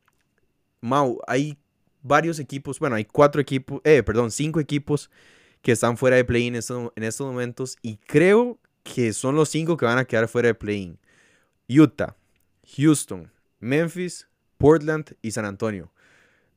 Mau, 0.81 1.19
hay 1.27 1.59
varios 2.01 2.39
equipos, 2.39 2.79
bueno, 2.79 2.95
hay 2.95 3.05
cuatro 3.05 3.39
equipos, 3.39 3.79
eh, 3.83 4.01
perdón, 4.01 4.31
cinco 4.31 4.59
equipos 4.59 5.11
que 5.61 5.73
están 5.73 5.95
fuera 5.95 6.15
de 6.15 6.25
play-in 6.25 6.55
en, 6.55 6.63
en 6.95 7.03
estos 7.03 7.27
momentos. 7.27 7.77
Y 7.83 7.97
creo 7.97 8.57
que 8.81 9.13
son 9.13 9.35
los 9.35 9.49
cinco 9.49 9.77
que 9.77 9.85
van 9.85 9.99
a 9.99 10.05
quedar 10.05 10.27
fuera 10.27 10.47
de 10.47 10.55
play-in. 10.55 10.97
Utah, 11.69 12.15
Houston, 12.75 13.31
Memphis, 13.59 14.27
Portland 14.57 15.15
y 15.21 15.29
San 15.29 15.45
Antonio. 15.45 15.91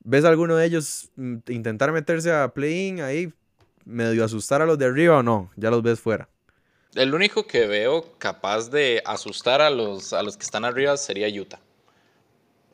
¿Ves 0.02 0.24
alguno 0.24 0.56
de 0.56 0.66
ellos 0.66 1.10
mm, 1.16 1.36
intentar 1.48 1.92
meterse 1.92 2.32
a 2.32 2.48
play-in 2.48 3.00
ahí, 3.00 3.32
medio 3.84 4.24
asustar 4.24 4.62
a 4.62 4.66
los 4.66 4.78
de 4.78 4.86
arriba 4.86 5.18
o 5.18 5.22
no? 5.22 5.50
Ya 5.56 5.70
los 5.70 5.82
ves 5.82 6.00
fuera. 6.00 6.28
El 6.94 7.14
único 7.14 7.46
que 7.46 7.66
veo 7.66 8.18
capaz 8.18 8.70
de 8.70 9.02
asustar 9.04 9.60
a 9.60 9.70
los, 9.70 10.12
a 10.12 10.22
los 10.22 10.36
que 10.36 10.42
están 10.42 10.64
arriba 10.64 10.96
sería 10.96 11.28
Utah. 11.28 11.60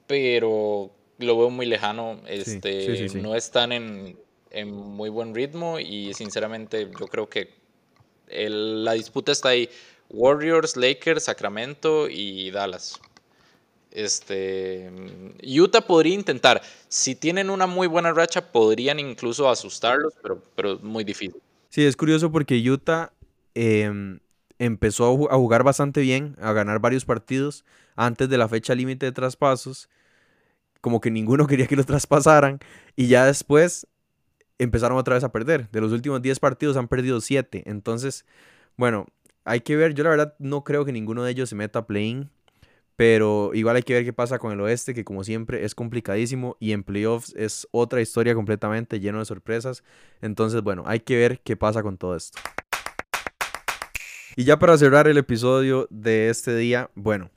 Pero 0.06 0.90
lo 1.18 1.38
veo 1.38 1.50
muy 1.50 1.66
lejano. 1.66 2.20
Este, 2.26 3.08
no 3.20 3.34
están 3.34 3.72
en, 3.72 4.18
en, 4.50 4.72
muy 4.72 5.10
buen 5.10 5.34
ritmo 5.34 5.78
y 5.78 6.14
sinceramente 6.14 6.88
yo 6.98 7.08
creo 7.08 7.28
que 7.28 7.50
la 8.28 8.92
disputa 8.92 9.32
está 9.32 9.50
ahí. 9.50 9.68
Warriors, 10.08 10.76
Lakers, 10.76 11.24
Sacramento 11.24 12.08
y 12.08 12.50
Dallas. 12.52 13.00
Este, 13.96 14.90
Utah 15.42 15.80
podría 15.80 16.12
intentar. 16.12 16.60
Si 16.86 17.14
tienen 17.14 17.48
una 17.48 17.66
muy 17.66 17.86
buena 17.86 18.12
racha, 18.12 18.52
podrían 18.52 19.00
incluso 19.00 19.48
asustarlos, 19.48 20.12
pero, 20.22 20.42
pero 20.54 20.78
muy 20.80 21.02
difícil. 21.02 21.40
Sí, 21.70 21.82
es 21.82 21.96
curioso 21.96 22.30
porque 22.30 22.56
Utah 22.70 23.14
em, 23.54 24.20
empezó 24.58 25.30
a 25.30 25.36
jugar 25.36 25.64
bastante 25.64 26.02
bien, 26.02 26.36
a 26.42 26.52
ganar 26.52 26.78
varios 26.78 27.06
partidos 27.06 27.64
antes 27.94 28.28
de 28.28 28.36
la 28.36 28.48
fecha 28.48 28.74
límite 28.74 29.06
de 29.06 29.12
traspasos. 29.12 29.88
Como 30.82 31.00
que 31.00 31.10
ninguno 31.10 31.46
quería 31.46 31.66
que 31.66 31.76
los 31.76 31.86
traspasaran. 31.86 32.58
Y 32.96 33.06
ya 33.06 33.24
después 33.24 33.86
empezaron 34.58 34.98
otra 34.98 35.14
vez 35.14 35.24
a 35.24 35.32
perder. 35.32 35.70
De 35.70 35.80
los 35.80 35.92
últimos 35.92 36.20
10 36.20 36.38
partidos 36.38 36.76
han 36.76 36.88
perdido 36.88 37.22
7. 37.22 37.62
Entonces, 37.64 38.26
bueno, 38.76 39.06
hay 39.46 39.62
que 39.62 39.74
ver. 39.74 39.94
Yo 39.94 40.04
la 40.04 40.10
verdad 40.10 40.34
no 40.38 40.64
creo 40.64 40.84
que 40.84 40.92
ninguno 40.92 41.24
de 41.24 41.30
ellos 41.30 41.48
se 41.48 41.54
meta 41.54 41.78
a 41.78 41.86
play 41.86 42.28
pero 42.96 43.50
igual 43.52 43.76
hay 43.76 43.82
que 43.82 43.92
ver 43.92 44.04
qué 44.04 44.14
pasa 44.14 44.38
con 44.38 44.52
el 44.52 44.60
oeste, 44.60 44.94
que 44.94 45.04
como 45.04 45.22
siempre 45.22 45.64
es 45.64 45.74
complicadísimo 45.74 46.56
y 46.58 46.72
en 46.72 46.82
playoffs 46.82 47.34
es 47.36 47.68
otra 47.70 48.00
historia 48.00 48.34
completamente 48.34 49.00
lleno 49.00 49.18
de 49.18 49.26
sorpresas. 49.26 49.84
Entonces, 50.22 50.62
bueno, 50.62 50.82
hay 50.86 51.00
que 51.00 51.16
ver 51.16 51.40
qué 51.44 51.56
pasa 51.56 51.82
con 51.82 51.98
todo 51.98 52.16
esto. 52.16 52.40
Y 54.34 54.44
ya 54.44 54.58
para 54.58 54.76
cerrar 54.78 55.08
el 55.08 55.18
episodio 55.18 55.86
de 55.90 56.30
este 56.30 56.56
día, 56.56 56.90
bueno, 56.94 57.30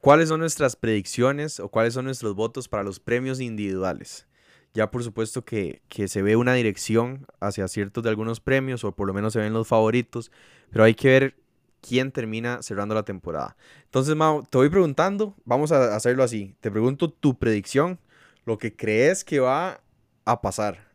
¿cuáles 0.00 0.28
son 0.28 0.40
nuestras 0.40 0.74
predicciones 0.74 1.60
o 1.60 1.68
cuáles 1.68 1.94
son 1.94 2.04
nuestros 2.04 2.34
votos 2.34 2.68
para 2.68 2.82
los 2.82 2.98
premios 2.98 3.40
individuales? 3.40 4.26
Ya 4.74 4.90
por 4.90 5.04
supuesto 5.04 5.44
que, 5.44 5.82
que 5.88 6.08
se 6.08 6.22
ve 6.22 6.36
una 6.36 6.54
dirección 6.54 7.26
hacia 7.40 7.66
ciertos 7.68 8.02
de 8.04 8.10
algunos 8.10 8.40
premios 8.40 8.84
o 8.84 8.92
por 8.92 9.06
lo 9.06 9.14
menos 9.14 9.32
se 9.32 9.38
ven 9.38 9.52
los 9.52 9.66
favoritos, 9.66 10.30
pero 10.70 10.84
hay 10.84 10.94
que 10.94 11.08
ver 11.08 11.45
quién 11.80 12.12
termina 12.12 12.62
cerrando 12.62 12.94
la 12.94 13.04
temporada. 13.04 13.56
Entonces, 13.84 14.14
Mau, 14.16 14.42
te 14.44 14.58
voy 14.58 14.68
preguntando, 14.68 15.34
vamos 15.44 15.72
a 15.72 15.94
hacerlo 15.94 16.22
así. 16.22 16.54
Te 16.60 16.70
pregunto 16.70 17.10
tu 17.10 17.38
predicción, 17.38 17.98
lo 18.44 18.58
que 18.58 18.74
crees 18.74 19.24
que 19.24 19.40
va 19.40 19.80
a 20.24 20.40
pasar. 20.40 20.92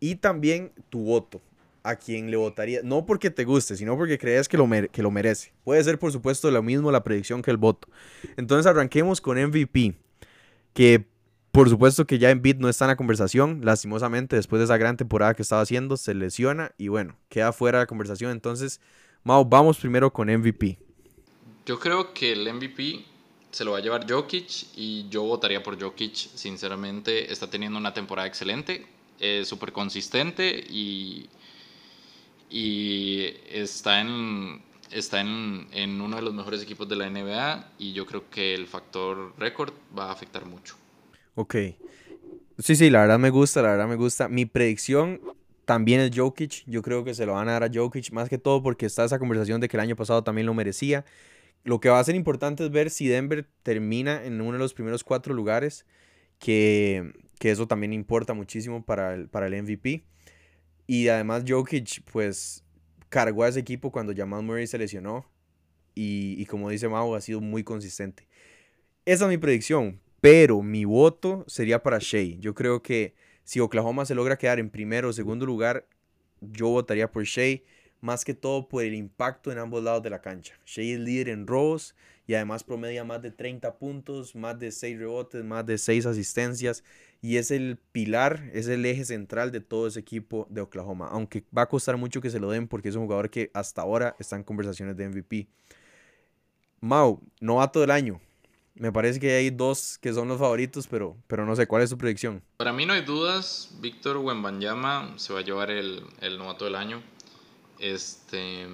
Y 0.00 0.16
también 0.16 0.72
tu 0.90 1.00
voto, 1.00 1.42
a 1.82 1.96
quién 1.96 2.30
le 2.30 2.36
votaría. 2.36 2.80
No 2.82 3.06
porque 3.06 3.30
te 3.30 3.44
guste, 3.44 3.76
sino 3.76 3.96
porque 3.96 4.18
crees 4.18 4.48
que 4.48 4.56
lo, 4.56 4.68
que 4.92 5.02
lo 5.02 5.10
merece. 5.10 5.52
Puede 5.64 5.82
ser, 5.82 5.98
por 5.98 6.12
supuesto, 6.12 6.50
lo 6.50 6.62
mismo 6.62 6.92
la 6.92 7.02
predicción 7.02 7.42
que 7.42 7.50
el 7.50 7.56
voto. 7.56 7.88
Entonces, 8.36 8.66
arranquemos 8.66 9.20
con 9.20 9.38
MVP, 9.38 9.94
que 10.74 11.06
por 11.50 11.68
supuesto 11.68 12.06
que 12.06 12.18
ya 12.18 12.30
en 12.30 12.42
Beat 12.42 12.58
no 12.58 12.68
está 12.68 12.84
en 12.84 12.90
la 12.90 12.96
conversación. 12.96 13.60
Lastimosamente, 13.64 14.36
después 14.36 14.60
de 14.60 14.64
esa 14.64 14.76
gran 14.76 14.96
temporada 14.96 15.34
que 15.34 15.42
estaba 15.42 15.62
haciendo, 15.62 15.96
se 15.96 16.14
lesiona 16.14 16.72
y 16.78 16.88
bueno, 16.88 17.16
queda 17.28 17.52
fuera 17.52 17.78
de 17.78 17.82
la 17.82 17.86
conversación. 17.86 18.30
Entonces, 18.30 18.80
Mau, 19.28 19.44
vamos 19.44 19.76
primero 19.76 20.10
con 20.10 20.28
MVP. 20.28 20.78
Yo 21.66 21.78
creo 21.78 22.14
que 22.14 22.32
el 22.32 22.50
MVP 22.50 23.04
se 23.50 23.62
lo 23.62 23.72
va 23.72 23.76
a 23.76 23.80
llevar 23.82 24.10
Jokic 24.10 24.68
y 24.74 25.06
yo 25.10 25.22
votaría 25.24 25.62
por 25.62 25.78
Jokic, 25.78 26.14
sinceramente. 26.14 27.30
Está 27.30 27.50
teniendo 27.50 27.78
una 27.78 27.92
temporada 27.92 28.26
excelente, 28.26 28.86
súper 29.44 29.72
consistente 29.72 30.64
y, 30.70 31.28
y 32.48 33.34
está, 33.50 34.00
en, 34.00 34.62
está 34.90 35.20
en, 35.20 35.68
en 35.72 36.00
uno 36.00 36.16
de 36.16 36.22
los 36.22 36.32
mejores 36.32 36.62
equipos 36.62 36.88
de 36.88 36.96
la 36.96 37.10
NBA 37.10 37.72
y 37.78 37.92
yo 37.92 38.06
creo 38.06 38.30
que 38.30 38.54
el 38.54 38.66
factor 38.66 39.34
récord 39.38 39.74
va 39.94 40.04
a 40.04 40.12
afectar 40.12 40.46
mucho. 40.46 40.74
Ok. 41.34 41.54
Sí, 42.58 42.76
sí, 42.76 42.88
la 42.88 43.02
verdad 43.02 43.18
me 43.18 43.28
gusta, 43.28 43.60
la 43.60 43.72
verdad 43.72 43.88
me 43.88 43.96
gusta. 43.96 44.28
Mi 44.28 44.46
predicción 44.46 45.20
también 45.68 46.00
es 46.00 46.10
Jokic. 46.16 46.64
Yo 46.64 46.80
creo 46.80 47.04
que 47.04 47.12
se 47.12 47.26
lo 47.26 47.34
van 47.34 47.46
a 47.50 47.52
dar 47.52 47.64
a 47.64 47.70
Jokic, 47.70 48.10
más 48.12 48.30
que 48.30 48.38
todo 48.38 48.62
porque 48.62 48.86
está 48.86 49.04
esa 49.04 49.18
conversación 49.18 49.60
de 49.60 49.68
que 49.68 49.76
el 49.76 49.82
año 49.82 49.96
pasado 49.96 50.24
también 50.24 50.46
lo 50.46 50.54
merecía. 50.54 51.04
Lo 51.62 51.78
que 51.78 51.90
va 51.90 52.00
a 52.00 52.04
ser 52.04 52.14
importante 52.14 52.64
es 52.64 52.70
ver 52.70 52.88
si 52.88 53.06
Denver 53.06 53.46
termina 53.62 54.24
en 54.24 54.40
uno 54.40 54.52
de 54.52 54.60
los 54.60 54.72
primeros 54.72 55.04
cuatro 55.04 55.34
lugares, 55.34 55.84
que, 56.38 57.12
que 57.38 57.50
eso 57.50 57.68
también 57.68 57.92
importa 57.92 58.32
muchísimo 58.32 58.82
para 58.82 59.12
el, 59.12 59.28
para 59.28 59.46
el 59.46 59.62
MVP. 59.62 60.06
Y 60.86 61.08
además 61.08 61.44
Jokic, 61.46 62.02
pues, 62.10 62.64
cargó 63.10 63.42
a 63.42 63.48
ese 63.48 63.60
equipo 63.60 63.92
cuando 63.92 64.14
Jamal 64.16 64.44
Murray 64.44 64.66
se 64.66 64.78
lesionó. 64.78 65.30
Y, 65.94 66.34
y 66.38 66.46
como 66.46 66.70
dice 66.70 66.88
Mau, 66.88 67.14
ha 67.14 67.20
sido 67.20 67.42
muy 67.42 67.62
consistente. 67.62 68.26
Esa 69.04 69.26
es 69.26 69.28
mi 69.28 69.36
predicción, 69.36 70.00
pero 70.22 70.62
mi 70.62 70.86
voto 70.86 71.44
sería 71.46 71.82
para 71.82 71.98
Shea. 71.98 72.38
Yo 72.38 72.54
creo 72.54 72.80
que 72.82 73.27
si 73.48 73.60
Oklahoma 73.60 74.04
se 74.04 74.14
logra 74.14 74.36
quedar 74.36 74.58
en 74.58 74.68
primero 74.68 75.08
o 75.08 75.12
segundo 75.14 75.46
lugar, 75.46 75.86
yo 76.42 76.68
votaría 76.68 77.10
por 77.10 77.24
Shea, 77.24 77.60
más 78.02 78.22
que 78.22 78.34
todo 78.34 78.68
por 78.68 78.84
el 78.84 78.92
impacto 78.92 79.50
en 79.50 79.56
ambos 79.56 79.82
lados 79.82 80.02
de 80.02 80.10
la 80.10 80.20
cancha. 80.20 80.52
Shea 80.66 80.96
es 80.96 81.00
líder 81.00 81.30
en 81.30 81.46
robos 81.46 81.94
y 82.26 82.34
además 82.34 82.62
promedia 82.62 83.04
más 83.04 83.22
de 83.22 83.30
30 83.30 83.78
puntos, 83.78 84.34
más 84.34 84.58
de 84.58 84.70
6 84.70 84.98
rebotes, 84.98 85.42
más 85.44 85.64
de 85.64 85.78
6 85.78 86.04
asistencias 86.04 86.84
y 87.22 87.38
es 87.38 87.50
el 87.50 87.78
pilar, 87.90 88.50
es 88.52 88.68
el 88.68 88.84
eje 88.84 89.06
central 89.06 89.50
de 89.50 89.62
todo 89.62 89.86
ese 89.86 90.00
equipo 90.00 90.46
de 90.50 90.60
Oklahoma. 90.60 91.08
Aunque 91.10 91.42
va 91.56 91.62
a 91.62 91.68
costar 91.70 91.96
mucho 91.96 92.20
que 92.20 92.28
se 92.28 92.40
lo 92.40 92.50
den 92.50 92.68
porque 92.68 92.90
es 92.90 92.96
un 92.96 93.04
jugador 93.04 93.30
que 93.30 93.50
hasta 93.54 93.80
ahora 93.80 94.14
está 94.18 94.36
en 94.36 94.44
conversaciones 94.44 94.94
de 94.94 95.08
MVP. 95.08 95.48
Mau, 96.80 97.22
novato 97.40 97.80
del 97.80 97.92
año. 97.92 98.20
Me 98.78 98.92
parece 98.92 99.18
que 99.18 99.32
hay 99.32 99.50
dos 99.50 99.98
que 99.98 100.12
son 100.12 100.28
los 100.28 100.38
favoritos, 100.38 100.86
pero, 100.86 101.16
pero 101.26 101.44
no 101.44 101.56
sé, 101.56 101.66
¿cuál 101.66 101.82
es 101.82 101.90
su 101.90 101.98
predicción? 101.98 102.42
Para 102.56 102.72
mí 102.72 102.86
no 102.86 102.92
hay 102.92 103.02
dudas, 103.02 103.70
Víctor 103.80 104.18
Wembanyama 104.18 105.14
se 105.16 105.32
va 105.32 105.40
a 105.40 105.42
llevar 105.42 105.70
el, 105.70 106.02
el 106.20 106.38
novato 106.38 106.64
del 106.64 106.76
año. 106.76 107.02
Este, 107.78 108.66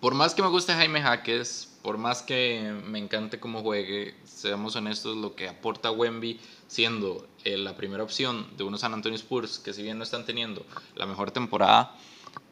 por 0.00 0.14
más 0.14 0.34
que 0.34 0.42
me 0.42 0.48
guste 0.48 0.72
Jaime 0.72 1.00
Jaques, 1.00 1.72
por 1.82 1.98
más 1.98 2.22
que 2.22 2.72
me 2.86 2.98
encante 2.98 3.40
cómo 3.40 3.62
juegue, 3.62 4.14
seamos 4.24 4.76
honestos, 4.76 5.16
lo 5.16 5.34
que 5.34 5.48
aporta 5.48 5.90
Wemby 5.90 6.40
siendo 6.68 7.26
eh, 7.44 7.56
la 7.56 7.76
primera 7.76 8.02
opción 8.02 8.46
de 8.56 8.64
unos 8.64 8.80
San 8.80 8.94
Antonio 8.94 9.16
Spurs, 9.16 9.58
que 9.58 9.72
si 9.72 9.82
bien 9.82 9.98
no 9.98 10.04
están 10.04 10.24
teniendo 10.24 10.64
la 10.94 11.06
mejor 11.06 11.32
temporada, 11.32 11.96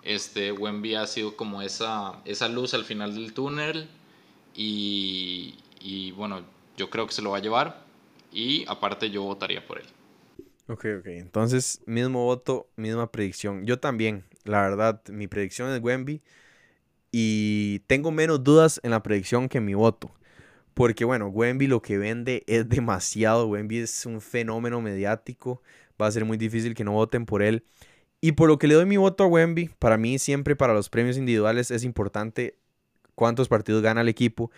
este, 0.03 0.53
Wemby 0.53 0.95
ha 0.95 1.07
sido 1.07 1.37
como 1.37 1.63
esa, 1.63 2.21
esa 2.25 2.49
luz 2.49 2.75
al 2.75 2.85
final 2.85 3.15
del 3.15 3.33
túnel 3.33 3.89
y, 4.55 5.55
y 5.81 6.13
bueno, 6.13 6.43
yo 6.77 6.91
creo 6.91 7.07
que 7.07 7.13
se 7.13 7.23
lo 7.23 7.31
va 7.31 7.39
a 7.39 7.43
llevar 7.43 7.85
y 8.33 8.65
aparte 8.69 9.11
yo 9.11 9.23
votaría 9.23 9.67
por 9.67 9.79
él. 9.79 9.87
Ok, 10.69 10.87
ok. 11.01 11.07
Entonces, 11.07 11.83
mismo 11.87 12.25
voto, 12.25 12.69
misma 12.77 13.11
predicción. 13.11 13.65
Yo 13.67 13.81
también, 13.81 14.25
la 14.45 14.63
verdad, 14.63 15.03
mi 15.09 15.27
predicción 15.27 15.71
es 15.73 15.83
Wemby 15.83 16.23
y 17.11 17.81
tengo 17.81 18.13
menos 18.13 18.45
dudas 18.45 18.81
en 18.85 18.93
la 18.93 19.03
predicción 19.03 19.49
que 19.49 19.61
mi 19.61 19.75
voto. 19.75 20.13
Porque 20.75 21.05
bueno, 21.05 21.27
Wemby 21.29 21.67
lo 21.67 21.83
que 21.83 21.99
vende 21.99 22.45
es 22.47 22.69
demasiado. 22.69 23.49
Wemby 23.49 23.79
es 23.79 24.07
un 24.07 24.21
fenómeno 24.21 24.81
mediático. 24.81 25.61
Va 26.01 26.07
a 26.07 26.13
ser 26.13 26.25
muy 26.25 26.37
difícil 26.37 26.75
que 26.75 26.85
no 26.85 26.93
voten 26.93 27.27
por 27.27 27.43
él. 27.43 27.65
Y 28.21 28.33
por 28.33 28.49
lo 28.49 28.59
que 28.59 28.69
le 28.69 28.75
doy 28.75 28.87
mi 28.87 28.97
voto 28.97 29.25
a 29.25 29.27
Wemby, 29.27 29.71
para 29.79 29.97
mí 29.97 30.19
siempre 30.19 30.55
para 30.55 30.75
los 30.75 30.89
premios 30.89 31.17
individuales 31.17 31.71
es 31.71 31.85
importante 31.85 32.57
cuántos 33.15 33.49
partidos 33.49 33.83
gana 33.83 34.03
el 34.03 34.09
equipo 34.09 34.51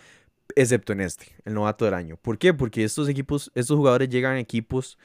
excepto 0.55 0.93
en 0.93 1.01
este, 1.01 1.27
el 1.45 1.53
novato 1.53 1.85
del 1.85 1.93
año. 1.93 2.17
¿Por 2.17 2.37
qué? 2.37 2.53
Porque 2.53 2.83
estos 2.83 3.09
equipos, 3.09 3.51
estos 3.55 3.77
jugadores 3.77 4.09
llegan 4.09 4.35
a 4.35 4.39
equipos 4.39 4.97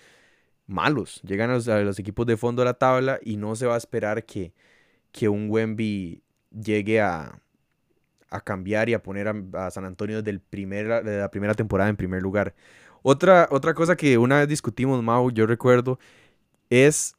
malos, 0.66 1.20
llegan 1.22 1.50
a 1.50 1.54
los, 1.54 1.98
equipos 1.98 2.26
de 2.26 2.36
fondo 2.36 2.62
de 2.62 2.66
la 2.66 2.74
tabla 2.74 3.18
y 3.22 3.36
no 3.36 3.56
se 3.56 3.66
va 3.66 3.74
a 3.74 3.78
esperar 3.78 4.24
que, 4.24 4.52
que 5.12 5.28
un 5.28 5.50
Wemby 5.50 6.22
llegue 6.50 7.00
a, 7.00 7.40
a 8.30 8.40
cambiar 8.40 8.88
y 8.88 8.94
a 8.94 9.02
poner 9.02 9.28
a, 9.54 9.70
San 9.70 9.84
Antonio 9.84 10.22
del 10.22 10.40
primer, 10.40 11.02
de 11.04 11.18
la 11.18 11.30
primera 11.30 11.54
temporada 11.54 11.90
en 11.90 11.96
primer 11.96 12.22
lugar. 12.22 12.54
Otra, 13.02 13.48
otra 13.50 13.74
cosa 13.74 13.96
que 13.96 14.18
una 14.18 14.38
vez 14.40 14.48
discutimos, 14.48 15.02
Mau, 15.02 15.30
yo 15.30 15.46
recuerdo, 15.46 15.98
es 16.68 17.16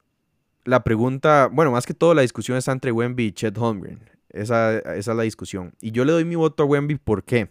la 0.66 0.84
pregunta, 0.84 1.50
bueno, 1.52 1.72
más 1.72 1.86
que 1.86 1.94
todo 1.94 2.14
la 2.14 2.22
discusión 2.22 2.58
está 2.58 2.72
entre 2.72 2.92
Wemby 2.92 3.26
y 3.26 3.32
Chet 3.32 3.58
Holmgren. 3.58 4.00
Esa, 4.30 4.78
esa 4.78 5.12
es 5.12 5.18
la 5.18 5.24
discusión. 5.24 5.74
Y 5.82 5.92
yo 5.92 6.06
le 6.06 6.12
doy 6.12 6.26
mi 6.26 6.36
voto 6.36 6.64
a 6.64 6.66
Wemby, 6.68 6.96
¿por 6.96 7.24
qué? 7.24 7.50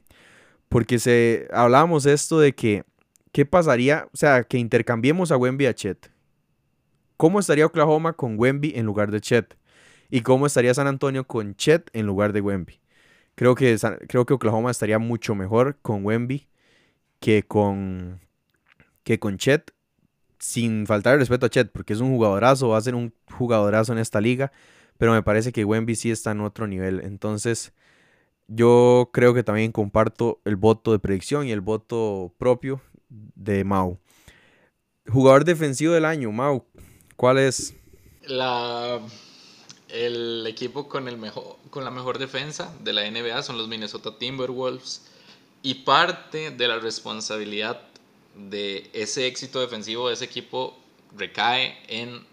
Porque 0.68 0.98
se, 0.98 1.48
hablábamos 1.52 2.06
esto 2.06 2.40
de 2.40 2.54
que, 2.54 2.84
¿qué 3.32 3.46
pasaría? 3.46 4.08
O 4.12 4.16
sea, 4.16 4.44
que 4.44 4.58
intercambiemos 4.58 5.32
a 5.32 5.36
Wemby 5.36 5.66
a 5.66 5.74
Chet. 5.74 6.10
¿Cómo 7.16 7.40
estaría 7.40 7.66
Oklahoma 7.66 8.12
con 8.12 8.38
Wemby 8.38 8.74
en 8.76 8.86
lugar 8.86 9.10
de 9.10 9.20
Chet? 9.20 9.56
¿Y 10.10 10.20
cómo 10.22 10.46
estaría 10.46 10.72
San 10.74 10.86
Antonio 10.86 11.26
con 11.26 11.54
Chet 11.56 11.90
en 11.92 12.06
lugar 12.06 12.32
de 12.32 12.40
Wemby? 12.40 12.80
Creo 13.34 13.54
que, 13.54 13.76
creo 14.08 14.26
que 14.26 14.34
Oklahoma 14.34 14.70
estaría 14.70 14.98
mucho 14.98 15.34
mejor 15.34 15.78
con 15.82 16.04
Wemby 16.04 16.48
que 17.20 17.42
con, 17.42 18.20
que 19.04 19.18
con 19.18 19.38
Chet. 19.38 19.72
Sin 20.40 20.86
faltar 20.86 21.14
el 21.14 21.20
respeto 21.20 21.46
a 21.46 21.48
Chet, 21.48 21.72
porque 21.72 21.92
es 21.92 22.00
un 22.00 22.10
jugadorazo, 22.10 22.68
va 22.68 22.78
a 22.78 22.80
ser 22.80 22.94
un 22.94 23.12
jugadorazo 23.32 23.92
en 23.92 23.98
esta 23.98 24.20
liga. 24.20 24.52
Pero 24.96 25.12
me 25.12 25.22
parece 25.22 25.50
que 25.50 25.64
Wemby 25.64 25.96
sí 25.96 26.10
está 26.10 26.30
en 26.30 26.40
otro 26.40 26.66
nivel. 26.66 27.00
Entonces, 27.00 27.72
yo 28.48 29.10
creo 29.12 29.34
que 29.34 29.42
también 29.42 29.72
comparto 29.72 30.40
el 30.44 30.56
voto 30.56 30.92
de 30.92 30.98
predicción 30.98 31.46
y 31.46 31.52
el 31.52 31.60
voto 31.60 32.34
propio 32.38 32.80
de 33.08 33.62
Mau. 33.64 33.98
Jugador 35.06 35.44
defensivo 35.44 35.92
del 35.92 36.04
año, 36.04 36.32
Mau, 36.32 36.64
¿cuál 37.16 37.38
es? 37.38 37.74
La, 38.22 39.00
el 39.88 40.46
equipo 40.46 40.88
con, 40.88 41.08
el 41.08 41.18
mejor, 41.18 41.56
con 41.70 41.84
la 41.84 41.90
mejor 41.90 42.18
defensa 42.18 42.74
de 42.82 42.92
la 42.92 43.08
NBA 43.08 43.42
son 43.42 43.58
los 43.58 43.68
Minnesota 43.68 44.18
Timberwolves 44.18 45.06
y 45.62 45.74
parte 45.74 46.50
de 46.50 46.68
la 46.68 46.78
responsabilidad 46.78 47.82
de 48.34 48.90
ese 48.92 49.26
éxito 49.26 49.60
defensivo 49.60 50.08
de 50.08 50.14
ese 50.14 50.24
equipo 50.24 50.78
recae 51.16 51.76
en 51.88 52.24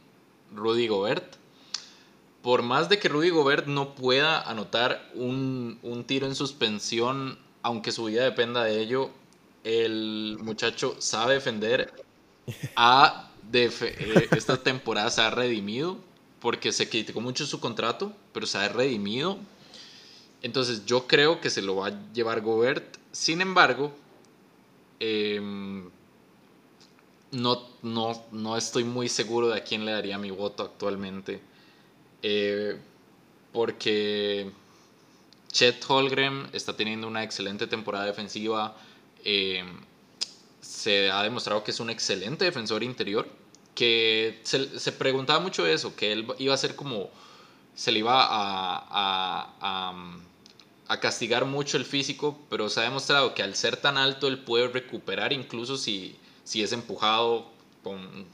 Rudy 0.54 0.88
Gobert 0.88 1.36
por 2.46 2.62
más 2.62 2.90
de 2.90 3.00
que 3.00 3.10
Rudy 3.10 3.32
Gobert 3.32 3.66
no 3.66 3.96
pueda 3.96 4.40
anotar 4.40 5.10
un, 5.16 5.80
tiro 6.06 6.28
en 6.28 6.36
suspensión, 6.36 7.40
aunque 7.64 7.92
su 7.92 8.04
vida 8.04 8.24
dependa 8.24 8.64
de 8.64 8.80
ello, 8.80 9.10
el 9.64 10.38
muchacho 10.40 10.96
sabe 11.00 11.34
defender. 11.34 11.92
A 12.76 13.32
eh, 13.52 14.30
esta 14.38 14.58
temporada 14.62 15.10
se 15.10 15.22
ha 15.22 15.32
redimido 15.32 15.98
porque 16.40 16.72
se 16.72 16.88
criticó 16.88 17.20
mucho 17.20 17.48
su 17.48 17.60
contrato, 17.60 18.14
pero 18.32 18.46
se 18.46 18.60
ha 18.60 18.70
redimido. 18.70 19.40
Entonces 20.44 20.86
yo 20.86 21.08
creo 21.08 21.42
que 21.42 21.50
se 21.50 21.64
lo 21.64 21.78
va 21.78 21.88
a 21.88 22.14
llevar 22.14 22.42
Gobert. 22.42 22.98
Sin 23.12 23.42
embargo, 23.42 23.92
em, 25.00 25.90
no, 27.32 27.68
no, 27.82 28.24
no 28.32 28.56
estoy 28.56 28.84
muy 28.84 29.10
seguro 29.10 29.48
de 29.48 29.58
a 29.58 29.64
quién 29.64 29.84
le 29.84 29.94
daría 29.94 30.20
mi 30.20 30.30
voto 30.30 30.62
actualmente. 30.62 31.42
Eh, 32.22 32.78
porque 33.52 34.52
Chet 35.52 35.84
Holgren 35.88 36.50
está 36.52 36.76
teniendo 36.76 37.08
una 37.08 37.24
excelente 37.24 37.68
temporada 37.68 38.06
defensiva. 38.06 38.76
Eh, 39.24 39.64
se 40.60 41.10
ha 41.10 41.24
demostrado 41.24 41.64
que 41.64 41.72
es 41.72 41.80
un 41.80 41.90
excelente 41.90 42.46
defensor 42.46 42.84
interior. 42.84 43.28
Que 43.74 44.42
se, 44.44 44.92
preguntaba 44.94 45.40
mucho 45.40 45.66
eso, 45.66 45.96
que 45.96 46.12
él 46.12 46.28
iba 46.40 46.54
a 46.54 46.58
ser 46.58 46.76
como. 46.76 47.10
Se 47.76 47.92
le 47.92 48.00
iba 48.00 48.22
a, 48.22 49.96
a, 50.88 51.00
castigar 51.00 51.46
mucho 51.46 51.76
el 51.78 51.86
físico, 51.86 52.38
pero 52.50 52.70
se 52.70 52.80
ha 52.80 52.84
demostrado 52.84 53.34
que 53.34 53.44
al 53.44 53.56
ser 53.56 53.78
tan 53.78 53.98
alto 53.98 54.28
él 54.28 54.40
puede 54.40 54.70
recuperar 54.70 55.34
incluso 55.34 55.78
si, 55.78 56.16
si 56.46 56.64
es 56.64 56.72
empujado 56.72 57.52
con, 57.84 58.26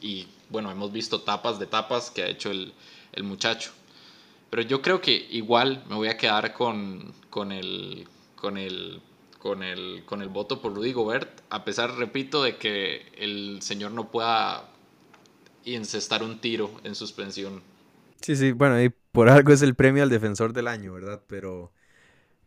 y 0.00 0.28
bueno, 0.50 0.70
hemos 0.70 0.92
visto 0.92 1.22
tapas 1.22 1.58
de 1.58 1.66
tapas 1.66 2.10
que 2.10 2.22
ha 2.22 2.28
hecho 2.28 2.50
el, 2.50 2.72
muchacho. 3.22 3.70
Pero 4.50 4.62
yo 4.62 4.82
creo 4.82 5.00
que 5.00 5.12
igual 5.30 5.82
me 5.88 5.96
voy 5.96 6.08
a 6.08 6.16
quedar 6.16 6.52
con, 6.52 7.12
con, 7.30 7.52
el, 7.52 8.06
con, 8.36 8.58
el, 8.58 9.00
con, 9.38 9.62
el, 9.62 10.02
con 10.04 10.22
el 10.22 10.28
voto 10.28 10.60
por 10.60 10.74
Rudy 10.74 10.92
Gobert, 10.92 11.40
a 11.50 11.64
pesar, 11.64 11.96
repito, 11.96 12.42
de 12.42 12.56
que 12.56 13.06
el 13.16 13.62
señor 13.62 13.92
no 13.92 14.10
pueda 14.10 14.68
incestar 15.64 16.22
un 16.22 16.38
tiro 16.38 16.70
en 16.84 16.94
suspensión. 16.94 17.62
Sí, 18.20 18.36
sí, 18.36 18.52
bueno, 18.52 18.80
y 18.82 18.90
por 19.12 19.28
algo 19.28 19.52
es 19.52 19.62
el 19.62 19.74
premio 19.74 20.02
al 20.02 20.10
defensor 20.10 20.52
del 20.52 20.68
año, 20.68 20.92
¿verdad? 20.92 21.22
Pero, 21.26 21.72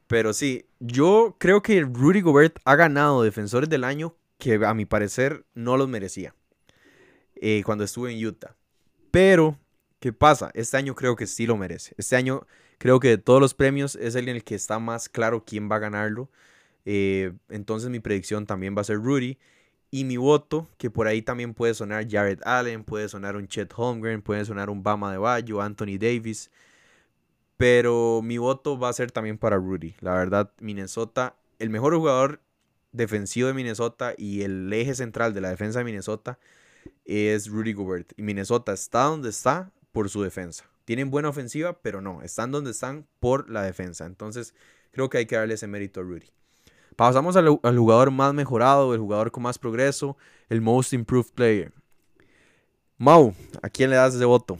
Pero 0.07 0.33
sí, 0.33 0.65
yo 0.79 1.35
creo 1.39 1.61
que 1.63 1.81
Rudy 1.81 2.21
Gobert 2.21 2.59
ha 2.65 2.75
ganado 2.75 3.23
defensores 3.23 3.69
del 3.69 3.83
año 3.83 4.15
que 4.37 4.55
a 4.65 4.73
mi 4.73 4.85
parecer 4.85 5.45
no 5.55 5.77
los 5.77 5.87
merecía 5.89 6.35
eh, 7.35 7.63
cuando 7.65 7.83
estuve 7.83 8.11
en 8.11 8.25
Utah. 8.25 8.55
Pero, 9.11 9.57
¿qué 9.99 10.13
pasa? 10.13 10.51
Este 10.53 10.77
año 10.77 10.95
creo 10.95 11.15
que 11.15 11.27
sí 11.27 11.45
lo 11.45 11.57
merece. 11.57 11.95
Este 11.97 12.15
año 12.15 12.45
creo 12.77 12.99
que 12.99 13.09
de 13.09 13.17
todos 13.17 13.39
los 13.41 13.53
premios 13.53 13.95
es 13.95 14.15
el 14.15 14.29
en 14.29 14.37
el 14.37 14.43
que 14.43 14.55
está 14.55 14.79
más 14.79 15.09
claro 15.09 15.43
quién 15.45 15.69
va 15.69 15.77
a 15.77 15.79
ganarlo. 15.79 16.29
Eh, 16.85 17.33
entonces 17.49 17.89
mi 17.89 17.99
predicción 17.99 18.45
también 18.45 18.75
va 18.75 18.81
a 18.81 18.85
ser 18.85 18.97
Rudy. 18.97 19.37
Y 19.91 20.03
mi 20.03 20.17
voto, 20.17 20.67
que 20.77 20.89
por 20.89 21.07
ahí 21.07 21.21
también 21.21 21.53
puede 21.53 21.73
sonar 21.73 22.05
Jared 22.09 22.39
Allen, 22.43 22.83
puede 22.83 23.07
sonar 23.07 23.35
un 23.37 23.47
Chet 23.47 23.71
Holmgren, 23.73 24.21
puede 24.21 24.43
sonar 24.43 24.69
un 24.69 24.83
Bama 24.83 25.11
de 25.11 25.17
Bayo, 25.17 25.61
Anthony 25.61 25.97
Davis. 25.97 26.51
Pero 27.57 28.21
mi 28.21 28.37
voto 28.37 28.77
va 28.77 28.89
a 28.89 28.93
ser 28.93 29.11
también 29.11 29.37
para 29.37 29.55
Rudy. 29.57 29.95
La 30.01 30.13
verdad, 30.15 30.51
Minnesota, 30.59 31.37
el 31.59 31.69
mejor 31.69 31.95
jugador 31.95 32.41
defensivo 32.91 33.47
de 33.47 33.53
Minnesota 33.53 34.13
y 34.17 34.41
el 34.41 34.71
eje 34.73 34.95
central 34.95 35.33
de 35.33 35.41
la 35.41 35.49
defensa 35.49 35.79
de 35.79 35.85
Minnesota 35.85 36.39
es 37.05 37.47
Rudy 37.47 37.73
Gobert. 37.73 38.13
Y 38.17 38.23
Minnesota 38.23 38.73
está 38.73 39.03
donde 39.03 39.29
está 39.29 39.71
por 39.91 40.09
su 40.09 40.21
defensa. 40.21 40.65
Tienen 40.85 41.09
buena 41.09 41.29
ofensiva, 41.29 41.81
pero 41.81 42.01
no, 42.01 42.21
están 42.21 42.51
donde 42.51 42.71
están 42.71 43.07
por 43.19 43.49
la 43.49 43.63
defensa. 43.63 44.05
Entonces, 44.05 44.53
creo 44.91 45.09
que 45.09 45.19
hay 45.19 45.25
que 45.25 45.35
darle 45.35 45.55
ese 45.55 45.67
mérito 45.67 45.99
a 45.99 46.03
Rudy. 46.03 46.27
Pasamos 46.95 47.35
al, 47.35 47.47
jugador 47.47 48.11
más 48.11 48.33
mejorado, 48.33 48.93
el 48.93 48.99
jugador 48.99 49.31
con 49.31 49.43
más 49.43 49.57
progreso, 49.57 50.15
el 50.49 50.61
Most 50.61 50.93
Improved 50.93 51.33
Player. 51.33 51.73
Mau, 52.97 53.33
¿a 53.61 53.69
quién 53.69 53.89
le 53.89 53.97
das 53.97 54.15
ese 54.15 54.23
voto? 54.23 54.57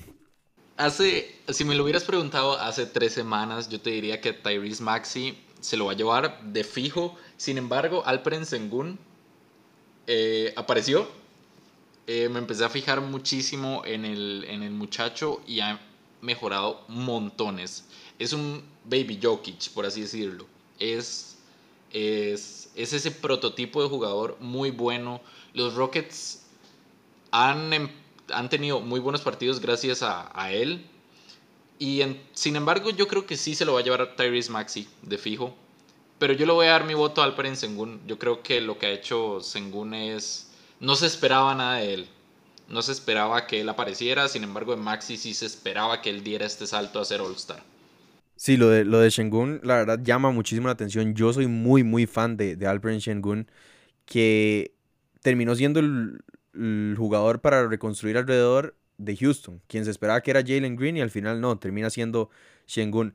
Hace, 0.76 1.34
si 1.48 1.64
me 1.64 1.76
lo 1.76 1.84
hubieras 1.84 2.04
preguntado 2.04 2.60
hace 2.60 2.86
tres 2.86 3.14
semanas, 3.14 3.70
yo 3.70 3.80
te 3.80 3.92
diría 3.92 4.20
que 4.20 4.34
Tyrese 4.34 4.84
Maxi 4.84 5.38
se 5.62 5.78
lo 5.78 5.86
va 5.86 5.94
a 5.94 5.96
llevar 5.96 6.42
de 6.44 6.66
fijo. 6.66 7.16
Sin 7.38 7.58
embargo, 7.58 8.06
Alperen 8.06 8.46
Sengun 8.46 9.00
eh, 10.08 10.54
apareció. 10.58 11.08
Eh, 12.08 12.30
me 12.30 12.40
empecé 12.40 12.64
a 12.64 12.70
fijar 12.70 13.02
muchísimo 13.02 13.82
en 13.86 14.06
el, 14.06 14.46
en 14.48 14.64
el 14.64 14.72
muchacho 14.72 15.42
y 15.48 15.60
ha 15.60 15.80
mejorado 16.22 16.84
montones. 16.88 17.86
Es 18.20 18.34
un 18.34 18.64
baby 18.84 19.20
Jokic, 19.22 19.70
por 19.72 19.86
así 19.86 20.02
decirlo. 20.02 20.46
Es 20.80 21.36
es, 21.96 22.70
ese 22.76 23.12
prototipo 23.12 23.82
de 23.82 23.90
jugador 23.90 24.38
muy 24.42 24.72
bueno. 24.72 25.22
Los 25.54 25.76
Rockets 25.76 26.44
han, 27.32 27.72
em, 27.72 27.90
han 28.32 28.50
tenido 28.50 28.82
muy 28.82 29.00
buenos 29.00 29.22
partidos 29.22 29.60
gracias 29.60 30.04
a, 30.04 30.52
él. 30.52 30.86
Y 31.80 32.02
sin 32.34 32.56
embargo, 32.56 32.90
yo 32.90 33.08
creo 33.08 33.26
que 33.26 33.38
sí 33.38 33.56
se 33.56 33.66
lo 33.66 33.74
va 33.74 33.80
a 33.80 33.84
llevar 33.84 34.16
Tyrese 34.16 34.52
Maxi, 34.52 34.88
de 35.02 35.18
fijo. 35.18 35.56
Pero 36.20 36.34
yo 36.34 36.46
le 36.46 36.54
voy 36.54 36.68
a 36.68 36.72
dar 36.72 36.86
mi 36.86 36.94
voto 36.94 37.22
a 37.22 37.26
Alperen 37.26 37.58
Sengun. 37.58 38.02
Yo 38.08 38.18
creo 38.18 38.42
que 38.42 38.62
lo 38.62 38.78
que 38.78 38.86
ha 38.88 38.92
hecho 38.92 39.40
Sengun 39.42 39.94
es. 39.94 40.52
No 40.80 40.96
se 40.96 41.08
esperaba 41.08 41.56
nada 41.56 41.78
de 41.78 41.94
él. 41.94 42.08
No 42.68 42.82
se 42.82 42.92
esperaba 42.92 43.48
que 43.48 43.62
él 43.62 43.70
apareciera. 43.70 44.28
Sin 44.28 44.44
embargo, 44.44 44.74
en 44.74 44.80
Maxi 44.80 45.18
sí 45.18 45.34
se 45.34 45.46
esperaba 45.46 46.02
que 46.02 46.10
él 46.10 46.24
diera 46.24 46.46
este 46.46 46.68
salto 46.68 47.00
a 47.00 47.06
ser 47.06 47.22
All-Star. 47.22 47.64
Sí, 48.36 48.58
lo 48.58 48.70
de, 48.70 48.84
lo 48.84 49.00
de 49.00 49.10
Shengun, 49.10 49.62
la 49.64 49.76
verdad, 49.76 50.00
llama 50.04 50.32
muchísimo 50.32 50.68
la 50.68 50.74
atención. 50.74 51.16
Yo 51.16 51.32
soy 51.32 51.48
muy, 51.48 51.84
muy 51.84 52.06
fan 52.06 52.36
de, 52.36 52.58
de 52.58 52.68
Alperen 52.68 53.00
Shengun, 53.00 53.50
que 54.06 54.74
terminó 55.22 55.56
siendo 55.56 55.80
el, 55.80 56.22
jugador 56.96 57.42
para 57.42 57.68
reconstruir 57.68 58.16
alrededor 58.16 58.78
de 58.98 59.18
Houston, 59.18 59.62
quien 59.68 59.84
se 59.84 59.92
esperaba 59.92 60.22
que 60.22 60.32
era 60.32 60.42
Jalen 60.42 60.78
Green 60.78 60.96
y 60.96 61.02
al 61.02 61.10
final 61.10 61.42
no, 61.42 61.58
termina 61.58 61.90
siendo 61.90 62.30
Shengun. 62.68 63.14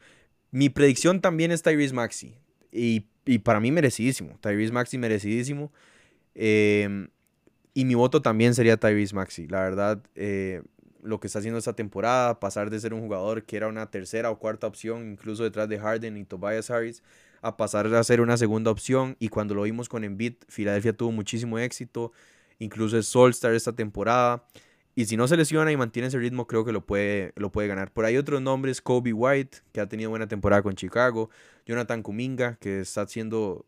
Mi 0.51 0.69
predicción 0.69 1.21
también 1.21 1.53
es 1.53 1.63
Tyrese 1.63 1.95
Maxi, 1.95 2.35
y, 2.73 3.07
para 3.45 3.61
mí 3.61 3.71
merecidísimo. 3.71 4.37
Tyrese 4.41 4.73
Maxi 4.73 4.99
merecidísimo. 4.99 5.73
Em, 6.35 7.09
y 7.75 7.85
mi 7.85 7.95
voto 7.95 8.23
también 8.23 8.55
sería 8.55 8.77
Tyrese 8.77 9.15
Maxi. 9.15 9.47
La 9.47 9.61
verdad, 9.61 10.03
eh, 10.15 10.63
lo 11.03 11.21
que 11.21 11.27
está 11.27 11.39
haciendo 11.39 11.59
esta 11.59 11.75
temporada, 11.75 12.41
pasar 12.41 12.71
de 12.71 12.81
ser 12.81 12.95
un 12.95 13.01
jugador 13.01 13.45
que 13.45 13.57
era 13.57 13.69
una 13.69 13.91
tercera 13.91 14.31
o 14.31 14.39
cuarta 14.39 14.67
opción, 14.67 15.13
incluso 15.13 15.43
detrás 15.43 15.69
de 15.69 15.79
Harden 15.79 16.17
y 16.17 16.25
Tobias 16.25 16.71
Harris, 16.71 17.03
a 17.43 17.57
pasar 17.57 17.87
a 17.95 18.05
ser 18.05 18.21
una 18.21 18.37
segunda 18.37 18.71
opción. 18.71 19.17
Y 19.19 19.29
cuando 19.29 19.55
lo 19.55 19.63
vimos 19.63 19.89
con 19.89 20.05
Embiid, 20.05 20.35
Filadelfia 20.49 20.93
tuvo 20.93 21.13
muchísimo 21.13 21.59
éxito, 21.59 22.13
incluso 22.59 22.99
es 22.99 23.07
Solstar 23.07 23.55
esta 23.55 23.73
temporada. 23.73 24.45
Y 24.95 25.07
si 25.07 25.17
no 25.17 25.29
se 25.29 25.37
lesiona 25.37 25.71
y 25.73 25.77
mantiene 25.77 26.09
ese 26.09 26.19
ritmo, 26.19 26.47
creo 26.47 26.65
que 26.65 26.73
lo 26.73 26.85
puede, 26.85 27.33
lo 27.37 27.51
puede 27.53 27.69
ganar. 27.69 27.93
Por 27.93 28.05
ahí 28.05 28.17
otros 28.17 28.43
nombres, 28.43 28.83
Kobe 28.83 29.13
White, 29.13 29.59
que 29.73 29.81
ha 29.81 29.89
tenido 29.89 30.11
buena 30.11 30.27
temporada 30.27 30.63
con 30.63 30.75
Chicago, 30.75 31.31
Jonathan 31.65 32.03
Kuminga, 32.03 32.57
que 32.57 32.81
está 32.81 33.03
haciendo 33.03 33.65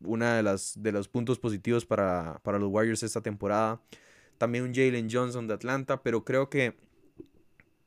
una 0.00 0.36
de 0.36 0.42
las 0.42 0.80
de 0.80 0.92
los 0.92 1.08
puntos 1.08 1.38
positivos 1.38 1.84
para, 1.84 2.40
para 2.42 2.58
los 2.58 2.70
Warriors 2.70 3.02
esta 3.02 3.20
temporada 3.20 3.80
también 4.38 4.64
un 4.64 4.74
Jalen 4.74 5.08
Johnson 5.10 5.46
de 5.46 5.54
Atlanta, 5.54 6.02
pero 6.02 6.24
creo 6.24 6.48
que 6.48 6.74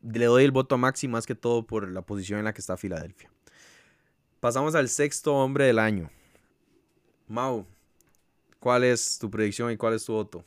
le 0.04 0.26
doy 0.26 0.44
el 0.44 0.52
voto 0.52 0.76
a 0.76 0.78
Maxi 0.78 1.08
más 1.08 1.26
que 1.26 1.36
todo 1.36 1.66
por 1.66 1.90
la 1.90 2.02
posición 2.02 2.40
en 2.40 2.46
la 2.46 2.54
que 2.54 2.62
está 2.62 2.78
Filadelfia. 2.78 3.32
Pasamos 4.40 4.76
al 4.76 4.90
sexto 4.90 5.34
hombre 5.34 5.66
del 5.66 5.80
año. 5.80 6.12
Mau, 7.28 7.66
¿cuál 8.60 8.84
es 8.84 9.18
tu 9.18 9.32
predicción 9.32 9.72
y 9.72 9.78
cuál 9.78 9.94
es 9.94 10.06
tu 10.06 10.14
voto? 10.14 10.44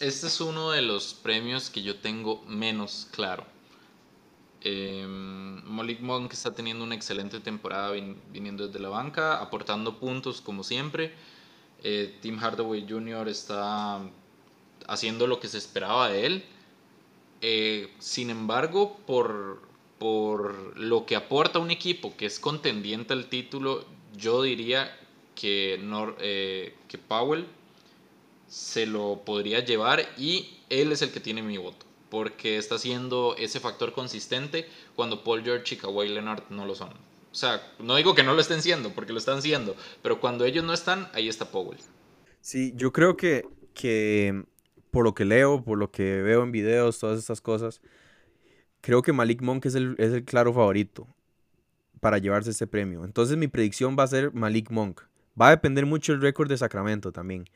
Este 0.00 0.26
es 0.26 0.40
uno 0.40 0.72
de 0.72 0.82
los 0.82 1.14
premios 1.14 1.70
que 1.70 1.82
yo 1.82 2.00
tengo 2.00 2.42
menos 2.46 3.08
claro. 3.12 3.46
Eh, 4.64 5.06
Malik 5.06 6.00
Monk 6.00 6.32
está 6.32 6.54
teniendo 6.54 6.84
una 6.84 6.94
excelente 6.94 7.38
temporada 7.40 7.92
viniendo 7.92 8.66
desde 8.66 8.80
la 8.80 8.88
banca, 8.88 9.38
aportando 9.40 9.98
puntos 9.98 10.40
como 10.40 10.64
siempre. 10.64 11.12
Eh, 11.82 12.16
Tim 12.22 12.38
Hardaway 12.38 12.86
Jr. 12.88 13.28
está 13.28 14.00
haciendo 14.86 15.26
lo 15.26 15.38
que 15.38 15.48
se 15.48 15.58
esperaba 15.58 16.08
de 16.08 16.26
él. 16.26 16.44
Eh, 17.42 17.92
sin 17.98 18.30
embargo, 18.30 18.96
por, 19.06 19.60
por 19.98 20.78
lo 20.78 21.04
que 21.04 21.14
aporta 21.14 21.58
un 21.58 21.70
equipo 21.70 22.16
que 22.16 22.26
es 22.26 22.40
contendiente 22.40 23.12
al 23.12 23.26
título, 23.26 23.84
yo 24.16 24.42
diría 24.42 24.96
que, 25.34 25.78
eh, 26.20 26.74
que 26.88 26.98
Powell 26.98 27.46
se 28.48 28.86
lo 28.86 29.22
podría 29.24 29.60
llevar 29.60 30.08
y 30.16 30.58
él 30.70 30.92
es 30.92 31.02
el 31.02 31.10
que 31.10 31.20
tiene 31.20 31.42
mi 31.42 31.58
voto, 31.58 31.84
porque 32.14 32.58
está 32.58 32.78
siendo 32.78 33.34
ese 33.36 33.58
factor 33.58 33.92
consistente 33.92 34.68
cuando 34.94 35.24
Paul 35.24 35.42
George 35.42 35.74
y 35.74 35.78
Kawhi 35.78 36.10
Leonard 36.10 36.44
no 36.48 36.64
lo 36.64 36.76
son. 36.76 36.90
O 36.90 37.34
sea, 37.34 37.60
no 37.80 37.96
digo 37.96 38.14
que 38.14 38.22
no 38.22 38.34
lo 38.34 38.40
estén 38.40 38.62
siendo, 38.62 38.90
porque 38.90 39.12
lo 39.12 39.18
están 39.18 39.42
siendo, 39.42 39.74
pero 40.00 40.20
cuando 40.20 40.44
ellos 40.44 40.62
no 40.62 40.72
están, 40.72 41.08
ahí 41.12 41.28
está 41.28 41.50
Powell. 41.50 41.80
Sí, 42.40 42.72
yo 42.76 42.92
creo 42.92 43.16
que, 43.16 43.44
que 43.74 44.44
por 44.92 45.02
lo 45.02 45.12
que 45.12 45.24
leo, 45.24 45.64
por 45.64 45.76
lo 45.76 45.90
que 45.90 46.22
veo 46.22 46.44
en 46.44 46.52
videos, 46.52 47.00
todas 47.00 47.18
estas 47.18 47.40
cosas, 47.40 47.80
creo 48.80 49.02
que 49.02 49.12
Malik 49.12 49.42
Monk 49.42 49.66
es 49.66 49.74
el, 49.74 49.96
es 49.98 50.12
el 50.12 50.24
claro 50.24 50.52
favorito 50.52 51.08
para 51.98 52.18
llevarse 52.18 52.50
este 52.50 52.68
premio. 52.68 53.04
Entonces 53.04 53.36
mi 53.36 53.48
predicción 53.48 53.96
va 53.98 54.04
a 54.04 54.06
ser 54.06 54.32
Malik 54.32 54.70
Monk. 54.70 55.00
Va 55.40 55.48
a 55.48 55.50
depender 55.50 55.84
mucho 55.84 56.12
el 56.12 56.20
récord 56.20 56.48
de 56.48 56.58
Sacramento 56.58 57.10
también. 57.10 57.46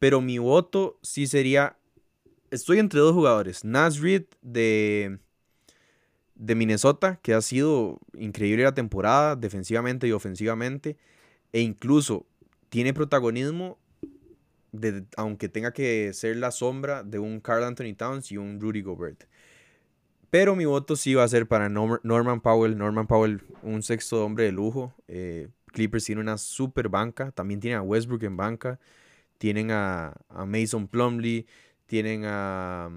Pero 0.00 0.20
mi 0.20 0.38
voto 0.38 0.98
sí 1.00 1.28
sería... 1.28 1.76
Estoy 2.50 2.78
entre 2.78 3.00
dos 3.00 3.14
jugadores. 3.14 3.64
Nas 3.64 4.00
Reed 4.00 4.24
de, 4.42 5.18
de 6.34 6.54
Minnesota, 6.54 7.20
que 7.22 7.34
ha 7.34 7.40
sido 7.40 8.00
increíble 8.14 8.64
la 8.64 8.74
temporada, 8.74 9.36
defensivamente 9.36 10.08
y 10.08 10.12
ofensivamente. 10.12 10.96
E 11.52 11.60
incluso 11.60 12.26
tiene 12.68 12.94
protagonismo 12.94 13.78
aunque 15.16 15.48
tenga 15.48 15.72
que 15.72 16.12
ser 16.12 16.36
la 16.36 16.50
sombra 16.50 17.02
de 17.02 17.18
un 17.18 17.40
Carl 17.40 17.64
Anthony 17.64 17.94
Towns 17.96 18.30
y 18.32 18.36
un 18.36 18.60
Rudy 18.60 18.82
Gobert. 18.82 19.24
Pero 20.30 20.54
mi 20.54 20.64
voto 20.64 20.94
sí 20.94 21.14
va 21.14 21.24
a 21.24 21.28
ser 21.28 21.48
para 21.48 21.68
Norman 21.68 22.40
Powell. 22.40 22.78
Norman 22.78 23.06
Powell, 23.08 23.42
un 23.62 23.82
sexto 23.82 24.24
hombre 24.24 24.44
de 24.44 24.52
lujo. 24.52 24.94
Eh, 25.08 25.48
Clippers 25.66 26.04
tiene 26.04 26.20
una 26.20 26.38
super 26.38 26.88
banca. 26.88 27.32
También 27.32 27.58
tienen 27.58 27.80
a 27.80 27.82
Westbrook 27.82 28.22
en 28.22 28.36
banca. 28.36 28.78
Tienen 29.38 29.72
a, 29.72 30.14
Mason 30.46 30.86
Plumley. 30.86 31.46
Tienen 31.90 32.22
a, 32.24 32.88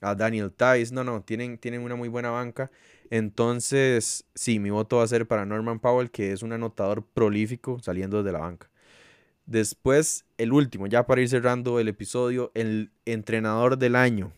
Daniel 0.00 0.50
Tice. 0.50 0.94
No, 0.94 1.04
no, 1.04 1.20
tienen, 1.20 1.58
tienen 1.58 1.82
una 1.82 1.94
muy 1.94 2.08
buena 2.08 2.30
banca. 2.30 2.70
Entonces, 3.10 4.24
sí, 4.34 4.58
mi 4.58 4.70
voto 4.70 4.96
va 4.96 5.02
a 5.02 5.08
ser 5.08 5.28
para 5.28 5.44
Norman 5.44 5.78
Powell, 5.78 6.10
que 6.10 6.32
es 6.32 6.42
un 6.42 6.54
anotador 6.54 7.04
prolífico 7.04 7.78
saliendo 7.82 8.22
de 8.22 8.32
la 8.32 8.38
banca. 8.38 8.70
Después, 9.44 10.24
el 10.38 10.54
último, 10.54 10.86
ya 10.86 11.04
para 11.04 11.20
ir 11.20 11.28
cerrando 11.28 11.78
el 11.80 11.88
episodio, 11.88 12.50
el 12.54 12.90
entrenador 13.04 13.76
del 13.76 13.94
año. 13.94 14.32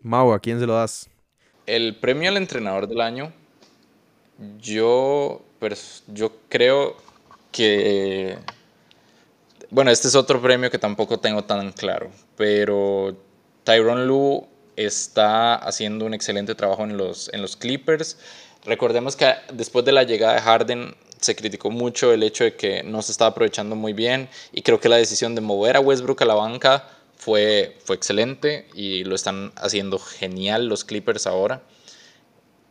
Mau, 0.00 0.32
¿a 0.32 0.38
quién 0.38 0.60
se 0.60 0.66
lo 0.66 0.74
das? 0.74 1.10
El 1.66 1.96
premio 1.96 2.30
al 2.30 2.36
entrenador 2.36 2.86
del 2.86 3.00
año, 3.00 3.32
yo, 4.60 5.44
yo 6.14 6.32
creo 6.48 6.96
que... 7.50 8.38
Bueno, 9.70 9.90
este 9.90 10.08
es 10.08 10.14
otro 10.14 10.40
premio 10.40 10.70
que 10.70 10.78
tampoco 10.78 11.20
tengo 11.20 11.44
tan 11.44 11.72
claro, 11.72 12.10
pero 12.36 13.14
Tyron 13.64 14.06
Lu 14.06 14.46
está 14.76 15.56
haciendo 15.56 16.06
un 16.06 16.14
excelente 16.14 16.54
trabajo 16.54 16.84
en 16.84 16.96
los, 16.96 17.30
en 17.34 17.42
los 17.42 17.56
Clippers. 17.56 18.16
Recordemos 18.64 19.14
que 19.14 19.34
después 19.52 19.84
de 19.84 19.92
la 19.92 20.04
llegada 20.04 20.34
de 20.34 20.40
Harden, 20.40 20.94
se 21.20 21.36
criticó 21.36 21.70
mucho 21.70 22.12
el 22.12 22.22
hecho 22.22 22.44
de 22.44 22.54
que 22.54 22.82
no 22.82 23.02
se 23.02 23.12
estaba 23.12 23.30
aprovechando 23.30 23.76
muy 23.76 23.92
bien 23.92 24.28
y 24.52 24.62
creo 24.62 24.80
que 24.80 24.88
la 24.88 24.96
decisión 24.96 25.34
de 25.34 25.40
mover 25.40 25.76
a 25.76 25.80
Westbrook 25.80 26.22
a 26.22 26.24
la 26.24 26.34
banca 26.34 26.88
fue, 27.16 27.76
fue 27.84 27.96
excelente 27.96 28.68
y 28.74 29.04
lo 29.04 29.14
están 29.14 29.52
haciendo 29.56 29.98
genial 29.98 30.66
los 30.66 30.84
Clippers 30.84 31.26
ahora. 31.26 31.62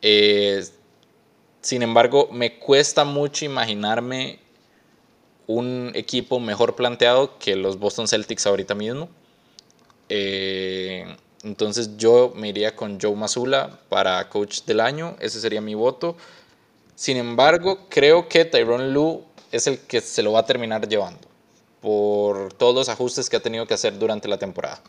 Eh, 0.01 0.63
sin 1.61 1.81
embargo, 1.83 2.29
me 2.31 2.57
cuesta 2.59 3.03
mucho 3.03 3.45
imaginarme 3.45 4.39
un 5.47 5.91
equipo 5.95 6.39
mejor 6.39 6.75
planteado 6.75 7.39
que 7.39 7.55
los 7.55 7.79
Boston 7.79 8.07
Celtics 8.07 8.45
ahorita 8.45 8.75
mismo. 8.75 9.09
Eh, 10.09 11.05
entonces 11.43 11.97
yo 11.97 12.33
me 12.35 12.49
iría 12.49 12.75
con 12.75 12.99
Joe 12.99 13.15
Mazula 13.15 13.79
para 13.89 14.29
coach 14.29 14.63
del 14.63 14.81
año, 14.81 15.15
ese 15.19 15.39
sería 15.39 15.61
mi 15.61 15.73
voto. 15.73 16.15
Sin 16.95 17.17
embargo, 17.17 17.87
creo 17.89 18.27
que 18.27 18.43
Tyron 18.45 18.93
Lue 18.93 19.21
es 19.51 19.67
el 19.67 19.79
que 19.79 20.01
se 20.01 20.23
lo 20.23 20.33
va 20.33 20.41
a 20.41 20.45
terminar 20.45 20.87
llevando 20.87 21.27
por 21.81 22.53
todos 22.53 22.75
los 22.75 22.89
ajustes 22.89 23.29
que 23.29 23.37
ha 23.37 23.39
tenido 23.39 23.65
que 23.65 23.73
hacer 23.73 23.97
durante 23.97 24.27
la 24.27 24.37
temporada. 24.37 24.81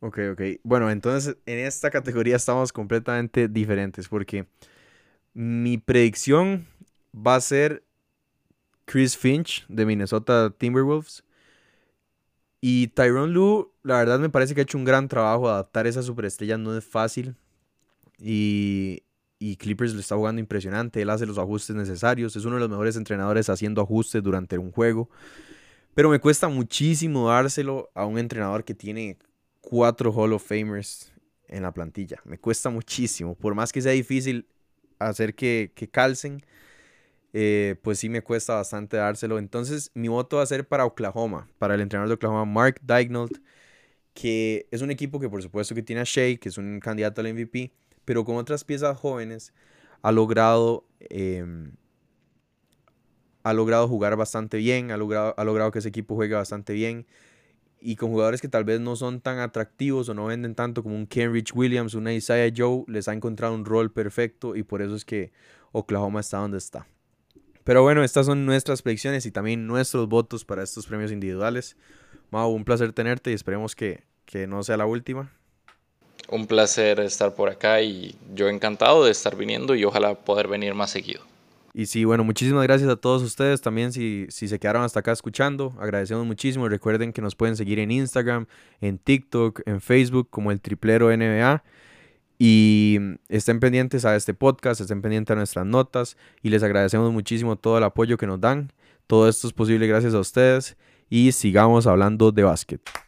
Ok, 0.00 0.18
ok. 0.32 0.40
Bueno, 0.62 0.90
entonces 0.90 1.36
en 1.46 1.58
esta 1.58 1.90
categoría 1.90 2.36
estamos 2.36 2.72
completamente 2.72 3.48
diferentes 3.48 4.08
porque 4.08 4.46
mi 5.34 5.78
predicción 5.78 6.66
va 7.14 7.34
a 7.34 7.40
ser 7.40 7.82
Chris 8.86 9.16
Finch 9.16 9.66
de 9.68 9.84
Minnesota 9.84 10.50
Timberwolves. 10.56 11.22
Y 12.60 12.88
Tyron 12.88 13.32
Lue, 13.32 13.70
la 13.82 13.98
verdad 13.98 14.18
me 14.18 14.30
parece 14.30 14.54
que 14.54 14.60
ha 14.60 14.64
hecho 14.64 14.78
un 14.78 14.84
gran 14.84 15.08
trabajo. 15.08 15.48
Adaptar 15.48 15.86
esa 15.86 16.02
superestrella 16.02 16.56
no 16.56 16.76
es 16.76 16.84
fácil. 16.84 17.36
Y, 18.18 19.02
y 19.38 19.56
Clippers 19.56 19.92
lo 19.92 20.00
está 20.00 20.16
jugando 20.16 20.40
impresionante. 20.40 21.02
Él 21.02 21.10
hace 21.10 21.26
los 21.26 21.38
ajustes 21.38 21.76
necesarios. 21.76 22.34
Es 22.34 22.44
uno 22.44 22.54
de 22.54 22.60
los 22.60 22.70
mejores 22.70 22.96
entrenadores 22.96 23.50
haciendo 23.50 23.82
ajustes 23.82 24.22
durante 24.22 24.56
un 24.56 24.72
juego. 24.72 25.10
Pero 25.94 26.10
me 26.10 26.18
cuesta 26.18 26.48
muchísimo 26.48 27.28
dárselo 27.28 27.90
a 27.94 28.06
un 28.06 28.18
entrenador 28.18 28.64
que 28.64 28.74
tiene 28.74 29.18
cuatro 29.60 30.12
Hall 30.12 30.32
of 30.32 30.46
Famers 30.46 31.12
en 31.48 31.62
la 31.62 31.72
plantilla. 31.72 32.20
Me 32.24 32.38
cuesta 32.38 32.70
muchísimo. 32.70 33.34
Por 33.34 33.54
más 33.54 33.72
que 33.72 33.82
sea 33.82 33.92
difícil 33.92 34.46
hacer 34.98 35.34
que, 35.34 35.72
que 35.74 35.88
calcen, 35.88 36.42
eh, 37.38 37.76
pues 37.82 37.98
sí 37.98 38.08
me 38.08 38.22
cuesta 38.22 38.54
bastante 38.54 38.96
dárselo. 38.96 39.38
Entonces 39.38 39.90
mi 39.92 40.08
voto 40.08 40.38
va 40.38 40.42
a 40.42 40.46
ser 40.46 40.66
para 40.66 40.86
Oklahoma, 40.86 41.50
para 41.58 41.74
el 41.74 41.82
entrenador 41.82 42.08
de 42.08 42.14
Oklahoma, 42.14 42.46
Mark 42.46 42.80
Dignold, 42.82 43.42
que 44.14 44.66
es 44.70 44.80
un 44.80 44.90
equipo 44.90 45.20
que 45.20 45.28
por 45.28 45.42
supuesto 45.42 45.74
que 45.74 45.82
tiene 45.82 46.00
a 46.00 46.04
Shea, 46.04 46.38
que 46.38 46.48
es 46.48 46.56
un 46.56 46.80
candidato 46.80 47.20
al 47.20 47.26
MVP, 47.34 47.72
pero 48.06 48.24
con 48.24 48.36
otras 48.36 48.64
piezas 48.64 48.98
jóvenes 48.98 49.52
ha 50.00 50.12
logrado, 50.12 50.86
em, 51.10 51.72
ha 53.42 53.52
logrado 53.52 53.86
jugar 53.86 54.16
bastante 54.16 54.56
bien, 54.56 54.90
ha 54.90 54.96
logrado, 54.96 55.34
ha 55.36 55.44
logrado 55.44 55.70
que 55.72 55.80
ese 55.80 55.90
equipo 55.90 56.14
juegue 56.14 56.34
bastante 56.34 56.72
bien. 56.72 57.06
Y 57.80 57.96
con 57.96 58.10
jugadores 58.10 58.40
que 58.40 58.48
tal 58.48 58.64
vez 58.64 58.80
no 58.80 58.96
son 58.96 59.20
tan 59.20 59.40
atractivos 59.40 60.08
o 60.08 60.14
no 60.14 60.26
venden 60.26 60.54
tanto 60.54 60.82
como 60.82 60.96
un 60.96 61.06
Kenrich 61.06 61.54
Williams, 61.54 61.94
una 61.94 62.14
Isaiah 62.14 62.50
Joe, 62.56 62.84
les 62.88 63.08
ha 63.08 63.12
encontrado 63.12 63.54
un 63.54 63.66
rol 63.66 63.92
perfecto 63.92 64.56
y 64.56 64.62
por 64.62 64.80
eso 64.82 64.96
es 64.96 65.04
que 65.04 65.32
Oklahoma 65.72 66.20
está 66.20 66.38
donde 66.38 66.58
está. 66.58 66.86
Pero 67.66 67.82
bueno, 67.82 68.04
estas 68.04 68.26
son 68.26 68.46
nuestras 68.46 68.80
predicciones 68.80 69.26
y 69.26 69.32
también 69.32 69.66
nuestros 69.66 70.08
votos 70.08 70.44
para 70.44 70.62
estos 70.62 70.86
premios 70.86 71.10
individuales. 71.10 71.76
Mau, 72.30 72.48
un 72.52 72.64
placer 72.64 72.92
tenerte 72.92 73.32
y 73.32 73.34
esperemos 73.34 73.74
que, 73.74 74.04
que 74.24 74.46
no 74.46 74.62
sea 74.62 74.76
la 74.76 74.86
última. 74.86 75.32
Un 76.28 76.46
placer 76.46 77.00
estar 77.00 77.34
por 77.34 77.48
acá 77.48 77.82
y 77.82 78.14
yo 78.32 78.48
encantado 78.48 79.04
de 79.04 79.10
estar 79.10 79.34
viniendo 79.34 79.74
y 79.74 79.84
ojalá 79.84 80.14
poder 80.14 80.46
venir 80.46 80.74
más 80.74 80.90
seguido. 80.90 81.22
Y 81.74 81.86
sí, 81.86 82.04
bueno, 82.04 82.22
muchísimas 82.22 82.62
gracias 82.62 82.88
a 82.88 82.94
todos 82.94 83.20
ustedes 83.22 83.60
también 83.62 83.92
si, 83.92 84.26
si 84.28 84.46
se 84.46 84.60
quedaron 84.60 84.84
hasta 84.84 85.00
acá 85.00 85.10
escuchando. 85.10 85.74
Agradecemos 85.80 86.24
muchísimo. 86.24 86.68
Recuerden 86.68 87.12
que 87.12 87.20
nos 87.20 87.34
pueden 87.34 87.56
seguir 87.56 87.80
en 87.80 87.90
Instagram, 87.90 88.46
en 88.80 88.98
TikTok, 88.98 89.62
en 89.66 89.80
Facebook 89.80 90.28
como 90.30 90.52
el 90.52 90.60
Triplero 90.60 91.08
NBA. 91.08 91.64
Y 92.38 92.98
estén 93.28 93.60
pendientes 93.60 94.04
a 94.04 94.14
este 94.14 94.34
podcast, 94.34 94.80
estén 94.80 95.02
pendientes 95.02 95.32
a 95.32 95.36
nuestras 95.36 95.66
notas 95.66 96.16
y 96.42 96.50
les 96.50 96.62
agradecemos 96.62 97.12
muchísimo 97.12 97.56
todo 97.56 97.78
el 97.78 97.84
apoyo 97.84 98.18
que 98.18 98.26
nos 98.26 98.40
dan. 98.40 98.72
Todo 99.06 99.28
esto 99.28 99.46
es 99.46 99.52
posible 99.52 99.86
gracias 99.86 100.14
a 100.14 100.20
ustedes 100.20 100.76
y 101.08 101.32
sigamos 101.32 101.86
hablando 101.86 102.32
de 102.32 102.42
básquet. 102.42 103.05